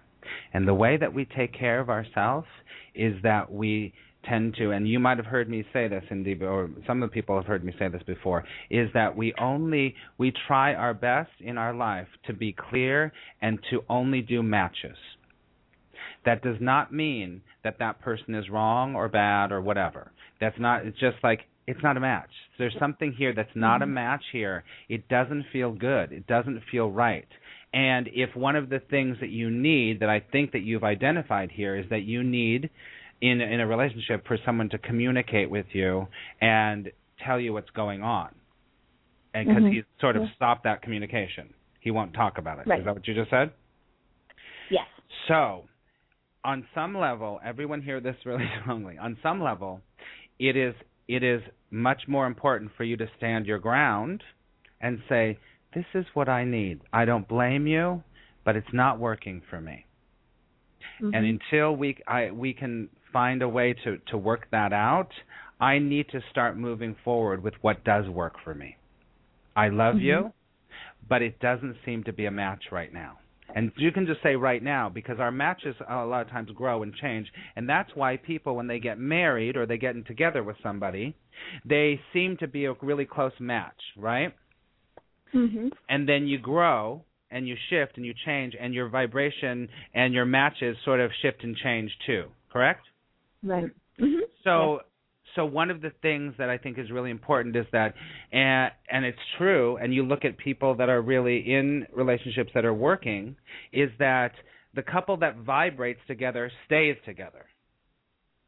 And 0.53 0.67
the 0.67 0.73
way 0.73 0.97
that 0.97 1.13
we 1.13 1.25
take 1.25 1.53
care 1.53 1.79
of 1.79 1.89
ourselves 1.89 2.47
is 2.93 3.21
that 3.23 3.51
we 3.51 3.93
tend 4.27 4.55
to, 4.55 4.71
and 4.71 4.87
you 4.87 4.99
might 4.99 5.17
have 5.17 5.25
heard 5.25 5.49
me 5.49 5.63
say 5.73 5.87
this, 5.87 6.03
Indy, 6.11 6.37
or 6.41 6.69
some 6.85 7.01
of 7.01 7.09
the 7.09 7.13
people 7.13 7.35
have 7.35 7.45
heard 7.45 7.63
me 7.63 7.73
say 7.77 7.87
this 7.87 8.03
before, 8.03 8.43
is 8.69 8.89
that 8.93 9.15
we 9.15 9.33
only, 9.39 9.95
we 10.17 10.33
try 10.47 10.73
our 10.73 10.93
best 10.93 11.31
in 11.39 11.57
our 11.57 11.73
life 11.73 12.07
to 12.25 12.33
be 12.33 12.55
clear 12.69 13.11
and 13.41 13.59
to 13.69 13.83
only 13.89 14.21
do 14.21 14.43
matches. 14.43 14.97
That 16.25 16.41
does 16.41 16.57
not 16.59 16.93
mean 16.93 17.41
that 17.63 17.79
that 17.79 18.01
person 18.01 18.35
is 18.35 18.49
wrong 18.49 18.95
or 18.95 19.07
bad 19.07 19.51
or 19.51 19.61
whatever. 19.61 20.11
That's 20.39 20.59
not, 20.59 20.85
it's 20.85 20.99
just 20.99 21.17
like, 21.23 21.41
it's 21.67 21.83
not 21.83 21.97
a 21.97 21.99
match. 21.99 22.29
There's 22.57 22.75
something 22.79 23.13
here 23.17 23.33
that's 23.35 23.49
not 23.55 23.81
a 23.81 23.85
mm-hmm. 23.85 23.93
match 23.95 24.23
here. 24.31 24.63
It 24.87 25.07
doesn't 25.09 25.45
feel 25.51 25.73
good. 25.73 26.11
It 26.11 26.25
doesn't 26.27 26.61
feel 26.71 26.89
right. 26.89 27.27
And 27.73 28.09
if 28.13 28.35
one 28.35 28.55
of 28.55 28.69
the 28.69 28.79
things 28.89 29.17
that 29.19 29.29
you 29.29 29.49
need 29.49 29.99
that 29.99 30.09
I 30.09 30.21
think 30.31 30.53
that 30.53 30.61
you've 30.61 30.85
identified 30.85 31.51
here 31.51 31.75
is 31.75 31.85
that 31.89 32.03
you 32.03 32.23
need 32.23 32.69
in 33.21 33.41
in 33.41 33.59
a 33.59 33.67
relationship 33.67 34.25
for 34.27 34.37
someone 34.45 34.69
to 34.69 34.77
communicate 34.77 35.49
with 35.49 35.65
you 35.73 36.07
and 36.41 36.91
tell 37.25 37.39
you 37.39 37.53
what's 37.53 37.69
going 37.71 38.03
on. 38.03 38.33
And 39.33 39.47
because 39.47 39.63
Mhm. 39.63 39.73
he's 39.73 39.83
sort 39.99 40.15
of 40.15 40.23
Yeah. 40.23 40.29
stopped 40.35 40.63
that 40.63 40.81
communication. 40.81 41.53
He 41.79 41.91
won't 41.91 42.13
talk 42.13 42.37
about 42.37 42.59
it. 42.59 42.61
Is 42.63 42.67
Right. 42.67 42.83
that 42.83 42.93
what 42.93 43.07
you 43.07 43.13
just 43.13 43.29
said? 43.29 43.51
Yes. 44.69 44.87
So, 45.27 45.67
on 46.43 46.67
some 46.73 46.95
level, 46.97 47.39
everyone 47.43 47.81
hear 47.81 47.99
this 47.99 48.25
really 48.25 48.47
strongly. 48.61 48.97
On 49.05 49.17
some 49.21 49.41
level, 49.41 49.81
it 50.39 50.55
is 50.55 50.75
it 51.07 51.23
is 51.23 51.41
much 51.71 52.07
more 52.07 52.27
important 52.27 52.71
for 52.75 52.83
you 52.83 52.97
to 52.97 53.07
stand 53.17 53.45
your 53.45 53.59
ground 53.59 54.23
and 54.81 55.01
say, 55.09 55.37
"This 55.73 55.85
is 55.93 56.05
what 56.13 56.29
I 56.29 56.43
need. 56.43 56.81
I 56.93 57.05
don't 57.05 57.27
blame 57.27 57.67
you, 57.67 58.03
but 58.43 58.55
it's 58.55 58.73
not 58.73 58.99
working 58.99 59.41
for 59.49 59.59
me." 59.61 59.85
And 60.99 61.13
Mhm. 61.13 61.39
until 61.41 61.75
we 61.75 61.97
I 62.07 62.31
we 62.31 62.53
can 62.53 62.89
find 63.11 63.41
a 63.41 63.49
way 63.49 63.73
to 63.83 63.97
to 64.07 64.17
work 64.17 64.47
that 64.51 64.73
out, 64.73 65.11
I 65.59 65.79
need 65.79 66.09
to 66.09 66.21
start 66.29 66.57
moving 66.57 66.95
forward 67.03 67.43
with 67.43 67.53
what 67.61 67.83
does 67.83 68.07
work 68.07 68.35
for 68.43 68.53
me. 68.53 68.77
I 69.55 69.69
love 69.69 69.95
Mhm. 69.95 70.01
you, 70.01 70.33
but 71.07 71.21
it 71.21 71.39
doesn't 71.39 71.77
seem 71.83 72.03
to 72.03 72.13
be 72.13 72.25
a 72.25 72.31
match 72.31 72.71
right 72.71 72.93
now. 72.93 73.17
And 73.55 73.71
you 73.77 73.91
can 73.91 74.05
just 74.05 74.21
say 74.21 74.35
right 74.35 74.61
now 74.61 74.89
because 74.89 75.19
our 75.19 75.31
matches 75.31 75.75
a 75.87 76.05
lot 76.05 76.21
of 76.21 76.29
times 76.29 76.51
grow 76.51 76.83
and 76.83 76.93
change, 76.93 77.31
and 77.55 77.67
that's 77.67 77.95
why 77.95 78.17
people 78.17 78.55
when 78.55 78.67
they 78.67 78.79
get 78.79 78.99
married 78.99 79.55
or 79.55 79.65
they 79.65 79.77
get 79.77 79.95
in 79.95 80.03
together 80.03 80.43
with 80.43 80.57
somebody, 80.61 81.15
they 81.65 81.99
seem 82.13 82.37
to 82.37 82.47
be 82.47 82.65
a 82.65 82.73
really 82.81 83.05
close 83.05 83.39
match, 83.39 83.81
right? 83.95 84.33
Mhm. 85.33 85.71
and 85.89 86.07
then 86.07 86.27
you 86.27 86.37
grow 86.37 87.03
and 87.31 87.47
you 87.47 87.55
shift 87.69 87.97
and 87.97 88.05
you 88.05 88.13
change 88.13 88.55
and 88.59 88.73
your 88.73 88.87
vibration 88.87 89.67
and 89.93 90.13
your 90.13 90.25
matches 90.25 90.77
sort 90.85 90.99
of 90.99 91.11
shift 91.21 91.43
and 91.43 91.55
change 91.57 91.97
too 92.05 92.31
correct 92.49 92.87
Right. 93.43 93.69
Mhm. 93.99 94.19
so 94.43 94.81
so 95.35 95.45
one 95.45 95.69
of 95.69 95.81
the 95.81 95.91
things 96.01 96.33
that 96.37 96.49
i 96.49 96.57
think 96.57 96.77
is 96.77 96.89
really 96.91 97.11
important 97.11 97.55
is 97.55 97.65
that 97.71 97.93
and 98.31 98.71
and 98.89 99.05
it's 99.05 99.19
true 99.37 99.77
and 99.77 99.93
you 99.93 100.03
look 100.03 100.25
at 100.25 100.37
people 100.37 100.75
that 100.75 100.89
are 100.89 101.01
really 101.01 101.37
in 101.53 101.85
relationships 101.93 102.51
that 102.53 102.65
are 102.65 102.73
working 102.73 103.35
is 103.71 103.89
that 103.99 104.31
the 104.73 104.81
couple 104.83 105.17
that 105.17 105.37
vibrates 105.37 105.99
together 106.07 106.51
stays 106.65 106.95
together 107.05 107.45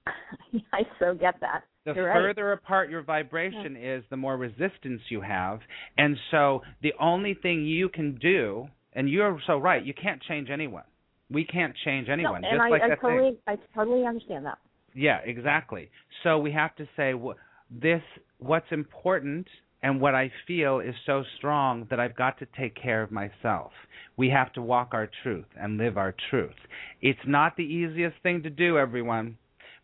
I 0.74 0.82
so 1.00 1.14
get 1.14 1.36
that. 1.42 1.64
the 1.86 1.94
You're 1.94 2.08
right. 2.08 2.16
further 2.16 2.52
apart 2.52 2.90
your 2.90 3.04
vibration 3.04 3.76
is, 3.78 4.04
the 4.10 4.18
more 4.18 4.38
resistance 4.38 5.02
you 5.10 5.22
have. 5.22 5.60
And 5.98 6.18
so 6.32 6.62
the 6.82 6.94
only 7.00 7.34
thing 7.36 7.66
you 7.66 7.90
can 7.90 8.16
do, 8.16 8.68
and 8.94 9.10
you're 9.10 9.40
so 9.48 9.58
right, 9.58 9.84
you 9.84 9.94
can't 9.94 10.22
change 10.24 10.50
anyone. 10.50 10.84
We 11.30 11.46
can't 11.46 11.76
change 11.86 12.10
anyone. 12.10 12.42
No, 12.42 12.48
just 12.48 12.54
and 12.54 12.62
I, 12.62 12.70
like 12.70 12.82
I 12.82 12.88
thing. 12.88 12.98
totally, 13.02 13.38
I 13.48 13.56
totally 13.76 14.06
understand 14.06 14.46
that. 14.46 14.58
Yeah, 15.00 15.20
exactly. 15.24 15.90
So 16.24 16.38
we 16.38 16.52
have 16.52 16.76
to 16.76 16.86
say 16.98 17.14
wh- 17.14 17.38
this 17.72 18.02
what's 18.40 18.72
important 18.72 19.48
and 19.82 20.02
what 20.02 20.14
I 20.14 20.30
feel 20.46 20.82
is 20.82 20.94
so 21.06 21.24
strong 21.38 21.88
that 21.90 22.00
I've 22.02 22.16
got 22.18 22.38
to 22.40 22.48
take 22.58 22.76
care 22.76 23.02
of 23.02 23.12
myself. 23.12 23.72
We 24.18 24.30
have 24.30 24.52
to 24.54 24.62
walk 24.62 24.90
our 24.92 25.10
truth 25.24 25.46
and 25.58 25.78
live 25.78 25.98
our 25.98 26.14
truth. 26.30 26.56
It's 27.02 27.26
not 27.26 27.56
the 27.56 27.64
easiest 27.64 28.18
thing 28.22 28.44
to 28.44 28.50
do, 28.50 28.78
everyone, 28.78 29.38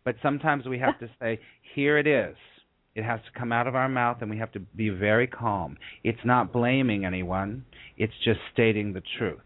but 0.04 0.16
sometimes 0.22 0.66
we 0.66 0.78
have 0.80 0.98
to 1.00 1.08
say, 1.18 1.40
here 1.74 1.96
it 1.96 2.06
is. 2.06 2.36
It 2.94 3.04
has 3.04 3.20
to 3.20 3.38
come 3.38 3.52
out 3.52 3.66
of 3.66 3.74
our 3.74 3.88
mouth 3.88 4.18
and 4.20 4.30
we 4.30 4.36
have 4.38 4.52
to 4.52 4.60
be 4.60 4.90
very 4.90 5.26
calm. 5.26 5.78
It's 6.04 6.24
not 6.26 6.52
blaming 6.52 7.06
anyone, 7.06 7.64
it's 7.96 8.12
just 8.22 8.40
stating 8.52 8.92
the 8.92 9.02
truth. 9.18 9.40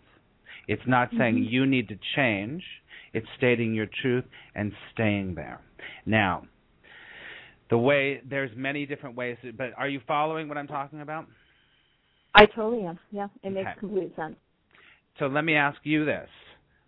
It's 0.67 0.87
not 0.87 1.11
saying 1.17 1.37
Mhm. 1.37 1.51
you 1.51 1.67
need 1.67 1.89
to 1.89 1.99
change, 2.17 2.65
it's 3.13 3.27
stating 3.37 3.75
your 3.75 3.87
truth 4.03 4.25
and 4.55 4.73
staying 4.93 5.35
there. 5.35 5.61
Now, 6.07 6.45
the 7.71 7.79
way 7.79 8.21
there's 8.29 8.51
many 8.57 8.87
different 8.87 9.17
ways, 9.17 9.37
but 9.57 9.71
are 9.77 9.89
you 9.89 10.01
following 10.07 10.49
what 10.49 10.59
I'm 10.59 10.67
talking 10.67 11.01
about? 11.01 11.27
I 12.35 12.47
totally 12.47 12.85
am. 12.85 12.99
Yeah, 13.11 13.29
it 13.43 13.51
makes 13.51 13.71
complete 13.79 14.15
sense. 14.17 14.37
So 15.19 15.27
let 15.27 15.45
me 15.45 15.55
ask 15.55 15.79
you 15.83 16.05
this. 16.05 16.29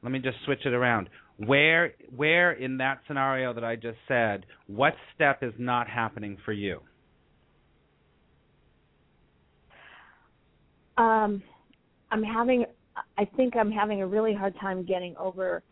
Let 0.03 0.13
me 0.13 0.19
just 0.19 0.37
switch 0.45 0.65
it 0.65 0.73
around. 0.73 1.09
Where 1.37 1.95
where 2.15 2.53
in 2.53 2.77
that 2.79 3.01
scenario 3.07 3.53
that 3.53 3.65
I 3.65 3.77
just 3.77 3.99
said, 4.07 4.47
what 4.67 4.95
step 5.15 5.43
is 5.43 5.53
not 5.59 5.89
happening 5.89 6.37
for 6.45 6.53
you? 6.53 6.81
Um, 10.99 11.43
I'm 12.11 12.23
having, 12.23 12.67
I 13.17 13.25
think 13.25 13.57
I'm 13.57 13.71
having 13.71 14.03
a 14.03 14.07
really 14.07 14.35
hard 14.35 14.55
time 14.61 14.85
getting 14.85 15.17
over 15.17 15.63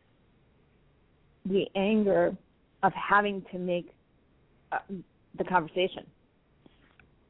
the 1.47 1.65
anger 1.75 2.37
of 2.83 2.93
having 2.93 3.43
to 3.53 3.59
make 3.59 3.91
uh, 4.73 4.79
the 5.39 5.45
conversation. 5.45 6.07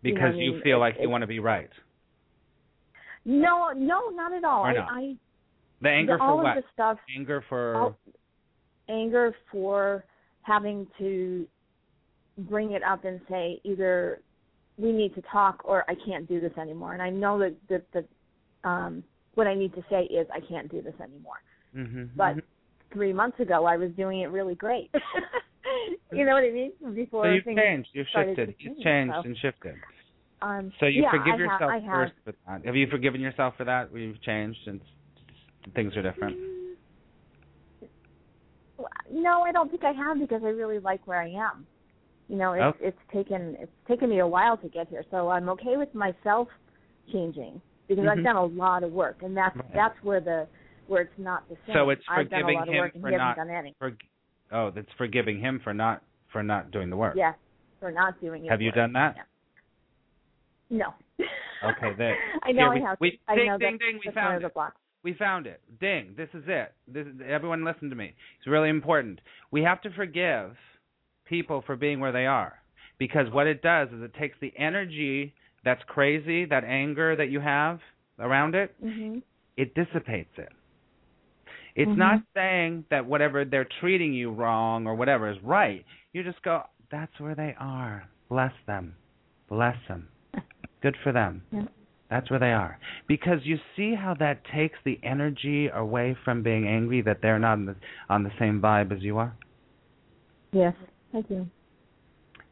You 0.03 0.15
know 0.15 0.21
Because 0.21 0.37
you 0.37 0.53
mean? 0.53 0.63
feel 0.63 0.77
It- 0.77 0.81
like 0.81 0.97
you 1.01 1.09
want 1.11 1.23
to 1.23 1.27
be 1.27 1.39
right. 1.41 1.71
No, 3.25 3.71
no, 3.77 4.09
not 4.11 4.33
at 4.33 4.45
all. 4.45 4.65
I, 4.65 4.73
not? 4.73 4.89
I 4.91 5.17
The 5.83 5.89
anger 5.91 6.13
the, 6.15 6.19
for 6.19 6.25
all 6.25 6.37
what? 6.39 6.57
of 6.57 6.65
the 6.65 6.69
stuff. 6.73 6.99
Anger 7.15 7.45
for. 7.49 7.77
All, 7.77 7.99
anger 8.89 9.35
for 9.53 10.05
having 10.43 10.87
to 10.99 11.47
bring 12.39 12.73
it 12.73 12.83
up 12.83 13.05
and 13.05 13.21
say 13.29 13.61
either 13.63 14.21
we 14.79 14.91
need 14.93 15.15
to 15.15 15.23
talk 15.31 15.61
or 15.65 15.85
I 15.89 15.95
can't 16.07 16.27
do 16.27 16.41
this 16.41 16.53
anymore. 16.59 16.95
And 16.95 17.03
I 17.03 17.11
know 17.11 17.39
that 17.39 17.55
that 17.69 17.85
the 17.93 18.05
um 18.69 19.05
what 19.35 19.47
I 19.47 19.55
need 19.55 19.75
to 19.75 19.85
say 19.91 20.05
is 20.05 20.27
I 20.35 20.41
can't 20.41 20.71
do 20.71 20.81
this 20.83 20.95
anymore. 21.01 21.43
Mm-hmm, 21.77 22.05
But 22.17 22.31
mm-hmm. 22.37 22.39
Three 22.93 23.13
months 23.13 23.39
ago 23.41 23.65
I 23.65 23.77
was 23.77 23.91
doing 23.93 24.21
it 24.21 24.27
really 24.27 24.55
great. 24.55 24.91
you 26.13 26.25
know 26.25 26.33
what 26.35 26.45
I 26.45 26.51
mean? 26.51 26.73
Before 26.95 27.25
so 27.25 27.31
you've 27.31 27.45
changed. 27.57 27.89
You've 27.93 28.07
shifted. 28.15 28.55
You've 28.59 28.81
changed 28.81 29.15
so. 29.15 29.23
and 29.25 29.37
shifted. 29.39 29.75
Um, 30.43 30.73
So 30.81 30.87
you 30.87 31.03
yeah, 31.03 31.11
forgive 31.11 31.35
I 31.35 31.39
yourself 31.39 31.73
have. 31.83 31.93
first 31.93 32.13
for 32.25 32.33
that. 32.47 32.65
Have 32.65 32.77
you 32.77 32.87
forgiven 32.91 33.21
yourself 33.21 33.55
for 33.57 33.65
that? 33.65 33.95
You've 33.95 34.21
changed 34.23 34.61
and 34.67 34.81
things 35.75 35.97
are 35.97 36.03
different. 36.03 36.37
No, 39.13 39.43
I 39.43 39.53
don't 39.53 39.71
think 39.71 39.85
I 39.85 39.93
have 39.93 40.19
because 40.19 40.43
I 40.45 40.49
really 40.49 40.79
like 40.79 41.07
where 41.07 41.21
I 41.21 41.29
am. 41.31 41.67
You 42.29 42.37
know, 42.37 42.53
it's 42.53 42.79
Oh. 42.81 42.87
it's 42.87 42.99
taken 43.13 43.57
it's 43.61 43.73
taken 43.89 44.09
me 44.09 44.21
a 44.21 44.27
while 44.27 44.57
to 44.59 44.69
get 44.69 44.89
here, 44.89 45.05
so 45.11 45.29
I'm 45.29 45.49
okay 45.51 45.77
with 45.77 45.93
myself 45.95 46.49
changing 47.13 47.61
because 47.89 48.05
Mhm. 48.05 48.09
I've 48.19 48.25
done 48.25 48.37
a 48.37 48.45
lot 48.45 48.85
of 48.85 48.93
work, 48.93 49.23
and 49.23 49.37
that's 49.37 49.57
Right. 49.57 49.73
that's 49.75 50.03
where 50.05 50.21
the 50.21 50.47
where 50.91 51.03
it's 51.03 51.19
not 51.19 51.49
the 51.49 51.57
same. 51.67 51.75
So 51.75 51.91
it's 51.91 52.03
I've 52.11 52.29
done 52.29 52.41
a 52.41 52.45
forgiving 52.45 52.75
him 52.75 53.01
for 53.01 53.11
not-. 53.11 53.37
For, 53.79 53.93
oh, 54.53 54.71
that's 54.75 54.89
forgiving 54.99 55.41
him 55.41 55.61
for 55.63 55.73
not 55.73 56.03
for 56.33 56.43
not 56.43 56.71
doing 56.71 56.91
the 56.91 56.97
work. 56.97 57.15
Yes, 57.17 57.35
for 57.79 57.91
not 57.91 58.21
doing 58.21 58.45
it. 58.45 58.51
Have 58.51 58.61
you 58.61 58.69
work. 58.69 58.75
done 58.75 58.93
that? 58.95 59.15
No. 60.69 60.95
Okay, 61.19 61.95
there- 61.97 62.17
I 62.43 62.53
know 62.53 62.71
here 62.73 62.75
we- 62.75 62.85
I 62.85 62.89
have. 62.89 62.99
we- 63.01 63.21
I 63.29 63.35
ding, 63.37 63.47
know 63.47 63.59
ding, 63.59 63.73
that, 63.81 63.85
ding, 63.85 64.01
we 64.05 64.13
found 64.13 64.27
one 64.27 64.45
of 64.45 64.53
the 64.53 64.61
it. 64.61 64.73
We 65.03 65.15
found 65.15 65.47
it. 65.47 65.61
Ding. 65.81 66.15
This 66.17 66.29
is 66.35 66.45
it. 66.47 66.73
This 66.87 67.07
is, 67.07 67.15
everyone 67.27 67.65
listen 67.65 67.89
to 67.91 67.97
me. 67.97 68.15
It's 68.39 68.47
really 68.47 68.69
important. 68.69 69.21
We 69.51 69.63
have 69.63 69.81
to 69.83 69.91
forgive 69.91 70.57
people 71.25 71.63
for 71.67 71.75
being 71.77 72.01
where 72.01 72.13
they 72.13 72.27
are. 72.27 72.55
Because 72.99 73.27
what 73.33 73.47
it 73.47 73.63
does 73.63 73.89
is 73.89 74.03
it 74.03 74.13
takes 74.15 74.37
the 74.41 74.53
energy 74.59 75.35
that's 75.65 75.81
crazy, 75.87 76.45
that 76.47 76.65
anger 76.65 77.17
that 77.17 77.31
you 77.31 77.41
have 77.41 77.81
around 78.19 78.55
it, 78.55 78.75
Mhm. 78.85 79.23
it 79.57 79.75
dissipates 79.75 80.37
it. 80.39 80.53
It's 81.75 81.91
Mhm. 81.91 81.97
not 81.97 82.23
saying 82.35 82.85
that 82.91 83.07
whatever 83.07 83.45
they're 83.45 83.69
treating 83.81 84.13
you 84.13 84.31
wrong 84.31 84.87
or 84.87 84.95
whatever 84.95 85.29
is 85.29 85.43
right. 85.43 85.85
You 86.13 86.23
just 86.23 86.43
go, 86.43 86.65
that's 86.91 87.19
where 87.21 87.35
they 87.35 87.55
are. 87.59 88.05
Bless 88.29 88.53
them. 88.67 88.95
Bless 89.49 89.77
them. 89.89 90.09
Good 90.83 90.97
for 91.03 91.13
them. 91.13 91.43
Yeah. 91.53 91.67
That's 92.11 92.29
where 92.29 92.41
they 92.41 92.53
are. 92.53 92.79
Because 93.07 93.39
you 93.45 93.59
see 93.77 93.95
how 93.95 94.15
that 94.15 94.45
takes 94.45 94.79
the 94.85 94.99
energy 95.05 95.69
away 95.69 96.17
from 96.25 96.43
being 96.43 96.67
angry 96.67 97.03
that 97.03 97.23
they're 97.23 97.39
not 97.39 97.53
on 97.53 97.67
the, 97.67 97.77
on 98.09 98.23
the 98.25 98.33
same 98.39 98.61
vibe 98.61 98.95
as 98.95 99.03
you 99.03 99.19
are? 99.19 99.33
Yes, 100.53 100.75
I 101.15 101.21
do. 101.23 101.47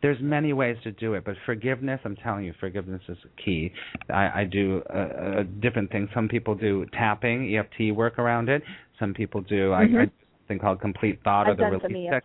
There's 0.01 0.19
many 0.21 0.53
ways 0.53 0.77
to 0.85 0.93
do 0.93 1.15
it, 1.15 1.25
but 1.25 1.35
forgiveness, 1.45 2.01
I'm 2.05 2.15
telling 2.15 2.45
you, 2.45 2.55
forgiveness 2.61 3.03
is 3.09 3.19
key. 3.45 3.73
I, 4.09 4.43
I 4.43 4.45
do 4.45 4.81
uh, 4.89 4.97
uh, 4.97 5.43
different 5.61 5.91
things. 5.91 6.09
Some 6.15 6.29
people 6.29 6.55
do 6.55 6.87
tapping, 6.93 7.57
EFT 7.57 7.97
work 7.97 8.21
around 8.21 8.49
it. 8.49 8.63
Some 8.99 9.15
people 9.15 9.41
do 9.43 9.73
I, 9.73 9.83
I 9.83 9.85
mm-hmm. 9.85 10.05
do 10.05 10.11
something 10.43 10.59
called 10.59 10.81
complete 10.81 11.21
thought 11.25 11.49
or 11.49 11.53
I've 11.53 11.59
the 11.59 11.65
release 11.65 12.11
tech 12.11 12.25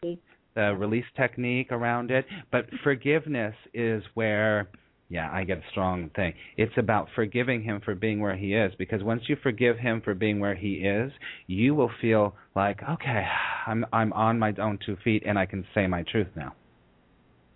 the 0.56 0.76
release 0.76 1.06
technique 1.16 1.72
around 1.72 2.12
it. 2.12 2.26
But 2.52 2.66
forgiveness 2.84 3.56
is 3.74 4.04
where, 4.14 4.70
yeah, 5.10 5.30
I 5.32 5.44
get 5.44 5.58
a 5.58 5.64
strong 5.72 6.12
thing. 6.16 6.34
It's 6.58 6.74
about 6.78 7.08
forgiving 7.16 7.64
him 7.64 7.82
for 7.84 7.96
being 7.96 8.20
where 8.20 8.36
he 8.36 8.54
is, 8.54 8.72
because 8.78 9.04
once 9.04 9.24
you 9.28 9.36
forgive 9.42 9.78
him 9.78 10.02
for 10.04 10.14
being 10.14 10.40
where 10.40 10.56
he 10.56 10.76
is, 10.76 11.12
you 11.48 11.74
will 11.76 11.92
feel 12.02 12.36
like, 12.56 12.80
okay, 12.88 13.26
I'm 13.66 13.86
I'm 13.92 14.14
on 14.14 14.38
my 14.40 14.54
own 14.60 14.80
two 14.86 14.98
feet 15.04 15.24
and 15.26 15.38
I 15.40 15.46
can 15.46 15.66
say 15.74 15.88
my 15.88 16.04
truth 16.04 16.28
now, 16.36 16.54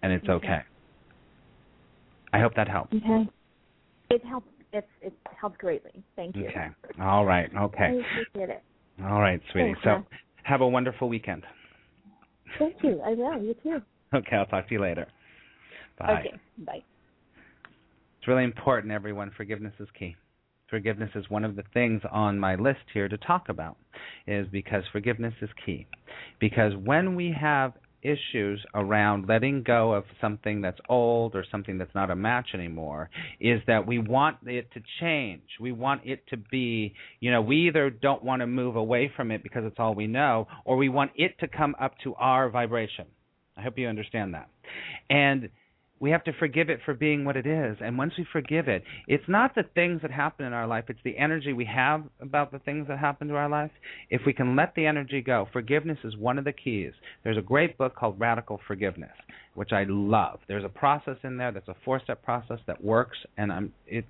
and 0.01 0.11
it's 0.11 0.27
Okay. 0.27 0.47
okay. 0.47 0.61
I 2.33 2.39
hope 2.39 2.55
that 2.55 2.67
helps. 2.67 2.93
Okay. 2.93 3.29
It 4.09 4.25
helps. 4.25 4.47
It's 4.73 4.87
it 5.01 5.13
helps 5.39 5.57
greatly. 5.57 6.03
Thank 6.15 6.35
you. 6.35 6.47
Okay. 6.47 6.67
All 7.01 7.25
right. 7.25 7.49
Okay. 7.55 7.83
I 7.83 8.19
appreciate 8.19 8.49
it. 8.49 8.63
All 9.03 9.19
right, 9.21 9.41
sweetie. 9.51 9.73
Thanks, 9.73 9.79
So 9.83 9.89
Max. 9.89 10.05
have 10.43 10.61
a 10.61 10.67
wonderful 10.67 11.07
weekend. 11.09 11.43
Thank 12.57 12.75
you. 12.83 13.01
I 13.05 13.09
will. 13.09 13.41
You 13.41 13.55
too. 13.61 13.81
Okay, 14.13 14.35
I'll 14.35 14.45
talk 14.45 14.67
to 14.67 14.73
you 14.73 14.81
later. 14.81 15.07
Bye. 15.99 16.19
Okay. 16.21 16.33
Bye. 16.65 16.83
It's 18.19 18.27
really 18.27 18.43
important, 18.43 18.91
everyone. 18.93 19.31
Forgiveness 19.35 19.73
is 19.79 19.87
key. 19.97 20.15
Forgiveness 20.69 21.09
is 21.15 21.29
one 21.29 21.45
of 21.45 21.55
the 21.55 21.63
things 21.73 22.01
on 22.11 22.37
my 22.39 22.55
list 22.55 22.79
here 22.93 23.07
to 23.07 23.17
talk 23.17 23.49
about, 23.49 23.77
is 24.25 24.47
because 24.51 24.83
forgiveness 24.91 25.33
is 25.41 25.49
key. 25.65 25.87
Because 26.39 26.73
when 26.83 27.15
we 27.15 27.33
have 27.39 27.73
issues 28.01 28.63
around 28.73 29.27
letting 29.27 29.63
go 29.63 29.93
of 29.93 30.03
something 30.21 30.61
that's 30.61 30.79
old 30.89 31.35
or 31.35 31.43
something 31.49 31.77
that's 31.77 31.93
not 31.95 32.11
a 32.11 32.15
match 32.15 32.49
anymore, 32.53 33.09
is 33.39 33.61
that 33.67 33.85
we 33.87 33.99
want 33.99 34.37
it 34.45 34.71
to 34.73 34.81
change. 34.99 35.43
We 35.59 35.71
want 35.71 36.01
it 36.05 36.23
to 36.29 36.37
be, 36.37 36.93
you 37.19 37.31
know, 37.31 37.41
we 37.41 37.67
either 37.67 37.89
don't 37.89 38.23
want 38.23 38.41
to 38.41 38.47
move 38.47 38.75
away 38.75 39.11
from 39.15 39.31
it 39.31 39.43
because 39.43 39.63
it's 39.65 39.77
all 39.79 39.95
we 39.95 40.07
know, 40.07 40.47
or 40.65 40.77
we 40.77 40.89
want 40.89 41.11
it 41.15 41.39
to 41.39 41.47
come 41.47 41.75
up 41.79 41.95
to 42.03 42.13
our 42.15 42.49
vibration. 42.49 43.05
I 43.55 43.61
hope 43.61 43.77
you 43.77 43.87
understand 43.87 44.35
that. 44.35 44.49
And 45.09 45.49
we 45.99 46.11
have 46.11 46.23
to 46.25 46.33
forgive 46.33 46.69
it 46.69 46.79
for 46.85 46.93
being 46.93 47.25
what 47.25 47.35
it 47.35 47.47
is. 47.47 47.77
And 47.81 47.97
once 47.97 48.13
we 48.17 48.25
forgive 48.31 48.67
it, 48.67 48.83
it's 49.07 49.23
not 49.27 49.55
the 49.55 49.63
things 49.75 50.01
that 50.01 50.11
happen 50.11 50.45
in 50.45 50.53
our 50.53 50.67
life, 50.67 50.85
it's 50.89 50.99
the 51.03 51.17
energy 51.17 51.53
we 51.53 51.65
have 51.65 52.03
about 52.21 52.51
the 52.51 52.59
things 52.59 52.87
that 52.87 52.99
happen 52.99 53.27
to 53.29 53.35
our 53.35 53.49
life. 53.49 53.71
If 54.09 54.21
we 54.25 54.33
can 54.33 54.55
let 54.55 54.75
the 54.75 54.85
energy 54.85 55.21
go, 55.21 55.47
forgiveness 55.51 55.97
is 56.03 56.15
one 56.15 56.37
of 56.37 56.45
the 56.45 56.53
keys. 56.53 56.93
There's 57.23 57.37
a 57.37 57.41
great 57.41 57.77
book 57.77 57.95
called 57.95 58.19
Radical 58.19 58.59
Forgiveness, 58.67 59.15
which 59.55 59.71
I 59.71 59.85
love. 59.87 60.39
There's 60.47 60.65
a 60.65 60.69
process 60.69 61.17
in 61.23 61.37
there 61.37 61.51
that's 61.51 61.67
a 61.67 61.75
four-step 61.83 62.23
process 62.23 62.59
that 62.67 62.83
works 62.83 63.17
and 63.37 63.51
I'm 63.51 63.73
it 63.85 64.05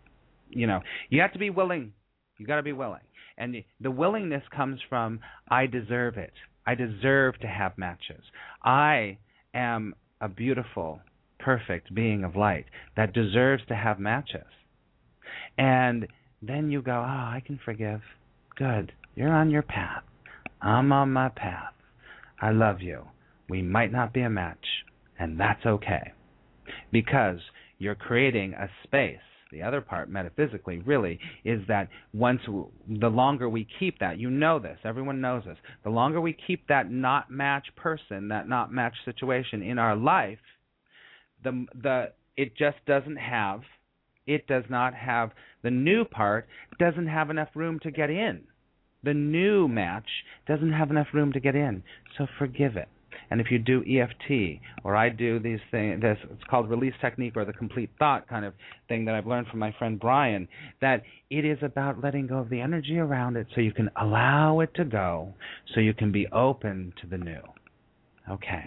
you 0.50 0.66
know, 0.66 0.80
you 1.10 1.22
have 1.22 1.34
to 1.34 1.40
be 1.40 1.50
willing. 1.50 1.92
You 2.38 2.48
got 2.48 2.56
to 2.56 2.64
be 2.64 2.74
willing. 2.74 3.02
And 3.38 3.64
the 3.82 3.92
willingness 3.92 4.44
comes 4.56 4.80
from 4.90 5.20
I 5.50 5.68
deserve 5.68 6.18
it. 6.18 6.34
I 6.66 6.76
deserve 6.76 7.40
to 7.40 7.48
have 7.48 7.78
matches. 7.78 8.24
I 8.64 9.18
am 9.54 9.94
a 10.22 10.28
beautiful 10.28 11.00
perfect 11.48 11.96
being 11.96 12.26
of 12.26 12.36
light 12.36 12.66
that 12.98 13.14
deserves 13.14 13.64
to 13.70 13.74
have 13.74 14.02
matches. 14.02 14.44
And 15.58 16.06
then 16.42 16.70
you 16.70 16.82
go, 16.82 16.92
oh, 16.92 17.32
I 17.38 17.42
can 17.48 17.58
forgive. 17.64 18.02
Good. 18.58 18.92
You're 19.16 19.32
on 19.32 19.50
your 19.50 19.62
path. 19.62 20.04
I'm 20.62 20.92
on 20.92 21.14
my 21.14 21.30
path. 21.30 21.72
I 22.42 22.52
love 22.52 22.82
you. 22.82 23.04
We 23.48 23.62
might 23.62 23.94
not 23.94 24.14
be 24.14 24.24
a 24.24 24.30
match, 24.30 24.66
and 25.18 25.40
that's 25.40 25.66
okay. 25.66 26.12
Because 26.92 27.40
you're 27.78 27.96
creating 27.96 28.54
a 28.54 28.68
space. 28.84 29.20
The 29.50 29.64
other 29.64 29.80
part, 29.80 30.10
metaphysically, 30.10 30.80
really, 30.80 31.18
is 31.46 31.62
that 31.70 31.88
once, 32.14 32.42
the 32.46 33.08
longer 33.08 33.48
we 33.48 33.66
keep 33.80 34.00
that, 34.00 34.20
you 34.20 34.30
know 34.30 34.60
this, 34.60 34.80
everyone 34.84 35.22
knows 35.22 35.44
this, 35.46 35.58
the 35.86 35.92
longer 35.92 36.20
we 36.20 36.36
keep 36.46 36.68
that 36.68 36.92
not 36.92 37.32
match 37.32 37.68
person, 37.78 38.28
that 38.28 38.50
not 38.50 38.74
match 38.74 38.96
situation 39.06 39.62
in 39.62 39.80
our 39.80 39.96
life, 39.96 40.40
the 41.44 41.66
the 41.82 42.12
it 42.36 42.56
just 42.56 42.78
doesn't 42.86 43.18
have 43.18 43.62
it 44.28 44.46
does 44.48 44.66
not 44.70 44.94
have 44.94 45.32
the 45.64 45.72
new 45.72 46.06
part 46.06 46.48
doesn't 46.80 47.08
have 47.08 47.30
enough 47.30 47.50
room 47.56 47.80
to 47.80 47.92
get 47.92 48.10
in. 48.10 48.44
The 49.04 49.14
new 49.14 49.68
match 49.68 50.10
doesn't 50.48 50.74
have 50.74 50.92
enough 50.92 51.08
room 51.14 51.32
to 51.32 51.40
get 51.40 51.56
in. 51.56 51.82
So 52.18 52.28
forgive 52.38 52.76
it. 52.76 52.90
And 53.30 53.42
if 53.42 53.48
you 53.52 53.58
do 53.58 53.84
EFT 53.84 54.62
or 54.84 54.96
I 54.96 55.10
do 55.10 55.40
these 55.40 55.60
things 55.72 56.02
this 56.02 56.18
it's 56.32 56.44
called 56.50 56.70
release 56.70 56.94
technique 57.02 57.34
or 57.36 57.46
the 57.46 57.54
complete 57.54 57.90
thought 57.98 58.28
kind 58.28 58.46
of 58.46 58.54
thing 58.88 59.06
that 59.06 59.16
I've 59.16 59.26
learned 59.26 59.48
from 59.48 59.60
my 59.60 59.74
friend 59.78 60.00
Brian 60.00 60.48
that 60.82 61.04
it 61.30 61.46
is 61.46 61.58
about 61.62 62.04
letting 62.04 62.28
go 62.28 62.38
of 62.38 62.50
the 62.50 62.62
energy 62.62 62.98
around 62.98 63.38
it 63.38 63.48
so 63.56 63.62
you 63.62 63.74
can 63.74 63.90
allow 64.00 64.60
it 64.60 64.74
to 64.76 64.86
go 64.86 65.34
so 65.74 65.80
you 65.80 65.94
can 65.94 66.12
be 66.12 66.28
open 66.28 66.94
to 67.02 67.08
the 67.08 67.18
new. 67.18 67.42
Okay. 68.30 68.66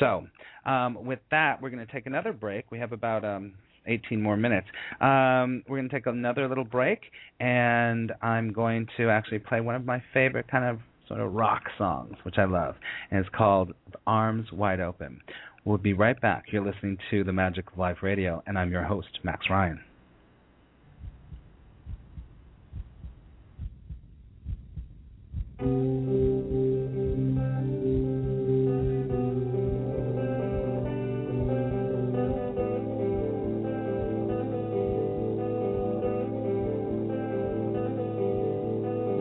So 0.00 0.26
um, 0.66 1.04
with 1.04 1.20
that, 1.30 1.60
we're 1.60 1.70
going 1.70 1.84
to 1.84 1.92
take 1.92 2.06
another 2.06 2.32
break. 2.32 2.70
We 2.70 2.78
have 2.78 2.92
about 2.92 3.24
um, 3.24 3.52
18 3.86 4.22
more 4.22 4.36
minutes. 4.36 4.66
Um, 5.00 5.62
we're 5.68 5.78
going 5.78 5.88
to 5.88 5.94
take 5.94 6.06
another 6.06 6.48
little 6.48 6.64
break, 6.64 7.00
and 7.40 8.12
I'm 8.22 8.52
going 8.52 8.86
to 8.96 9.10
actually 9.10 9.40
play 9.40 9.60
one 9.60 9.74
of 9.74 9.84
my 9.84 10.02
favorite 10.14 10.48
kind 10.48 10.64
of 10.64 10.78
sort 11.08 11.20
of 11.20 11.32
rock 11.32 11.64
songs, 11.78 12.16
which 12.22 12.38
I 12.38 12.44
love, 12.44 12.76
and 13.10 13.20
it's 13.20 13.34
called 13.34 13.74
Arms 14.06 14.52
Wide 14.52 14.80
Open. 14.80 15.20
We'll 15.64 15.78
be 15.78 15.92
right 15.92 16.20
back. 16.20 16.46
You're 16.50 16.64
listening 16.64 16.98
to 17.10 17.22
The 17.22 17.32
Magic 17.32 17.70
of 17.70 17.78
Life 17.78 17.98
Radio, 18.02 18.42
and 18.46 18.58
I'm 18.58 18.70
your 18.72 18.82
host, 18.82 19.20
Max 19.22 19.46
Ryan. 19.48 19.80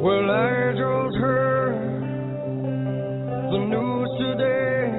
Well, 0.02 0.32
I 0.32 0.52
schedule's 0.72 1.16
heard 1.18 2.02
the 3.52 3.60
news 3.70 4.10
today. 4.18 4.90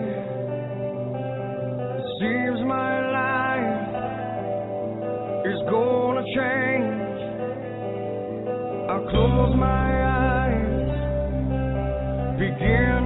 It 1.98 2.06
seems 2.20 2.58
my 2.68 2.92
life 3.10 3.88
is 5.44 5.60
gonna 5.68 6.24
change. 6.36 7.18
I 8.90 8.96
close 9.10 9.54
my 9.56 9.90
eyes, 10.06 10.90
begin 12.38 13.01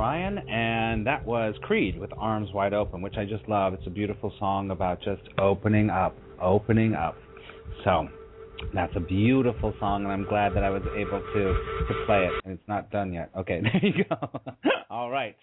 Ryan, 0.00 0.38
and 0.48 1.06
that 1.06 1.26
was 1.26 1.54
Creed 1.60 1.98
with 1.98 2.10
Arms 2.16 2.48
Wide 2.54 2.72
Open, 2.72 3.02
which 3.02 3.16
I 3.18 3.26
just 3.26 3.46
love. 3.50 3.74
It's 3.74 3.86
a 3.86 3.90
beautiful 3.90 4.32
song 4.38 4.70
about 4.70 5.02
just 5.02 5.20
opening 5.38 5.90
up, 5.90 6.16
opening 6.40 6.94
up. 6.94 7.18
So, 7.84 8.08
that's 8.74 8.92
a 8.96 9.00
beautiful 9.00 9.74
song, 9.80 10.04
and 10.04 10.12
I'm 10.12 10.24
glad 10.24 10.54
that 10.54 10.62
I 10.64 10.70
was 10.70 10.82
able 10.96 11.20
to 11.20 11.42
to 11.88 12.06
play 12.06 12.26
it. 12.26 12.32
And 12.44 12.54
it's 12.54 12.68
not 12.68 12.90
done 12.90 13.12
yet. 13.12 13.30
Okay, 13.36 13.60
there 13.62 13.80
you 13.82 14.04
go. 14.04 14.40
All 14.90 15.10
right. 15.10 15.36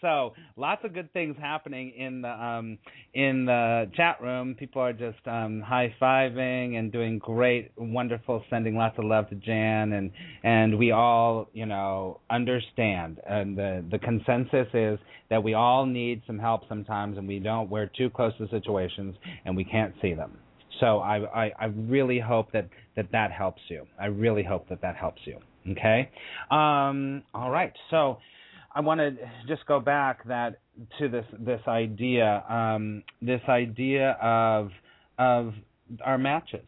So 0.00 0.34
lots 0.56 0.84
of 0.84 0.92
good 0.92 1.12
things 1.12 1.36
happening 1.40 1.92
in 1.96 2.22
the 2.22 2.28
um, 2.28 2.78
in 3.14 3.46
the 3.46 3.90
chat 3.96 4.20
room. 4.20 4.54
People 4.54 4.82
are 4.82 4.92
just 4.92 5.26
um, 5.26 5.60
high 5.60 5.94
fiving 6.00 6.76
and 6.76 6.92
doing 6.92 7.18
great, 7.18 7.72
wonderful, 7.76 8.44
sending 8.50 8.76
lots 8.76 8.98
of 8.98 9.04
love 9.04 9.28
to 9.30 9.34
Jan, 9.36 9.92
and 9.92 10.10
and 10.44 10.78
we 10.78 10.92
all 10.92 11.48
you 11.52 11.66
know 11.66 12.20
understand. 12.30 13.20
And 13.26 13.56
the 13.56 13.84
the 13.90 13.98
consensus 13.98 14.68
is 14.74 14.98
that 15.30 15.42
we 15.42 15.54
all 15.54 15.86
need 15.86 16.22
some 16.26 16.38
help 16.38 16.68
sometimes, 16.68 17.16
and 17.16 17.26
we 17.26 17.38
don't. 17.38 17.70
We're 17.70 17.90
too 17.96 18.10
close 18.10 18.32
to 18.38 18.48
situations, 18.48 19.16
and 19.44 19.56
we 19.56 19.64
can't 19.64 19.94
see 20.02 20.14
them. 20.14 20.36
So 20.82 20.98
I, 20.98 21.44
I, 21.44 21.52
I 21.60 21.64
really 21.66 22.18
hope 22.18 22.50
that, 22.52 22.68
that 22.96 23.06
that 23.12 23.30
helps 23.30 23.62
you. 23.68 23.86
I 24.00 24.06
really 24.06 24.42
hope 24.42 24.68
that 24.68 24.82
that 24.82 24.96
helps 24.96 25.20
you. 25.24 25.38
Okay. 25.70 26.10
Um, 26.50 27.22
all 27.32 27.52
right. 27.52 27.72
So 27.90 28.18
I 28.74 28.80
want 28.80 28.98
to 28.98 29.12
just 29.46 29.64
go 29.66 29.78
back 29.78 30.26
that 30.26 30.58
to 30.98 31.08
this 31.08 31.24
this 31.38 31.60
idea 31.68 32.42
um, 32.48 33.04
this 33.20 33.42
idea 33.48 34.16
of 34.20 34.70
of 35.18 35.52
our 36.04 36.18
matches 36.18 36.66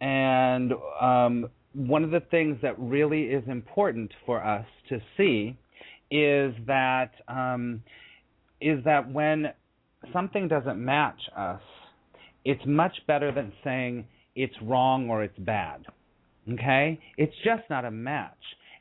and 0.00 0.72
um, 1.00 1.48
one 1.72 2.04
of 2.04 2.10
the 2.10 2.20
things 2.30 2.58
that 2.62 2.78
really 2.78 3.24
is 3.24 3.42
important 3.48 4.12
for 4.26 4.44
us 4.44 4.66
to 4.90 5.00
see 5.16 5.56
is 6.10 6.54
that 6.66 7.12
um, 7.28 7.82
is 8.60 8.84
that 8.84 9.10
when 9.10 9.46
something 10.12 10.48
doesn't 10.48 10.82
match 10.82 11.20
us, 11.36 11.60
it's 12.46 12.62
much 12.64 12.96
better 13.08 13.32
than 13.32 13.52
saying 13.64 14.06
it's 14.36 14.54
wrong 14.62 15.10
or 15.10 15.24
it's 15.24 15.38
bad. 15.38 15.84
Okay? 16.52 16.98
It's 17.18 17.34
just 17.44 17.64
not 17.68 17.84
a 17.84 17.90
match. 17.90 18.32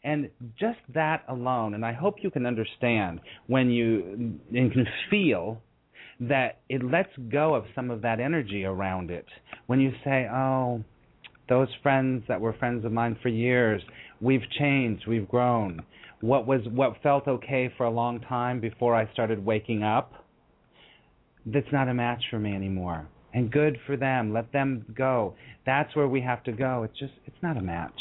And 0.03 0.30
just 0.59 0.78
that 0.93 1.24
alone, 1.28 1.74
and 1.74 1.84
I 1.84 1.91
hope 1.91 2.18
you 2.22 2.30
can 2.30 2.45
understand 2.45 3.22
when 3.47 3.72
you 3.72 4.38
and 4.53 4.72
can 4.72 4.86
feel 5.09 5.59
that 6.20 6.59
it 6.70 6.84
lets 6.84 7.09
go 7.32 7.55
of 7.55 7.63
some 7.74 7.89
of 7.89 8.03
that 8.03 8.20
energy 8.20 8.66
around 8.66 9.09
it. 9.09 9.26
When 9.66 9.80
you 9.80 9.91
say, 10.03 10.28
oh, 10.32 10.84
those 11.49 11.68
friends 11.82 12.24
that 12.28 12.39
were 12.39 12.53
friends 12.53 12.86
of 12.86 12.91
mine 12.91 13.18
for 13.24 13.30
years, 13.30 13.82
we've 14.22 14.47
changed, 14.59 15.07
we've 15.07 15.28
grown. 15.28 15.82
What 16.22 16.45
was 16.45 16.61
what 16.70 17.01
felt 17.01 17.28
okay 17.28 17.74
for 17.76 17.88
a 17.88 17.91
long 17.91 18.20
time 18.22 18.59
before 18.59 18.95
I 18.95 19.11
started 19.11 19.43
waking 19.43 19.82
up, 19.82 20.13
that's 21.47 21.72
not 21.72 21.89
a 21.89 21.95
match 21.95 22.24
for 22.30 22.38
me 22.38 22.53
anymore. 22.53 23.09
And 23.36 23.51
good 23.51 23.77
for 23.86 23.97
them. 23.97 24.33
Let 24.33 24.51
them 24.53 24.86
go. 24.97 25.36
That's 25.65 25.93
where 25.95 26.07
we 26.07 26.21
have 26.21 26.41
to 26.45 26.53
go. 26.53 26.83
It's 26.83 26.97
just 26.97 27.13
it's 27.25 27.36
not 27.43 27.57
a 27.57 27.61
match. 27.61 27.99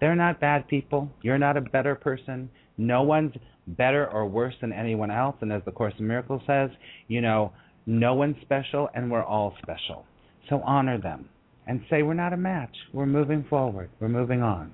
They're 0.00 0.14
not 0.14 0.40
bad 0.40 0.68
people. 0.68 1.10
You're 1.22 1.38
not 1.38 1.56
a 1.56 1.60
better 1.60 1.96
person. 1.96 2.48
No 2.78 3.02
one's 3.02 3.34
better 3.66 4.08
or 4.08 4.26
worse 4.26 4.54
than 4.60 4.72
anyone 4.72 5.10
else. 5.10 5.34
And 5.40 5.52
as 5.52 5.62
the 5.64 5.72
Course 5.72 5.94
in 5.98 6.06
Miracles 6.06 6.42
says, 6.46 6.70
you 7.08 7.20
know, 7.20 7.52
no 7.86 8.14
one's 8.14 8.36
special 8.42 8.88
and 8.94 9.10
we're 9.10 9.24
all 9.24 9.54
special. 9.60 10.04
So 10.48 10.60
honor 10.64 11.00
them 11.00 11.28
and 11.66 11.80
say, 11.90 12.02
we're 12.02 12.14
not 12.14 12.32
a 12.32 12.36
match. 12.36 12.74
We're 12.92 13.06
moving 13.06 13.44
forward. 13.50 13.90
We're 13.98 14.08
moving 14.08 14.42
on. 14.42 14.72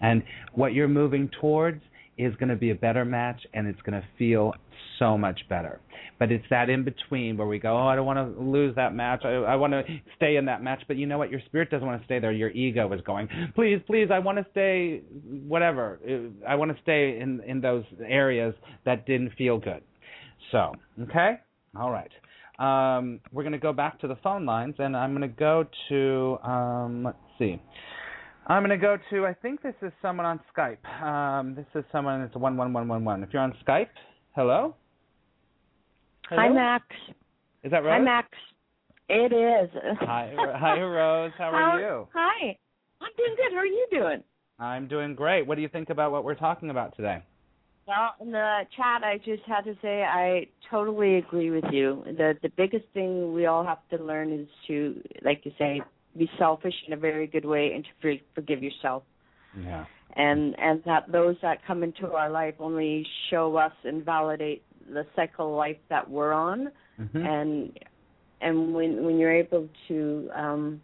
And 0.00 0.22
what 0.54 0.72
you're 0.72 0.88
moving 0.88 1.28
towards 1.38 1.82
is 2.24 2.34
going 2.36 2.48
to 2.48 2.56
be 2.56 2.70
a 2.70 2.74
better 2.74 3.04
match 3.04 3.40
and 3.54 3.66
it's 3.66 3.80
going 3.82 4.00
to 4.00 4.06
feel 4.18 4.52
so 4.98 5.16
much 5.16 5.40
better. 5.48 5.80
But 6.18 6.30
it's 6.30 6.44
that 6.50 6.68
in 6.68 6.84
between 6.84 7.36
where 7.36 7.46
we 7.46 7.58
go, 7.58 7.76
oh, 7.76 7.86
I 7.86 7.96
don't 7.96 8.04
want 8.04 8.36
to 8.36 8.42
lose 8.42 8.76
that 8.76 8.94
match. 8.94 9.22
I, 9.24 9.28
I 9.28 9.56
want 9.56 9.72
to 9.72 9.82
stay 10.16 10.36
in 10.36 10.44
that 10.44 10.62
match. 10.62 10.82
But 10.86 10.98
you 10.98 11.06
know 11.06 11.16
what? 11.16 11.30
Your 11.30 11.40
spirit 11.46 11.70
doesn't 11.70 11.86
want 11.86 12.00
to 12.00 12.04
stay 12.04 12.18
there. 12.18 12.32
Your 12.32 12.50
ego 12.50 12.92
is 12.92 13.00
going, 13.02 13.28
please, 13.54 13.80
please, 13.86 14.08
I 14.12 14.18
want 14.18 14.38
to 14.38 14.46
stay, 14.50 15.02
whatever. 15.46 15.98
I 16.46 16.54
want 16.56 16.74
to 16.74 16.82
stay 16.82 17.18
in 17.18 17.40
in 17.46 17.60
those 17.60 17.84
areas 18.06 18.54
that 18.84 19.06
didn't 19.06 19.32
feel 19.38 19.58
good. 19.58 19.82
So, 20.52 20.72
okay, 21.02 21.40
all 21.78 21.90
right. 21.90 22.10
Um, 22.58 23.20
we're 23.32 23.42
going 23.42 23.52
to 23.52 23.58
go 23.58 23.72
back 23.72 23.98
to 24.00 24.08
the 24.08 24.16
phone 24.16 24.44
lines, 24.44 24.74
and 24.78 24.94
I'm 24.94 25.16
going 25.16 25.22
to 25.22 25.28
go 25.34 25.64
to, 25.88 26.38
um, 26.46 27.04
let's 27.04 27.18
see. 27.38 27.58
I'm 28.50 28.64
going 28.64 28.70
to 28.70 28.84
go 28.84 28.96
to, 29.10 29.26
I 29.26 29.32
think 29.32 29.62
this 29.62 29.76
is 29.80 29.92
someone 30.02 30.26
on 30.26 30.40
Skype. 30.52 30.84
Um, 31.04 31.54
this 31.54 31.66
is 31.76 31.84
someone, 31.92 32.20
it's 32.22 32.34
11111. 32.34 33.22
If 33.22 33.32
you're 33.32 33.42
on 33.42 33.54
Skype, 33.64 33.86
hello? 34.34 34.74
hello? 36.28 36.42
Hi, 36.42 36.48
Max. 36.48 36.84
Is 37.62 37.70
that 37.70 37.84
Rose? 37.84 37.92
Hi, 37.92 38.00
Max. 38.00 38.26
It 39.08 39.32
is. 39.32 39.70
Hi, 40.00 40.34
hi, 40.36 40.80
Rose. 40.80 41.30
How 41.38 41.50
are 41.50 41.80
you? 41.80 42.08
Hi. 42.12 42.56
I'm 43.00 43.10
doing 43.16 43.36
good. 43.36 43.52
How 43.52 43.58
are 43.58 43.66
you 43.66 43.86
doing? 43.92 44.24
I'm 44.58 44.88
doing 44.88 45.14
great. 45.14 45.46
What 45.46 45.54
do 45.54 45.62
you 45.62 45.68
think 45.68 45.90
about 45.90 46.10
what 46.10 46.24
we're 46.24 46.34
talking 46.34 46.70
about 46.70 46.96
today? 46.96 47.22
Well, 47.86 48.16
in 48.20 48.32
the 48.32 48.62
chat, 48.76 49.04
I 49.04 49.18
just 49.18 49.44
had 49.46 49.60
to 49.60 49.76
say 49.80 50.02
I 50.02 50.48
totally 50.68 51.18
agree 51.18 51.50
with 51.50 51.64
you. 51.70 52.02
The 52.04 52.34
the 52.42 52.50
biggest 52.56 52.84
thing 52.94 53.32
we 53.32 53.46
all 53.46 53.64
have 53.64 53.78
to 53.90 54.04
learn 54.04 54.32
is 54.32 54.48
to, 54.66 55.00
like 55.24 55.42
you 55.44 55.52
say, 55.56 55.80
be 56.16 56.28
selfish 56.38 56.74
in 56.86 56.92
a 56.92 56.96
very 56.96 57.26
good 57.26 57.44
way 57.44 57.72
and 57.74 57.84
to 58.02 58.18
forgive 58.34 58.62
yourself. 58.62 59.02
Yeah. 59.64 59.84
And 60.16 60.58
and 60.58 60.82
that 60.86 61.10
those 61.10 61.36
that 61.42 61.64
come 61.66 61.82
into 61.82 62.12
our 62.12 62.30
life 62.30 62.54
only 62.58 63.06
show 63.30 63.56
us 63.56 63.72
and 63.84 64.04
validate 64.04 64.62
the 64.92 65.06
cycle 65.14 65.50
of 65.50 65.56
life 65.56 65.76
that 65.88 66.08
we're 66.10 66.32
on. 66.32 66.70
hmm 66.96 67.16
And 67.16 67.78
and 68.40 68.74
when 68.74 69.04
when 69.04 69.18
you're 69.18 69.36
able 69.36 69.68
to 69.88 70.30
um 70.34 70.82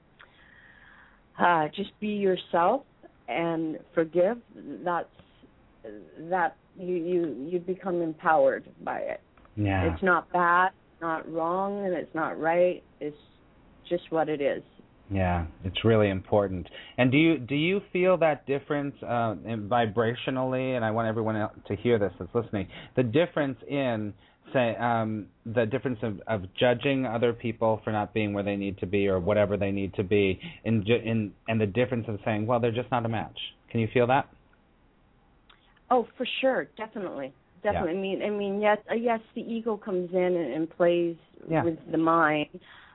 uh 1.38 1.68
just 1.74 1.90
be 2.00 2.08
yourself 2.08 2.82
and 3.28 3.78
forgive, 3.94 4.38
that's 4.84 5.08
that 6.30 6.56
you 6.78 6.94
you 6.94 7.48
you 7.50 7.58
become 7.58 8.02
empowered 8.02 8.64
by 8.84 8.98
it. 8.98 9.20
yeah. 9.56 9.92
It's 9.92 10.02
not 10.02 10.30
bad, 10.32 10.70
not 11.00 11.30
wrong, 11.32 11.84
and 11.84 11.94
it's 11.94 12.14
not 12.14 12.38
right. 12.38 12.82
It's 13.00 13.16
just 13.88 14.04
what 14.10 14.28
it 14.28 14.40
is. 14.40 14.62
Yeah, 15.10 15.46
it's 15.64 15.84
really 15.84 16.10
important. 16.10 16.68
And 16.98 17.12
do 17.12 17.16
you 17.16 17.38
do 17.38 17.54
you 17.54 17.80
feel 17.92 18.16
that 18.18 18.44
difference 18.46 18.94
uh, 19.02 19.36
in 19.44 19.68
vibrationally? 19.68 20.74
And 20.74 20.84
I 20.84 20.90
want 20.90 21.06
everyone 21.06 21.36
to 21.66 21.76
hear 21.76 21.98
this 21.98 22.12
that's 22.18 22.34
listening. 22.34 22.66
The 22.96 23.04
difference 23.04 23.58
in 23.68 24.14
say 24.52 24.76
um, 24.76 25.26
the 25.44 25.66
difference 25.66 25.98
of, 26.02 26.20
of 26.26 26.42
judging 26.58 27.06
other 27.06 27.32
people 27.32 27.80
for 27.84 27.92
not 27.92 28.14
being 28.14 28.32
where 28.32 28.44
they 28.44 28.56
need 28.56 28.78
to 28.78 28.86
be 28.86 29.08
or 29.08 29.18
whatever 29.18 29.56
they 29.56 29.70
need 29.70 29.94
to 29.94 30.04
be, 30.04 30.40
in, 30.64 30.84
ju- 30.86 31.00
in 31.04 31.32
and 31.48 31.60
the 31.60 31.66
difference 31.66 32.06
of 32.08 32.18
saying, 32.24 32.46
well, 32.46 32.60
they're 32.60 32.70
just 32.72 32.90
not 32.90 33.04
a 33.04 33.08
match. 33.08 33.38
Can 33.70 33.80
you 33.80 33.88
feel 33.92 34.06
that? 34.06 34.28
Oh, 35.90 36.06
for 36.16 36.26
sure, 36.40 36.68
definitely, 36.76 37.32
definitely. 37.62 37.92
I 37.92 37.94
mean, 37.94 38.22
I 38.22 38.30
mean, 38.30 38.60
yes, 38.60 38.78
uh, 38.90 38.94
yes, 38.94 39.20
the 39.34 39.40
ego 39.40 39.76
comes 39.76 40.10
in 40.12 40.18
and, 40.18 40.52
and 40.52 40.70
plays 40.70 41.16
Yeah. 41.48 41.64
with 41.64 41.78
the 41.90 41.98
mind 41.98 42.48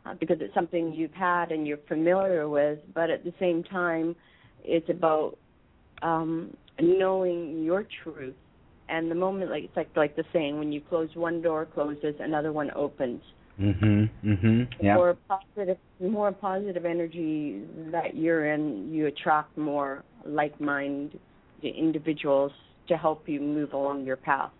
uh, 0.06 0.14
because 0.20 0.38
it's 0.40 0.54
something 0.54 0.94
you've 0.94 1.14
had 1.14 1.52
and 1.52 1.68
you're 1.68 1.80
familiar 1.88 2.50
with. 2.50 2.80
But 2.94 3.10
at 3.10 3.24
the 3.24 3.34
same 3.40 3.64
time, 3.64 4.16
it's 4.64 4.90
about 4.90 5.38
um 6.02 6.56
knowing 6.80 7.64
your 7.64 7.86
truth. 8.04 8.36
And 8.90 9.10
the 9.10 9.16
moment, 9.16 9.52
like 9.52 9.64
it's 9.64 9.78
like 9.78 9.90
like 9.96 10.16
the 10.16 10.24
saying, 10.34 10.58
when 10.58 10.72
you 10.72 10.82
close 10.82 11.10
one 11.16 11.42
door, 11.42 11.66
closes 11.66 12.16
another 12.20 12.52
one 12.52 12.72
opens. 12.76 13.22
Mhm. 13.60 14.10
Mhm. 14.24 14.68
Yeah. 14.82 14.96
More 14.96 15.18
positive, 15.28 15.78
more 16.00 16.32
positive 16.32 16.86
energy 16.86 17.64
that 17.92 18.16
you're 18.16 18.54
in, 18.54 18.92
you 18.92 19.08
attract 19.08 19.58
more 19.58 20.04
like-minded 20.26 21.20
individuals 21.64 22.52
to 22.88 22.98
help 22.98 23.28
you 23.30 23.40
move 23.40 23.74
along 23.74 24.06
your 24.06 24.18
path. 24.18 24.52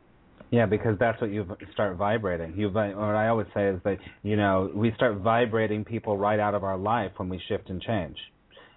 Yeah, 0.52 0.66
because 0.66 1.00
that's 1.00 1.20
what 1.22 1.32
you 1.32 1.46
start 1.74 1.96
vibrating. 1.96 2.54
You 2.58 2.70
what 2.70 2.86
I 3.00 3.30
always 3.30 3.48
say 3.54 3.68
is 3.70 3.80
that 3.86 3.98
you 4.22 4.36
know 4.36 4.70
we 4.76 4.92
start 4.96 5.16
vibrating 5.18 5.84
people 5.86 6.18
right 6.18 6.40
out 6.40 6.54
of 6.54 6.64
our 6.64 6.78
life 6.78 7.12
when 7.18 7.30
we 7.30 7.42
shift 7.48 7.70
and 7.70 7.82
change, 7.82 8.18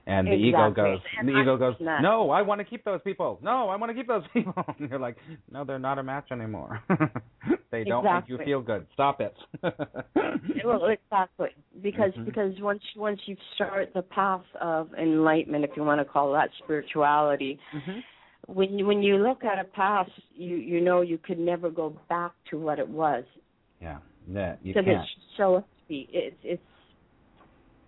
and 0.06 0.28
the 0.28 0.34
ego 0.34 0.70
goes. 0.70 1.00
And 1.18 1.28
the 1.28 1.32
I've 1.34 1.42
ego 1.42 1.56
goes. 1.56 1.74
that. 1.80 2.00
No, 2.00 2.30
I 2.30 2.42
want 2.42 2.60
to 2.60 2.64
keep 2.64 2.84
those 2.84 3.00
people. 3.02 3.40
No, 3.42 3.68
I 3.68 3.76
want 3.76 3.90
to 3.90 3.94
keep 3.94 4.06
those 4.06 4.22
people. 4.32 4.54
And 4.78 4.88
you're 4.88 5.00
like, 5.00 5.16
no, 5.50 5.64
they're 5.64 5.80
not 5.80 5.98
a 5.98 6.04
match 6.04 6.28
anymore. 6.30 6.80
they 7.72 7.82
don't 7.82 8.04
make 8.04 8.28
you 8.28 8.38
feel 8.44 8.60
good. 8.62 8.86
Stop 8.94 9.20
it. 9.20 9.34
Well, 10.64 10.86
exactly, 10.86 11.50
because 11.82 12.12
Mhm. 12.16 12.24
because 12.24 12.52
once 12.60 12.82
once 12.96 13.20
you 13.26 13.36
start 13.54 13.92
the 13.94 14.02
path 14.02 14.44
of 14.60 14.88
enlightenment, 14.94 15.64
if 15.64 15.70
you 15.76 15.82
want 15.84 16.00
to 16.00 16.04
call 16.04 16.32
that 16.32 16.50
spirituality, 16.62 17.58
Mhm. 17.74 18.02
When 18.46 18.78
you, 18.78 18.86
when 18.86 19.02
you 19.02 19.16
look 19.16 19.44
at 19.44 19.58
a 19.58 19.64
past, 19.64 20.10
you 20.34 20.56
you 20.56 20.80
know 20.80 21.00
you 21.00 21.18
could 21.18 21.38
never 21.38 21.70
go 21.70 21.96
back 22.08 22.32
to 22.50 22.58
what 22.58 22.78
it 22.78 22.88
was. 22.88 23.24
Yeah, 23.80 23.98
yeah, 24.30 24.56
you 24.62 24.74
because 24.74 24.84
can't. 24.84 25.02
it's 25.02 25.10
so. 25.36 25.64
It's 25.88 26.36
it's 26.42 26.62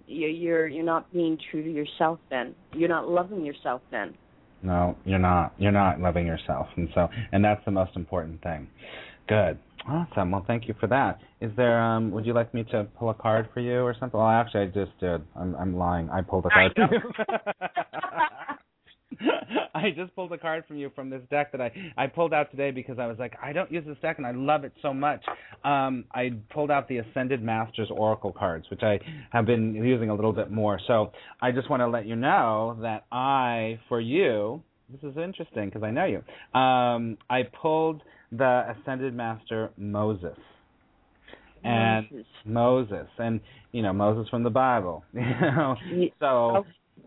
you- 0.06 0.28
you're 0.28 0.68
you're 0.68 0.84
not 0.84 1.12
being 1.12 1.38
true 1.50 1.62
to 1.62 1.70
yourself 1.70 2.18
then. 2.30 2.54
You're 2.72 2.88
not 2.88 3.08
loving 3.08 3.44
yourself 3.44 3.82
then. 3.90 4.14
No, 4.62 4.96
you're 5.04 5.18
not. 5.18 5.54
You're 5.58 5.72
not 5.72 6.00
loving 6.00 6.26
yourself, 6.26 6.68
and 6.76 6.88
so, 6.94 7.08
and 7.32 7.44
that's 7.44 7.64
the 7.64 7.70
most 7.70 7.96
important 7.96 8.42
thing. 8.42 8.68
Good, 9.28 9.58
awesome. 9.88 10.30
Well, 10.30 10.44
thank 10.46 10.68
you 10.68 10.74
for 10.80 10.86
that. 10.88 11.20
Is 11.40 11.52
there? 11.56 11.80
Um, 11.80 12.10
would 12.12 12.24
you 12.26 12.32
like 12.32 12.54
me 12.54 12.64
to 12.70 12.84
pull 12.98 13.10
a 13.10 13.14
card 13.14 13.48
for 13.52 13.60
you 13.60 13.80
or 13.80 13.94
something? 13.98 14.18
Well, 14.18 14.28
actually, 14.28 14.62
I 14.62 14.66
just 14.66 14.98
did. 15.00 15.22
I'm, 15.34 15.54
I'm 15.56 15.76
lying. 15.76 16.08
I 16.10 16.22
pulled 16.22 16.46
a 16.46 16.50
card. 16.50 16.76
I 19.74 19.90
just 19.94 20.14
pulled 20.14 20.32
a 20.32 20.38
card 20.38 20.64
from 20.66 20.76
you 20.76 20.90
from 20.94 21.10
this 21.10 21.22
deck 21.30 21.52
that 21.52 21.60
I 21.60 21.72
I 21.96 22.06
pulled 22.06 22.32
out 22.32 22.50
today 22.50 22.70
because 22.70 22.98
I 22.98 23.06
was 23.06 23.18
like 23.18 23.34
I 23.42 23.52
don't 23.52 23.70
use 23.70 23.84
this 23.86 23.96
deck 24.02 24.18
and 24.18 24.26
I 24.26 24.32
love 24.32 24.64
it 24.64 24.72
so 24.82 24.92
much. 24.94 25.24
Um, 25.64 26.04
I 26.14 26.32
pulled 26.50 26.70
out 26.70 26.88
the 26.88 26.98
Ascended 26.98 27.42
Masters 27.42 27.88
Oracle 27.90 28.32
cards, 28.32 28.66
which 28.70 28.82
I 28.82 28.98
have 29.30 29.46
been 29.46 29.74
using 29.74 30.10
a 30.10 30.14
little 30.14 30.32
bit 30.32 30.50
more. 30.50 30.80
So 30.86 31.12
I 31.40 31.52
just 31.52 31.68
want 31.70 31.80
to 31.80 31.88
let 31.88 32.06
you 32.06 32.16
know 32.16 32.78
that 32.82 33.04
I, 33.12 33.78
for 33.88 34.00
you, 34.00 34.62
this 34.88 35.00
is 35.10 35.16
interesting 35.16 35.66
because 35.66 35.82
I 35.82 35.90
know 35.90 36.04
you. 36.04 36.22
Um, 36.58 37.18
I 37.28 37.42
pulled 37.60 38.02
the 38.32 38.74
Ascended 38.80 39.14
Master 39.14 39.70
Moses. 39.76 40.36
And 41.64 42.06
Moses. 42.10 42.26
Moses, 42.44 43.08
and 43.18 43.40
you 43.72 43.82
know 43.82 43.92
Moses 43.92 44.28
from 44.28 44.44
the 44.44 44.50
Bible. 44.50 45.04
You 45.14 45.22
know, 45.22 45.76
so 46.20 46.26
Oh, 46.26 46.64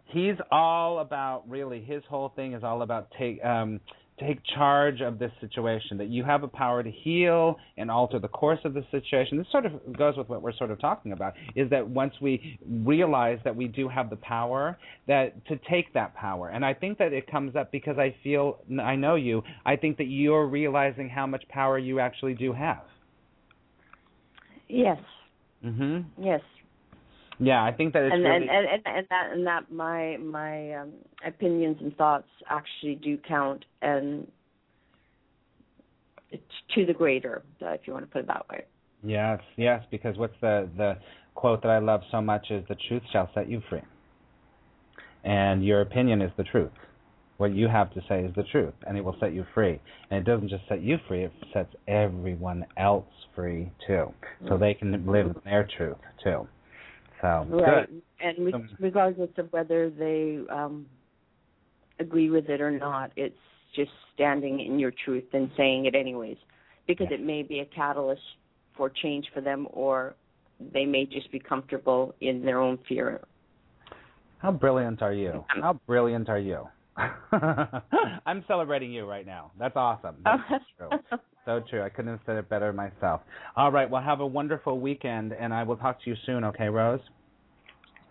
he's 0.10 0.36
all 0.52 1.00
about 1.00 1.44
really 1.48 1.82
his 1.82 2.04
whole 2.10 2.30
thing 2.36 2.54
is 2.54 2.64
all 2.64 2.82
about 2.82 3.10
take 3.18 3.44
um 3.44 3.80
take 4.20 4.40
charge 4.56 5.02
of 5.02 5.18
this 5.18 5.32
situation, 5.40 5.98
that 5.98 6.10
you 6.10 6.24
have 6.24 6.44
a 6.44 6.48
power 6.48 6.84
to 6.84 6.92
heal 6.92 7.56
and 7.78 7.90
alter 7.90 8.20
the 8.20 8.28
course 8.28 8.60
of 8.66 8.74
the 8.74 8.84
situation. 8.92 9.38
This 9.38 9.48
sort 9.52 9.66
of 9.66 9.72
goes 9.98 10.18
with 10.18 10.28
what 10.30 10.42
we're 10.42 10.54
sort 10.54 10.72
of 10.72 10.80
talking 10.80 11.14
about 11.14 11.34
is 11.56 11.70
that 11.70 11.88
once 11.88 12.14
we 12.22 12.60
realize 12.68 13.40
that 13.44 13.56
we 13.56 13.68
do 13.68 13.88
have 13.88 14.10
the 14.10 14.18
power, 14.18 14.78
that 15.08 15.46
to 15.48 15.58
take 15.70 15.94
that 15.94 16.14
power. 16.16 16.50
And 16.50 16.66
I 16.66 16.74
think 16.74 16.98
that 16.98 17.14
it 17.14 17.30
comes 17.32 17.56
up 17.56 17.72
because 17.72 17.98
I 17.98 18.16
feel, 18.24 18.60
I 18.82 18.96
know 18.96 19.16
you, 19.16 19.42
I 19.66 19.76
think 19.76 19.98
that 19.98 20.08
you're 20.08 20.48
realizing 20.48 21.08
how 21.10 21.26
much 21.26 21.48
power 21.48 21.78
you 21.78 22.00
actually 22.00 22.34
do 22.34 22.52
have. 22.54 22.84
Yes. 24.68 25.00
Mhm. 25.66 26.06
Yes. 26.18 26.42
Yeah, 27.40 27.64
I 27.64 27.72
think 27.72 27.94
that 27.94 28.04
it's 28.04 28.14
and, 28.14 28.24
really 28.24 28.48
and, 28.50 28.68
and 28.68 28.82
and 28.86 29.08
that 29.10 29.30
and 29.32 29.48
that 29.48 29.72
my 29.72 30.18
my 30.18 30.74
um, 30.74 30.92
opinions 31.26 31.78
and 31.80 31.96
thoughts 31.96 32.28
actually 32.50 32.96
do 32.96 33.18
count 33.28 33.64
and 33.82 34.28
it's 36.32 36.44
to 36.76 36.86
the 36.86 36.94
greater, 36.94 37.44
uh, 37.62 37.70
if 37.70 37.82
you 37.86 37.94
want 37.94 38.06
to 38.06 38.12
put 38.12 38.20
it 38.20 38.28
that 38.28 38.48
way. 38.50 38.66
Yes, 39.04 39.40
yes, 39.56 39.84
because 39.90 40.18
what's 40.18 40.36
the 40.42 40.70
the 40.78 40.98
quote 41.36 41.62
that 41.62 41.70
I 41.72 41.80
love 41.80 42.02
so 42.12 42.22
much 42.22 42.48
is 42.50 42.64
the 42.68 42.76
truth 42.88 43.04
shall 43.12 43.30
set 43.34 43.50
you 43.50 43.62
free. 43.70 43.82
And 45.24 45.66
your 45.66 45.82
opinion 45.82 46.22
is 46.22 46.32
the 46.38 46.44
truth. 46.44 46.72
What 47.38 47.54
you 47.54 47.70
have 47.70 47.94
to 47.94 48.02
say 48.10 48.24
is 48.24 48.36
the 48.36 48.44
truth, 48.44 48.74
and 48.86 48.98
it 48.98 49.02
will 49.02 49.16
set 49.22 49.34
you 49.34 49.46
free. 49.54 49.80
And 50.12 50.20
it 50.20 50.30
doesn't 50.30 50.50
just 50.50 50.64
set 50.68 50.82
you 50.82 50.98
free, 51.08 51.24
it 51.24 51.32
sets 51.54 51.74
everyone 51.88 52.66
else 52.76 53.06
free 53.34 53.72
too. 53.88 54.14
So 54.50 54.58
they 54.58 54.74
can 54.74 55.06
live 55.06 55.36
their 55.46 55.68
truth 55.78 55.98
too. 56.22 56.48
So 57.22 57.46
Right. 57.50 57.88
good. 57.90 58.02
And 58.20 58.46
re- 58.46 58.54
Um, 58.54 58.70
regardless 58.80 59.38
of 59.38 59.52
whether 59.52 59.90
they 59.90 60.38
um 60.50 60.88
agree 62.00 62.30
with 62.30 62.50
it 62.50 62.62
or 62.62 62.72
not, 62.72 63.12
it's 63.16 63.38
just 63.76 63.92
standing 64.14 64.60
in 64.62 64.80
your 64.80 64.92
truth 64.92 65.26
and 65.34 65.50
saying 65.58 65.86
it 65.86 65.96
anyways. 65.96 66.38
Because 66.88 67.08
Yeah. 67.10 67.16
it 67.16 67.22
may 67.22 67.44
be 67.44 67.60
a 67.60 67.66
catalyst 67.66 68.22
for 68.74 68.90
change 68.90 69.30
for 69.34 69.42
them 69.42 69.68
or 69.72 70.16
they 70.60 70.86
may 70.86 71.06
just 71.06 71.32
be 71.32 71.40
comfortable 71.40 72.16
in 72.22 72.42
their 72.44 72.60
own 72.60 72.78
fear. 72.80 73.22
How 74.40 74.52
brilliant 74.52 75.02
are 75.02 75.14
you? 75.14 75.46
How 75.50 75.74
brilliant 75.86 76.30
are 76.30 76.40
you? 76.40 76.68
I'm 78.26 78.44
celebrating 78.48 78.92
you 78.92 79.06
right 79.06 79.26
now. 79.26 79.52
That's 79.58 79.76
awesome. 79.76 80.16
That's 80.24 80.64
true. 80.78 80.90
So 81.50 81.64
true. 81.68 81.82
I 81.82 81.90
couldn't 81.90 82.12
have 82.12 82.20
said 82.28 82.36
it 82.36 82.48
better 82.48 82.72
myself. 82.72 83.22
All 83.56 83.72
right. 83.72 83.90
Well, 83.90 84.04
have 84.04 84.20
a 84.20 84.28
wonderful 84.28 84.80
weekend, 84.80 85.34
and 85.34 85.52
I 85.52 85.64
will 85.64 85.78
talk 85.78 86.00
to 86.04 86.10
you 86.12 86.16
soon. 86.24 86.44
Okay, 86.44 86.70
Rose. 86.70 87.00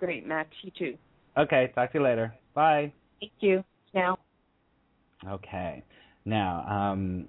Great, 0.01 0.27
Max. 0.27 0.49
You 0.63 0.73
too. 0.77 0.99
Okay. 1.37 1.71
Talk 1.77 1.93
to 1.93 1.99
you 1.99 2.05
later. 2.05 2.35
Bye. 2.55 2.93
Thank 3.21 3.31
you. 3.39 3.63
Now. 3.95 4.19
Okay. 5.29 5.85
Now, 6.25 6.67
um, 6.69 7.27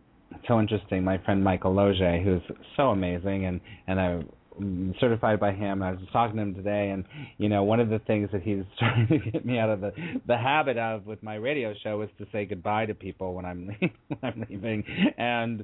so 0.47 0.60
interesting. 0.60 1.03
My 1.03 1.20
friend 1.20 1.43
Michael 1.43 1.76
Loge, 1.76 2.24
who's 2.24 2.41
so 2.76 2.89
amazing, 2.89 3.45
and 3.45 3.62
and 3.86 4.01
I 4.01 4.24
Mm, 4.60 4.99
certified 4.99 5.39
by 5.39 5.53
him. 5.53 5.82
I 5.82 5.91
was 5.91 6.01
talking 6.12 6.36
to 6.36 6.41
him 6.41 6.53
today, 6.53 6.89
and 6.89 7.05
you 7.38 7.47
know, 7.47 7.64
one 7.64 7.80
of 7.80 7.89
the 7.89 7.99
things 7.99 8.30
that 8.34 8.41
he's 8.41 8.64
trying 8.80 9.07
to 9.07 9.18
get 9.18 9.45
me 9.45 9.57
out 9.57 9.70
of 9.70 9.80
the 9.80 9.91
the 10.28 10.38
habit 10.38 10.78
of 10.78 11.05
with 11.05 11.24
my 11.24 11.36
radio 11.36 11.74
show 11.82 12.01
is 12.01 12.10
to 12.18 12.26
say 12.32 12.45
goodbye 12.45 12.86
to 12.86 12.93
people 12.93 13.34
when 13.34 13.45
I'm 13.45 13.68
when 13.80 14.20
I'm 14.22 14.45
leaving, 14.49 14.84
and 15.18 15.64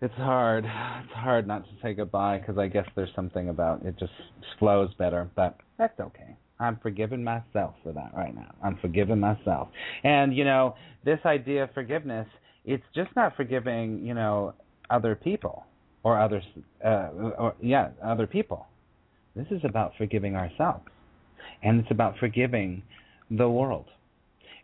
it's 0.00 0.14
hard. 0.14 0.64
It's 0.64 1.14
hard 1.14 1.46
not 1.46 1.64
to 1.64 1.70
say 1.80 1.94
goodbye 1.94 2.38
because 2.38 2.58
I 2.58 2.66
guess 2.66 2.86
there's 2.96 3.14
something 3.14 3.50
about 3.50 3.84
it 3.84 3.96
just 3.98 4.12
flows 4.58 4.90
better, 4.98 5.30
but 5.36 5.58
that's 5.78 5.98
okay. 6.00 6.36
I'm 6.58 6.78
forgiving 6.82 7.22
myself 7.22 7.74
for 7.84 7.92
that 7.92 8.12
right 8.16 8.34
now. 8.34 8.52
I'm 8.64 8.78
forgiving 8.78 9.20
myself. 9.20 9.68
And 10.02 10.36
you 10.36 10.44
know, 10.44 10.74
this 11.04 11.20
idea 11.24 11.64
of 11.64 11.70
forgiveness, 11.72 12.26
it's 12.64 12.84
just 12.96 13.10
not 13.14 13.36
forgiving, 13.36 14.04
you 14.04 14.14
know, 14.14 14.54
other 14.90 15.14
people 15.14 15.66
or 16.04 16.18
others 16.20 16.44
uh 16.84 17.08
or 17.38 17.54
yeah, 17.60 17.90
other 18.02 18.26
people. 18.26 18.66
This 19.34 19.46
is 19.50 19.62
about 19.64 19.92
forgiving 19.96 20.36
ourselves. 20.36 20.84
And 21.62 21.80
it's 21.80 21.90
about 21.90 22.18
forgiving 22.18 22.82
the 23.30 23.48
world. 23.48 23.86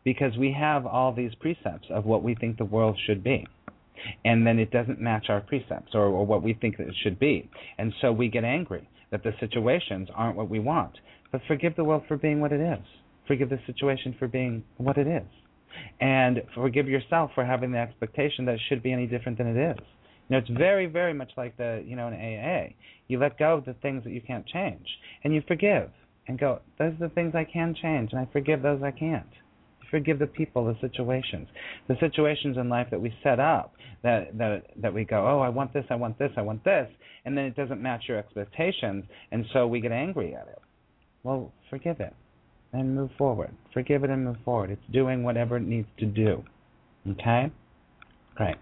Because 0.04 0.36
we 0.36 0.52
have 0.58 0.86
all 0.86 1.12
these 1.12 1.34
precepts 1.34 1.88
of 1.90 2.04
what 2.04 2.22
we 2.22 2.34
think 2.34 2.58
the 2.58 2.64
world 2.64 2.98
should 3.06 3.24
be. 3.24 3.46
And 4.24 4.46
then 4.46 4.58
it 4.58 4.70
doesn't 4.70 5.00
match 5.00 5.26
our 5.28 5.40
precepts 5.40 5.94
or, 5.94 6.04
or 6.04 6.24
what 6.24 6.42
we 6.42 6.54
think 6.54 6.76
that 6.76 6.88
it 6.88 6.94
should 7.02 7.18
be. 7.18 7.50
And 7.78 7.92
so 8.00 8.12
we 8.12 8.28
get 8.28 8.44
angry 8.44 8.88
that 9.10 9.22
the 9.22 9.32
situations 9.40 10.08
aren't 10.14 10.36
what 10.36 10.48
we 10.48 10.60
want. 10.60 10.92
But 11.32 11.40
forgive 11.48 11.76
the 11.76 11.84
world 11.84 12.02
for 12.06 12.16
being 12.16 12.40
what 12.40 12.52
it 12.52 12.60
is. 12.60 12.84
Forgive 13.26 13.50
the 13.50 13.58
situation 13.66 14.14
for 14.18 14.28
being 14.28 14.64
what 14.76 14.96
it 14.98 15.06
is. 15.06 15.26
And 16.00 16.42
forgive 16.54 16.88
yourself 16.88 17.32
for 17.34 17.44
having 17.44 17.72
the 17.72 17.78
expectation 17.78 18.44
that 18.46 18.54
it 18.54 18.60
should 18.68 18.82
be 18.82 18.92
any 18.92 19.06
different 19.06 19.38
than 19.38 19.48
it 19.48 19.70
is. 19.72 19.84
You 20.28 20.36
know, 20.36 20.38
it's 20.38 20.50
very, 20.50 20.86
very 20.86 21.14
much 21.14 21.30
like 21.36 21.56
the, 21.56 21.82
you 21.86 21.96
know, 21.96 22.08
an 22.08 22.14
AA. 22.14 22.74
You 23.08 23.18
let 23.18 23.38
go 23.38 23.54
of 23.54 23.64
the 23.64 23.74
things 23.74 24.04
that 24.04 24.10
you 24.10 24.20
can't 24.20 24.46
change, 24.46 24.86
and 25.24 25.34
you 25.34 25.42
forgive, 25.48 25.90
and 26.26 26.38
go. 26.38 26.60
Those 26.78 26.92
are 26.94 27.08
the 27.08 27.14
things 27.14 27.34
I 27.34 27.44
can 27.44 27.74
change, 27.80 28.12
and 28.12 28.20
I 28.20 28.28
forgive 28.32 28.62
those 28.62 28.82
I 28.82 28.90
can't. 28.90 29.26
You 29.80 29.88
forgive 29.90 30.18
the 30.18 30.26
people, 30.26 30.66
the 30.66 30.76
situations, 30.80 31.48
the 31.88 31.96
situations 31.98 32.58
in 32.58 32.68
life 32.68 32.88
that 32.90 33.00
we 33.00 33.14
set 33.22 33.40
up 33.40 33.74
that 34.02 34.36
that 34.38 34.64
that 34.80 34.92
we 34.94 35.04
go, 35.04 35.26
oh, 35.26 35.40
I 35.40 35.48
want 35.48 35.72
this, 35.72 35.84
I 35.90 35.94
want 35.94 36.18
this, 36.18 36.30
I 36.36 36.42
want 36.42 36.62
this, 36.64 36.88
and 37.24 37.36
then 37.36 37.44
it 37.44 37.56
doesn't 37.56 37.82
match 37.82 38.04
your 38.06 38.18
expectations, 38.18 39.04
and 39.32 39.44
so 39.52 39.66
we 39.66 39.80
get 39.80 39.92
angry 39.92 40.34
at 40.34 40.46
it. 40.48 40.60
Well, 41.22 41.52
forgive 41.70 42.00
it 42.00 42.14
and 42.72 42.94
move 42.94 43.10
forward. 43.16 43.54
Forgive 43.72 44.04
it 44.04 44.10
and 44.10 44.24
move 44.24 44.36
forward. 44.44 44.70
It's 44.70 44.92
doing 44.92 45.22
whatever 45.22 45.56
it 45.56 45.62
needs 45.62 45.88
to 45.98 46.06
do. 46.06 46.44
Okay? 47.10 47.50
Great. 48.38 48.54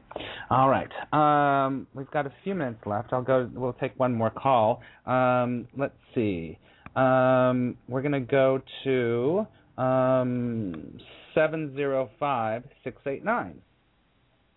All 0.48 0.70
right. 0.70 0.88
Um, 1.12 1.86
we've 1.92 2.10
got 2.10 2.24
a 2.24 2.32
few 2.42 2.54
minutes 2.54 2.80
left. 2.86 3.12
I'll 3.12 3.20
go. 3.20 3.50
We'll 3.52 3.74
take 3.74 3.92
one 4.00 4.14
more 4.14 4.30
call. 4.30 4.80
Um, 5.04 5.68
let's 5.76 5.92
see. 6.14 6.58
Um, 6.96 7.76
we're 7.86 8.00
going 8.00 8.12
to 8.12 8.20
go 8.20 8.62
to 8.84 9.46
um, 9.76 10.98
seven 11.34 11.76
zero 11.76 12.08
five 12.18 12.64
six 12.84 12.96
eight 13.06 13.22
nine. 13.22 13.60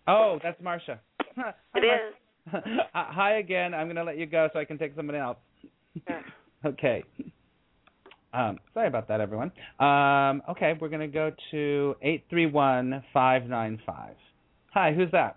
Oh, 0.08 0.38
that's 0.42 0.60
Marcia. 0.62 0.98
It 1.74 1.84
is. 1.84 2.62
Hi 2.94 3.34
again. 3.34 3.74
I'm 3.74 3.88
going 3.88 3.96
to 3.96 4.04
let 4.04 4.16
you 4.16 4.24
go 4.24 4.48
so 4.54 4.58
I 4.58 4.64
can 4.64 4.78
take 4.78 4.96
somebody 4.96 5.18
else. 5.18 5.36
okay. 6.64 7.04
Um, 8.32 8.58
sorry 8.72 8.88
about 8.88 9.06
that, 9.08 9.20
everyone. 9.20 9.52
Um, 9.80 10.40
okay, 10.48 10.72
we're 10.80 10.88
going 10.88 11.00
to 11.00 11.08
go 11.08 11.30
to 11.50 11.94
eight 12.00 12.24
three 12.30 12.46
one 12.46 13.04
five 13.12 13.44
nine 13.44 13.78
five. 13.84 14.16
Hi, 14.72 14.92
who's 14.92 15.10
that? 15.12 15.36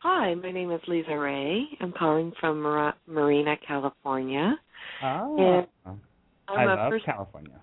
Hi, 0.00 0.34
my 0.34 0.50
name 0.52 0.70
is 0.70 0.80
Lisa 0.88 1.16
Ray. 1.16 1.64
I'm 1.80 1.92
calling 1.92 2.32
from 2.40 2.62
Mar- 2.62 2.94
Marina, 3.06 3.56
California. 3.66 4.56
Oh, 5.02 5.66
And 5.86 5.98
I 6.48 6.54
I'm 6.54 6.68
a 6.68 6.74
love 6.76 6.92
first. 6.92 7.04
California. 7.04 7.60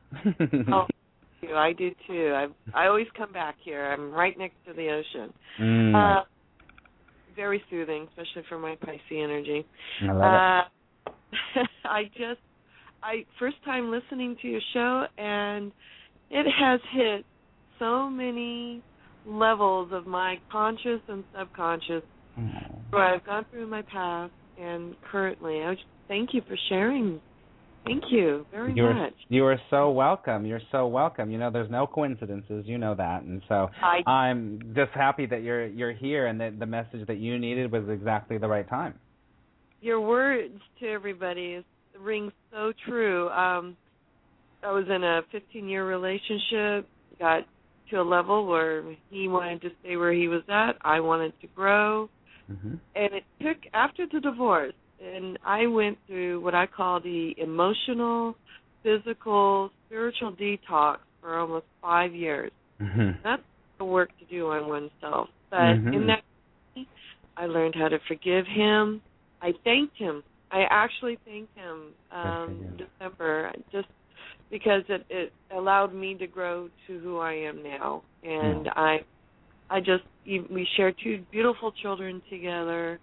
Oh. 0.72 0.86
I 1.56 1.74
do 1.74 1.92
too. 2.08 2.34
I 2.34 2.48
I 2.74 2.88
always 2.88 3.06
come 3.16 3.32
back 3.32 3.56
here. 3.64 3.86
I'm 3.94 4.12
right 4.12 4.36
next 4.38 4.56
to 4.68 4.74
the 4.74 4.90
ocean. 4.90 5.32
Mm, 5.60 5.96
Uh, 5.96 6.24
very 7.36 7.62
soothing, 7.70 8.08
especially 8.10 8.44
for 8.50 8.58
my 8.58 8.76
Pisces 8.78 9.02
energy. 9.12 9.64
I 10.02 10.12
love 10.12 10.24
Uh, 10.24 11.64
I 11.86 12.06
just 12.18 12.40
I 13.04 13.26
first 13.38 13.58
time 13.64 13.92
listening 13.92 14.36
to 14.42 14.48
your 14.48 14.62
show 14.74 15.06
and 15.20 15.72
it 16.32 16.48
has 16.60 16.80
hit 16.94 17.24
so 17.78 18.10
many 18.10 18.82
levels 19.26 19.90
of 19.92 20.06
my 20.08 20.36
conscious 20.52 21.02
and 21.08 21.24
subconscious 21.38 22.04
it. 22.38 22.72
where 22.92 23.04
I've 23.16 23.26
gone 23.26 23.46
through 23.52 23.68
my 23.68 23.82
past 23.84 24.34
and 24.60 24.96
currently. 25.12 25.62
I 25.62 25.70
would 25.70 25.78
thank 26.08 26.34
you 26.34 26.42
for 26.48 26.58
sharing. 26.70 27.20
Thank 27.86 28.06
you 28.10 28.46
very 28.52 28.74
You're 28.74 28.94
much. 28.96 29.14
you 29.30 29.46
are 29.46 29.60
so 29.70 29.92
welcome. 29.92 30.46
You're 30.46 30.62
so 30.72 30.88
welcome. 30.88 31.30
You 31.30 31.38
know, 31.38 31.52
there's 31.52 31.70
no 31.70 31.86
coincidences. 31.86 32.66
You 32.66 32.80
know 32.80 32.96
that, 32.96 33.22
and 33.24 33.44
so 33.48 33.70
I 33.80 34.10
I'm 34.10 34.74
just 34.76 34.92
happy 34.94 35.28
that 35.28 35.44
you're 35.44 35.68
you're 35.68 35.94
here, 35.94 36.26
and 36.26 36.42
that 36.42 36.58
the 36.58 36.66
message 36.66 37.06
that 37.08 37.18
you 37.18 37.38
needed 37.38 37.72
was 37.72 37.84
exactly 37.90 38.40
the 38.40 38.48
right 38.48 38.68
time. 38.68 38.96
your 39.82 40.02
words 40.02 40.60
to 40.80 40.88
everybody 40.88 41.54
is 41.60 41.64
ring 42.00 42.32
so 42.52 42.74
true. 42.88 43.30
Um 43.30 43.78
I 44.64 44.72
was 44.72 44.86
in 44.90 45.04
a 45.04 45.22
15 45.32 45.70
year 45.70 45.86
relationship, 45.88 46.90
got 47.20 47.42
to 47.90 48.02
a 48.02 48.04
level 48.04 48.46
where 48.48 48.84
he 49.10 49.28
wanted 49.28 49.62
to 49.62 49.70
stay 49.80 49.96
where 49.98 50.14
he 50.14 50.28
was 50.28 50.44
at, 50.50 50.74
I 50.82 51.00
wanted 51.00 51.34
to 51.42 51.48
grow, 51.56 52.10
hmm 52.48 52.76
and 52.96 53.14
it 53.14 53.24
took 53.42 53.58
after 53.74 54.06
the 54.12 54.22
divorce 54.22 54.74
and 55.00 55.38
I 55.46 55.68
went 55.68 55.98
through 56.08 56.40
what 56.42 56.56
I 56.56 56.66
call 56.66 57.02
the 57.02 57.34
emotional, 57.38 58.36
physical, 58.84 59.70
spiritual 59.86 60.32
detox 60.34 60.98
for 61.20 61.38
almost 61.38 61.66
5 61.82 62.14
years. 62.14 62.52
hmm 62.80 63.12
That's 63.24 63.42
the 63.80 63.86
work 63.86 64.10
to 64.20 64.26
do 64.26 64.50
on 64.52 64.70
oneself. 64.70 65.30
But 65.52 65.76
Mhm. 65.76 65.94
in 65.94 66.08
that, 66.08 66.24
I 67.38 67.46
learned 67.48 67.76
how 67.76 67.90
to 67.90 68.00
forgive 68.08 68.46
him. 68.48 69.02
I 69.42 69.52
thanked 69.64 69.98
him. 69.98 70.24
I 70.52 70.64
actually 70.70 71.18
thanked 71.26 71.56
him 71.58 71.94
um. 72.12 72.66
December 72.78 73.52
just 73.72 73.88
because 74.56 74.84
it 74.88 75.06
it 75.10 75.34
allowed 75.54 75.94
me 75.94 76.16
to 76.16 76.28
grow 76.28 76.70
to 76.88 77.00
who 77.00 77.20
I 77.20 77.34
am 77.34 77.62
now, 77.62 78.04
and 78.24 78.68
Mm. 78.68 78.78
I 78.78 79.04
I 79.70 79.82
just 79.82 80.04
we 80.26 80.66
share 80.78 80.94
two 80.94 81.26
beautiful 81.30 81.74
children 81.74 82.22
together, 82.30 82.98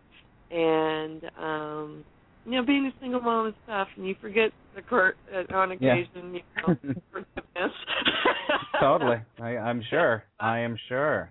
and 0.51 1.31
um, 1.39 2.05
you 2.47 2.53
know, 2.53 2.65
being 2.65 2.87
a 2.87 3.01
single 3.01 3.21
mom 3.21 3.49
is 3.49 3.55
tough, 3.67 3.89
and 3.97 4.09
you 4.09 4.15
forget 4.23 4.51
the 4.75 4.81
court 4.81 5.19
uh, 5.31 5.55
on 5.55 5.73
occasion, 5.73 6.09
yeah. 6.33 6.33
you 6.33 6.41
know, 6.57 6.95
forgiveness. 7.13 7.77
totally, 8.81 9.19
I, 9.39 9.59
I'm 9.59 9.83
sure. 9.91 10.25
I 10.41 10.61
am 10.61 10.79
sure. 10.89 11.31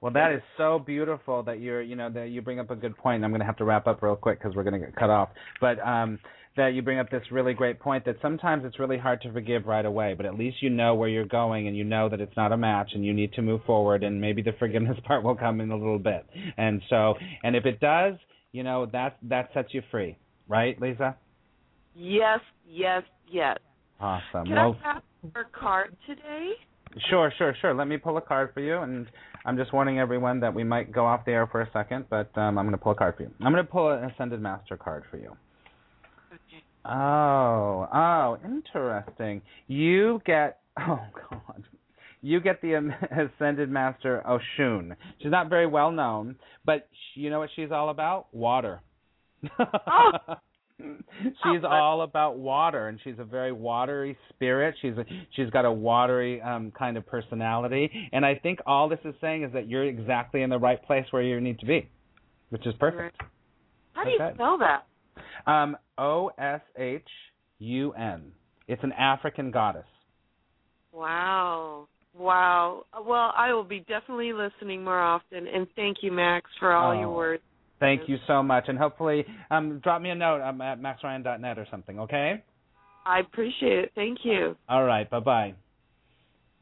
Well, 0.00 0.12
that 0.14 0.32
is 0.32 0.42
so 0.56 0.80
beautiful 0.80 1.44
that 1.44 1.60
you're, 1.60 1.82
you 1.82 1.94
know, 1.94 2.10
that 2.10 2.30
you 2.30 2.42
bring 2.42 2.58
up 2.58 2.70
a 2.70 2.76
good 2.76 2.96
point. 2.96 3.22
I'm 3.22 3.30
going 3.30 3.40
to 3.40 3.46
have 3.46 3.58
to 3.58 3.64
wrap 3.64 3.86
up 3.86 4.02
real 4.02 4.16
quick 4.16 4.40
because 4.40 4.56
we're 4.56 4.64
going 4.64 4.80
to 4.80 4.84
get 4.86 4.96
cut 4.96 5.10
off. 5.10 5.28
But 5.60 5.78
um, 5.80 6.18
that 6.56 6.68
you 6.68 6.82
bring 6.82 6.98
up 6.98 7.10
this 7.10 7.22
really 7.30 7.54
great 7.54 7.78
point 7.78 8.04
that 8.04 8.16
sometimes 8.20 8.64
it's 8.64 8.78
really 8.78 8.98
hard 8.98 9.20
to 9.22 9.32
forgive 9.32 9.66
right 9.66 9.84
away, 9.84 10.14
but 10.14 10.26
at 10.26 10.34
least 10.34 10.56
you 10.62 10.70
know 10.70 10.94
where 10.94 11.08
you're 11.08 11.24
going 11.24 11.68
and 11.68 11.76
you 11.76 11.84
know 11.84 12.08
that 12.08 12.20
it's 12.20 12.36
not 12.36 12.52
a 12.52 12.56
match 12.56 12.90
and 12.94 13.04
you 13.04 13.12
need 13.14 13.32
to 13.34 13.42
move 13.42 13.60
forward 13.64 14.02
and 14.02 14.20
maybe 14.20 14.42
the 14.42 14.52
forgiveness 14.58 14.98
part 15.04 15.22
will 15.22 15.36
come 15.36 15.60
in 15.60 15.70
a 15.70 15.76
little 15.76 15.98
bit. 15.98 16.26
And 16.56 16.82
so, 16.90 17.14
and 17.42 17.54
if 17.54 17.66
it 17.66 17.80
does, 17.80 18.14
you 18.52 18.64
know, 18.64 18.86
that 18.92 19.16
that 19.22 19.50
sets 19.54 19.68
you 19.72 19.82
free, 19.90 20.18
right, 20.48 20.80
Lisa? 20.80 21.16
Yes, 21.94 22.40
yes, 22.68 23.02
yes. 23.30 23.56
Awesome. 24.00 24.46
Can 24.46 24.54
well, 24.54 24.76
I 24.84 24.94
have 24.94 25.02
your 25.34 25.46
card 25.52 25.96
today? 26.06 26.52
Sure, 27.08 27.32
sure, 27.38 27.54
sure. 27.60 27.74
Let 27.74 27.86
me 27.86 27.98
pull 27.98 28.16
a 28.16 28.20
card 28.20 28.50
for 28.52 28.60
you, 28.60 28.78
and 28.78 29.06
I'm 29.44 29.56
just 29.56 29.72
warning 29.72 30.00
everyone 30.00 30.40
that 30.40 30.52
we 30.52 30.64
might 30.64 30.92
go 30.92 31.06
off 31.06 31.24
the 31.24 31.30
air 31.30 31.46
for 31.46 31.60
a 31.60 31.70
second, 31.72 32.06
but 32.10 32.36
um, 32.36 32.58
I'm 32.58 32.64
going 32.64 32.72
to 32.72 32.78
pull 32.78 32.92
a 32.92 32.96
card 32.96 33.16
for 33.16 33.22
you. 33.22 33.30
I'm 33.40 33.52
going 33.52 33.64
to 33.64 33.70
pull 33.70 33.92
an 33.92 34.04
Ascended 34.10 34.40
Master 34.40 34.76
card 34.76 35.04
for 35.10 35.16
you. 35.16 35.36
Oh, 36.84 37.86
oh, 37.92 38.38
interesting. 38.44 39.42
You 39.66 40.20
get, 40.24 40.60
oh 40.80 41.00
God, 41.30 41.64
you 42.22 42.40
get 42.40 42.60
the 42.62 42.74
Ascended 43.10 43.70
Master 43.70 44.22
Oshun. 44.26 44.96
She's 45.20 45.30
not 45.30 45.48
very 45.48 45.66
well 45.66 45.90
known, 45.90 46.36
but 46.64 46.88
she, 47.14 47.20
you 47.20 47.30
know 47.30 47.38
what 47.38 47.50
she's 47.54 47.70
all 47.70 47.90
about? 47.90 48.32
Water. 48.32 48.80
Oh. 49.58 50.12
she's 51.42 51.62
all 51.62 52.02
about 52.02 52.38
water 52.38 52.88
and 52.88 52.98
she's 53.04 53.16
a 53.18 53.24
very 53.24 53.52
watery 53.52 54.16
spirit 54.30 54.74
she's 54.80 54.94
a, 54.96 55.04
she's 55.36 55.50
got 55.50 55.66
a 55.66 55.70
watery 55.72 56.40
um 56.40 56.70
kind 56.70 56.96
of 56.96 57.06
personality 57.06 57.90
and 58.12 58.24
i 58.24 58.34
think 58.34 58.60
all 58.64 58.88
this 58.88 58.98
is 59.04 59.14
saying 59.20 59.42
is 59.42 59.52
that 59.52 59.68
you're 59.68 59.84
exactly 59.84 60.40
in 60.40 60.48
the 60.48 60.58
right 60.58 60.82
place 60.84 61.04
where 61.10 61.22
you 61.22 61.38
need 61.38 61.58
to 61.58 61.66
be 61.66 61.86
which 62.48 62.66
is 62.66 62.72
perfect 62.80 63.14
how 63.92 64.04
do 64.04 64.10
you 64.10 64.16
Okay. 64.18 64.34
spell 64.34 64.56
that 64.56 64.86
um 65.46 65.76
o 65.98 66.30
s 66.38 66.60
h 66.76 67.02
u 67.58 67.92
n. 67.94 68.32
It's 68.68 68.82
an 68.84 68.92
african 68.92 69.50
goddess. 69.50 69.86
Wow. 70.92 71.88
Wow. 72.16 72.84
Well 73.06 73.32
i 73.36 73.52
will 73.52 73.64
be 73.64 73.80
definitely 73.80 74.32
listening 74.32 74.82
more 74.84 75.00
often 75.00 75.46
and 75.46 75.66
thank 75.76 75.98
you 76.02 76.10
max 76.12 76.50
for 76.58 76.72
all 76.72 76.94
your 76.94 77.08
Oh. 77.08 77.16
words. 77.16 77.42
thank 77.78 78.08
you 78.08 78.18
so 78.26 78.42
much 78.42 78.64
and 78.68 78.78
hopefully 78.78 79.24
um 79.50 79.78
drop 79.80 80.02
me 80.02 80.10
a 80.10 80.14
note 80.14 80.42
um, 80.42 80.60
at 80.60 80.80
maxryan.net 80.80 81.58
or 81.58 81.66
something 81.70 81.98
okay? 82.00 82.42
I 83.06 83.20
appreciate 83.20 83.78
it. 83.84 83.92
Thank 83.94 84.18
you. 84.24 84.56
All 84.68 84.84
right, 84.84 85.08
bye 85.08 85.20
bye. 85.20 85.54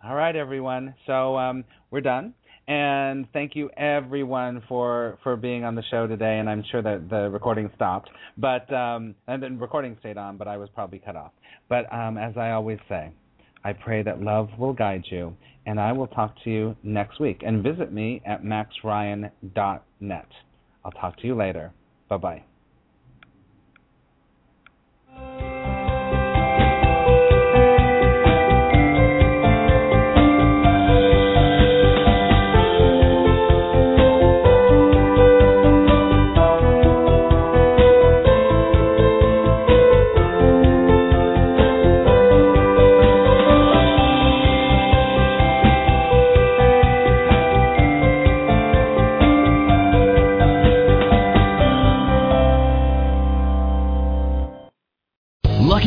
All 0.05 0.15
right, 0.15 0.37
everyone. 0.37 0.95
So 1.07 1.37
um, 1.37 1.65
we're 1.91 2.01
done, 2.01 2.33
and 2.69 3.27
thank 3.33 3.57
you 3.57 3.71
everyone 3.77 4.63
for 4.69 5.19
for 5.23 5.37
being 5.37 5.65
on 5.65 5.75
the 5.75 5.83
show 5.91 6.07
today. 6.07 6.39
And 6.39 6.49
I'm 6.49 6.63
sure 6.71 6.83
that 6.83 7.09
the 7.09 7.31
recording 7.31 7.71
stopped, 7.75 8.11
but 8.37 8.73
um, 8.73 9.15
and 9.27 9.43
the 9.43 9.51
recording 9.51 9.97
stayed 10.01 10.19
on, 10.19 10.37
but 10.37 10.47
I 10.47 10.59
was 10.59 10.69
probably 10.75 10.99
cut 10.99 11.17
off. 11.17 11.33
But 11.69 11.93
um, 11.93 12.19
as 12.19 12.37
I 12.37 12.51
always 12.51 12.79
say, 12.89 13.11
I 13.65 13.73
pray 13.73 14.03
that 14.03 14.21
love 14.23 14.51
will 14.59 14.75
guide 14.75 15.05
you, 15.11 15.35
and 15.67 15.81
I 15.81 15.93
will 15.93 16.07
talk 16.09 16.35
to 16.45 16.51
you 16.51 16.77
next 16.83 17.19
week. 17.21 17.43
And 17.45 17.63
visit 17.63 17.91
me 17.93 18.23
at 18.27 18.45
maxryan.net. 18.45 20.29
I'll 20.85 20.93
talk 20.93 21.19
to 21.19 21.27
you 21.27 21.35
later. 21.35 21.73
Bye 22.09 22.17
bye. 22.19 22.45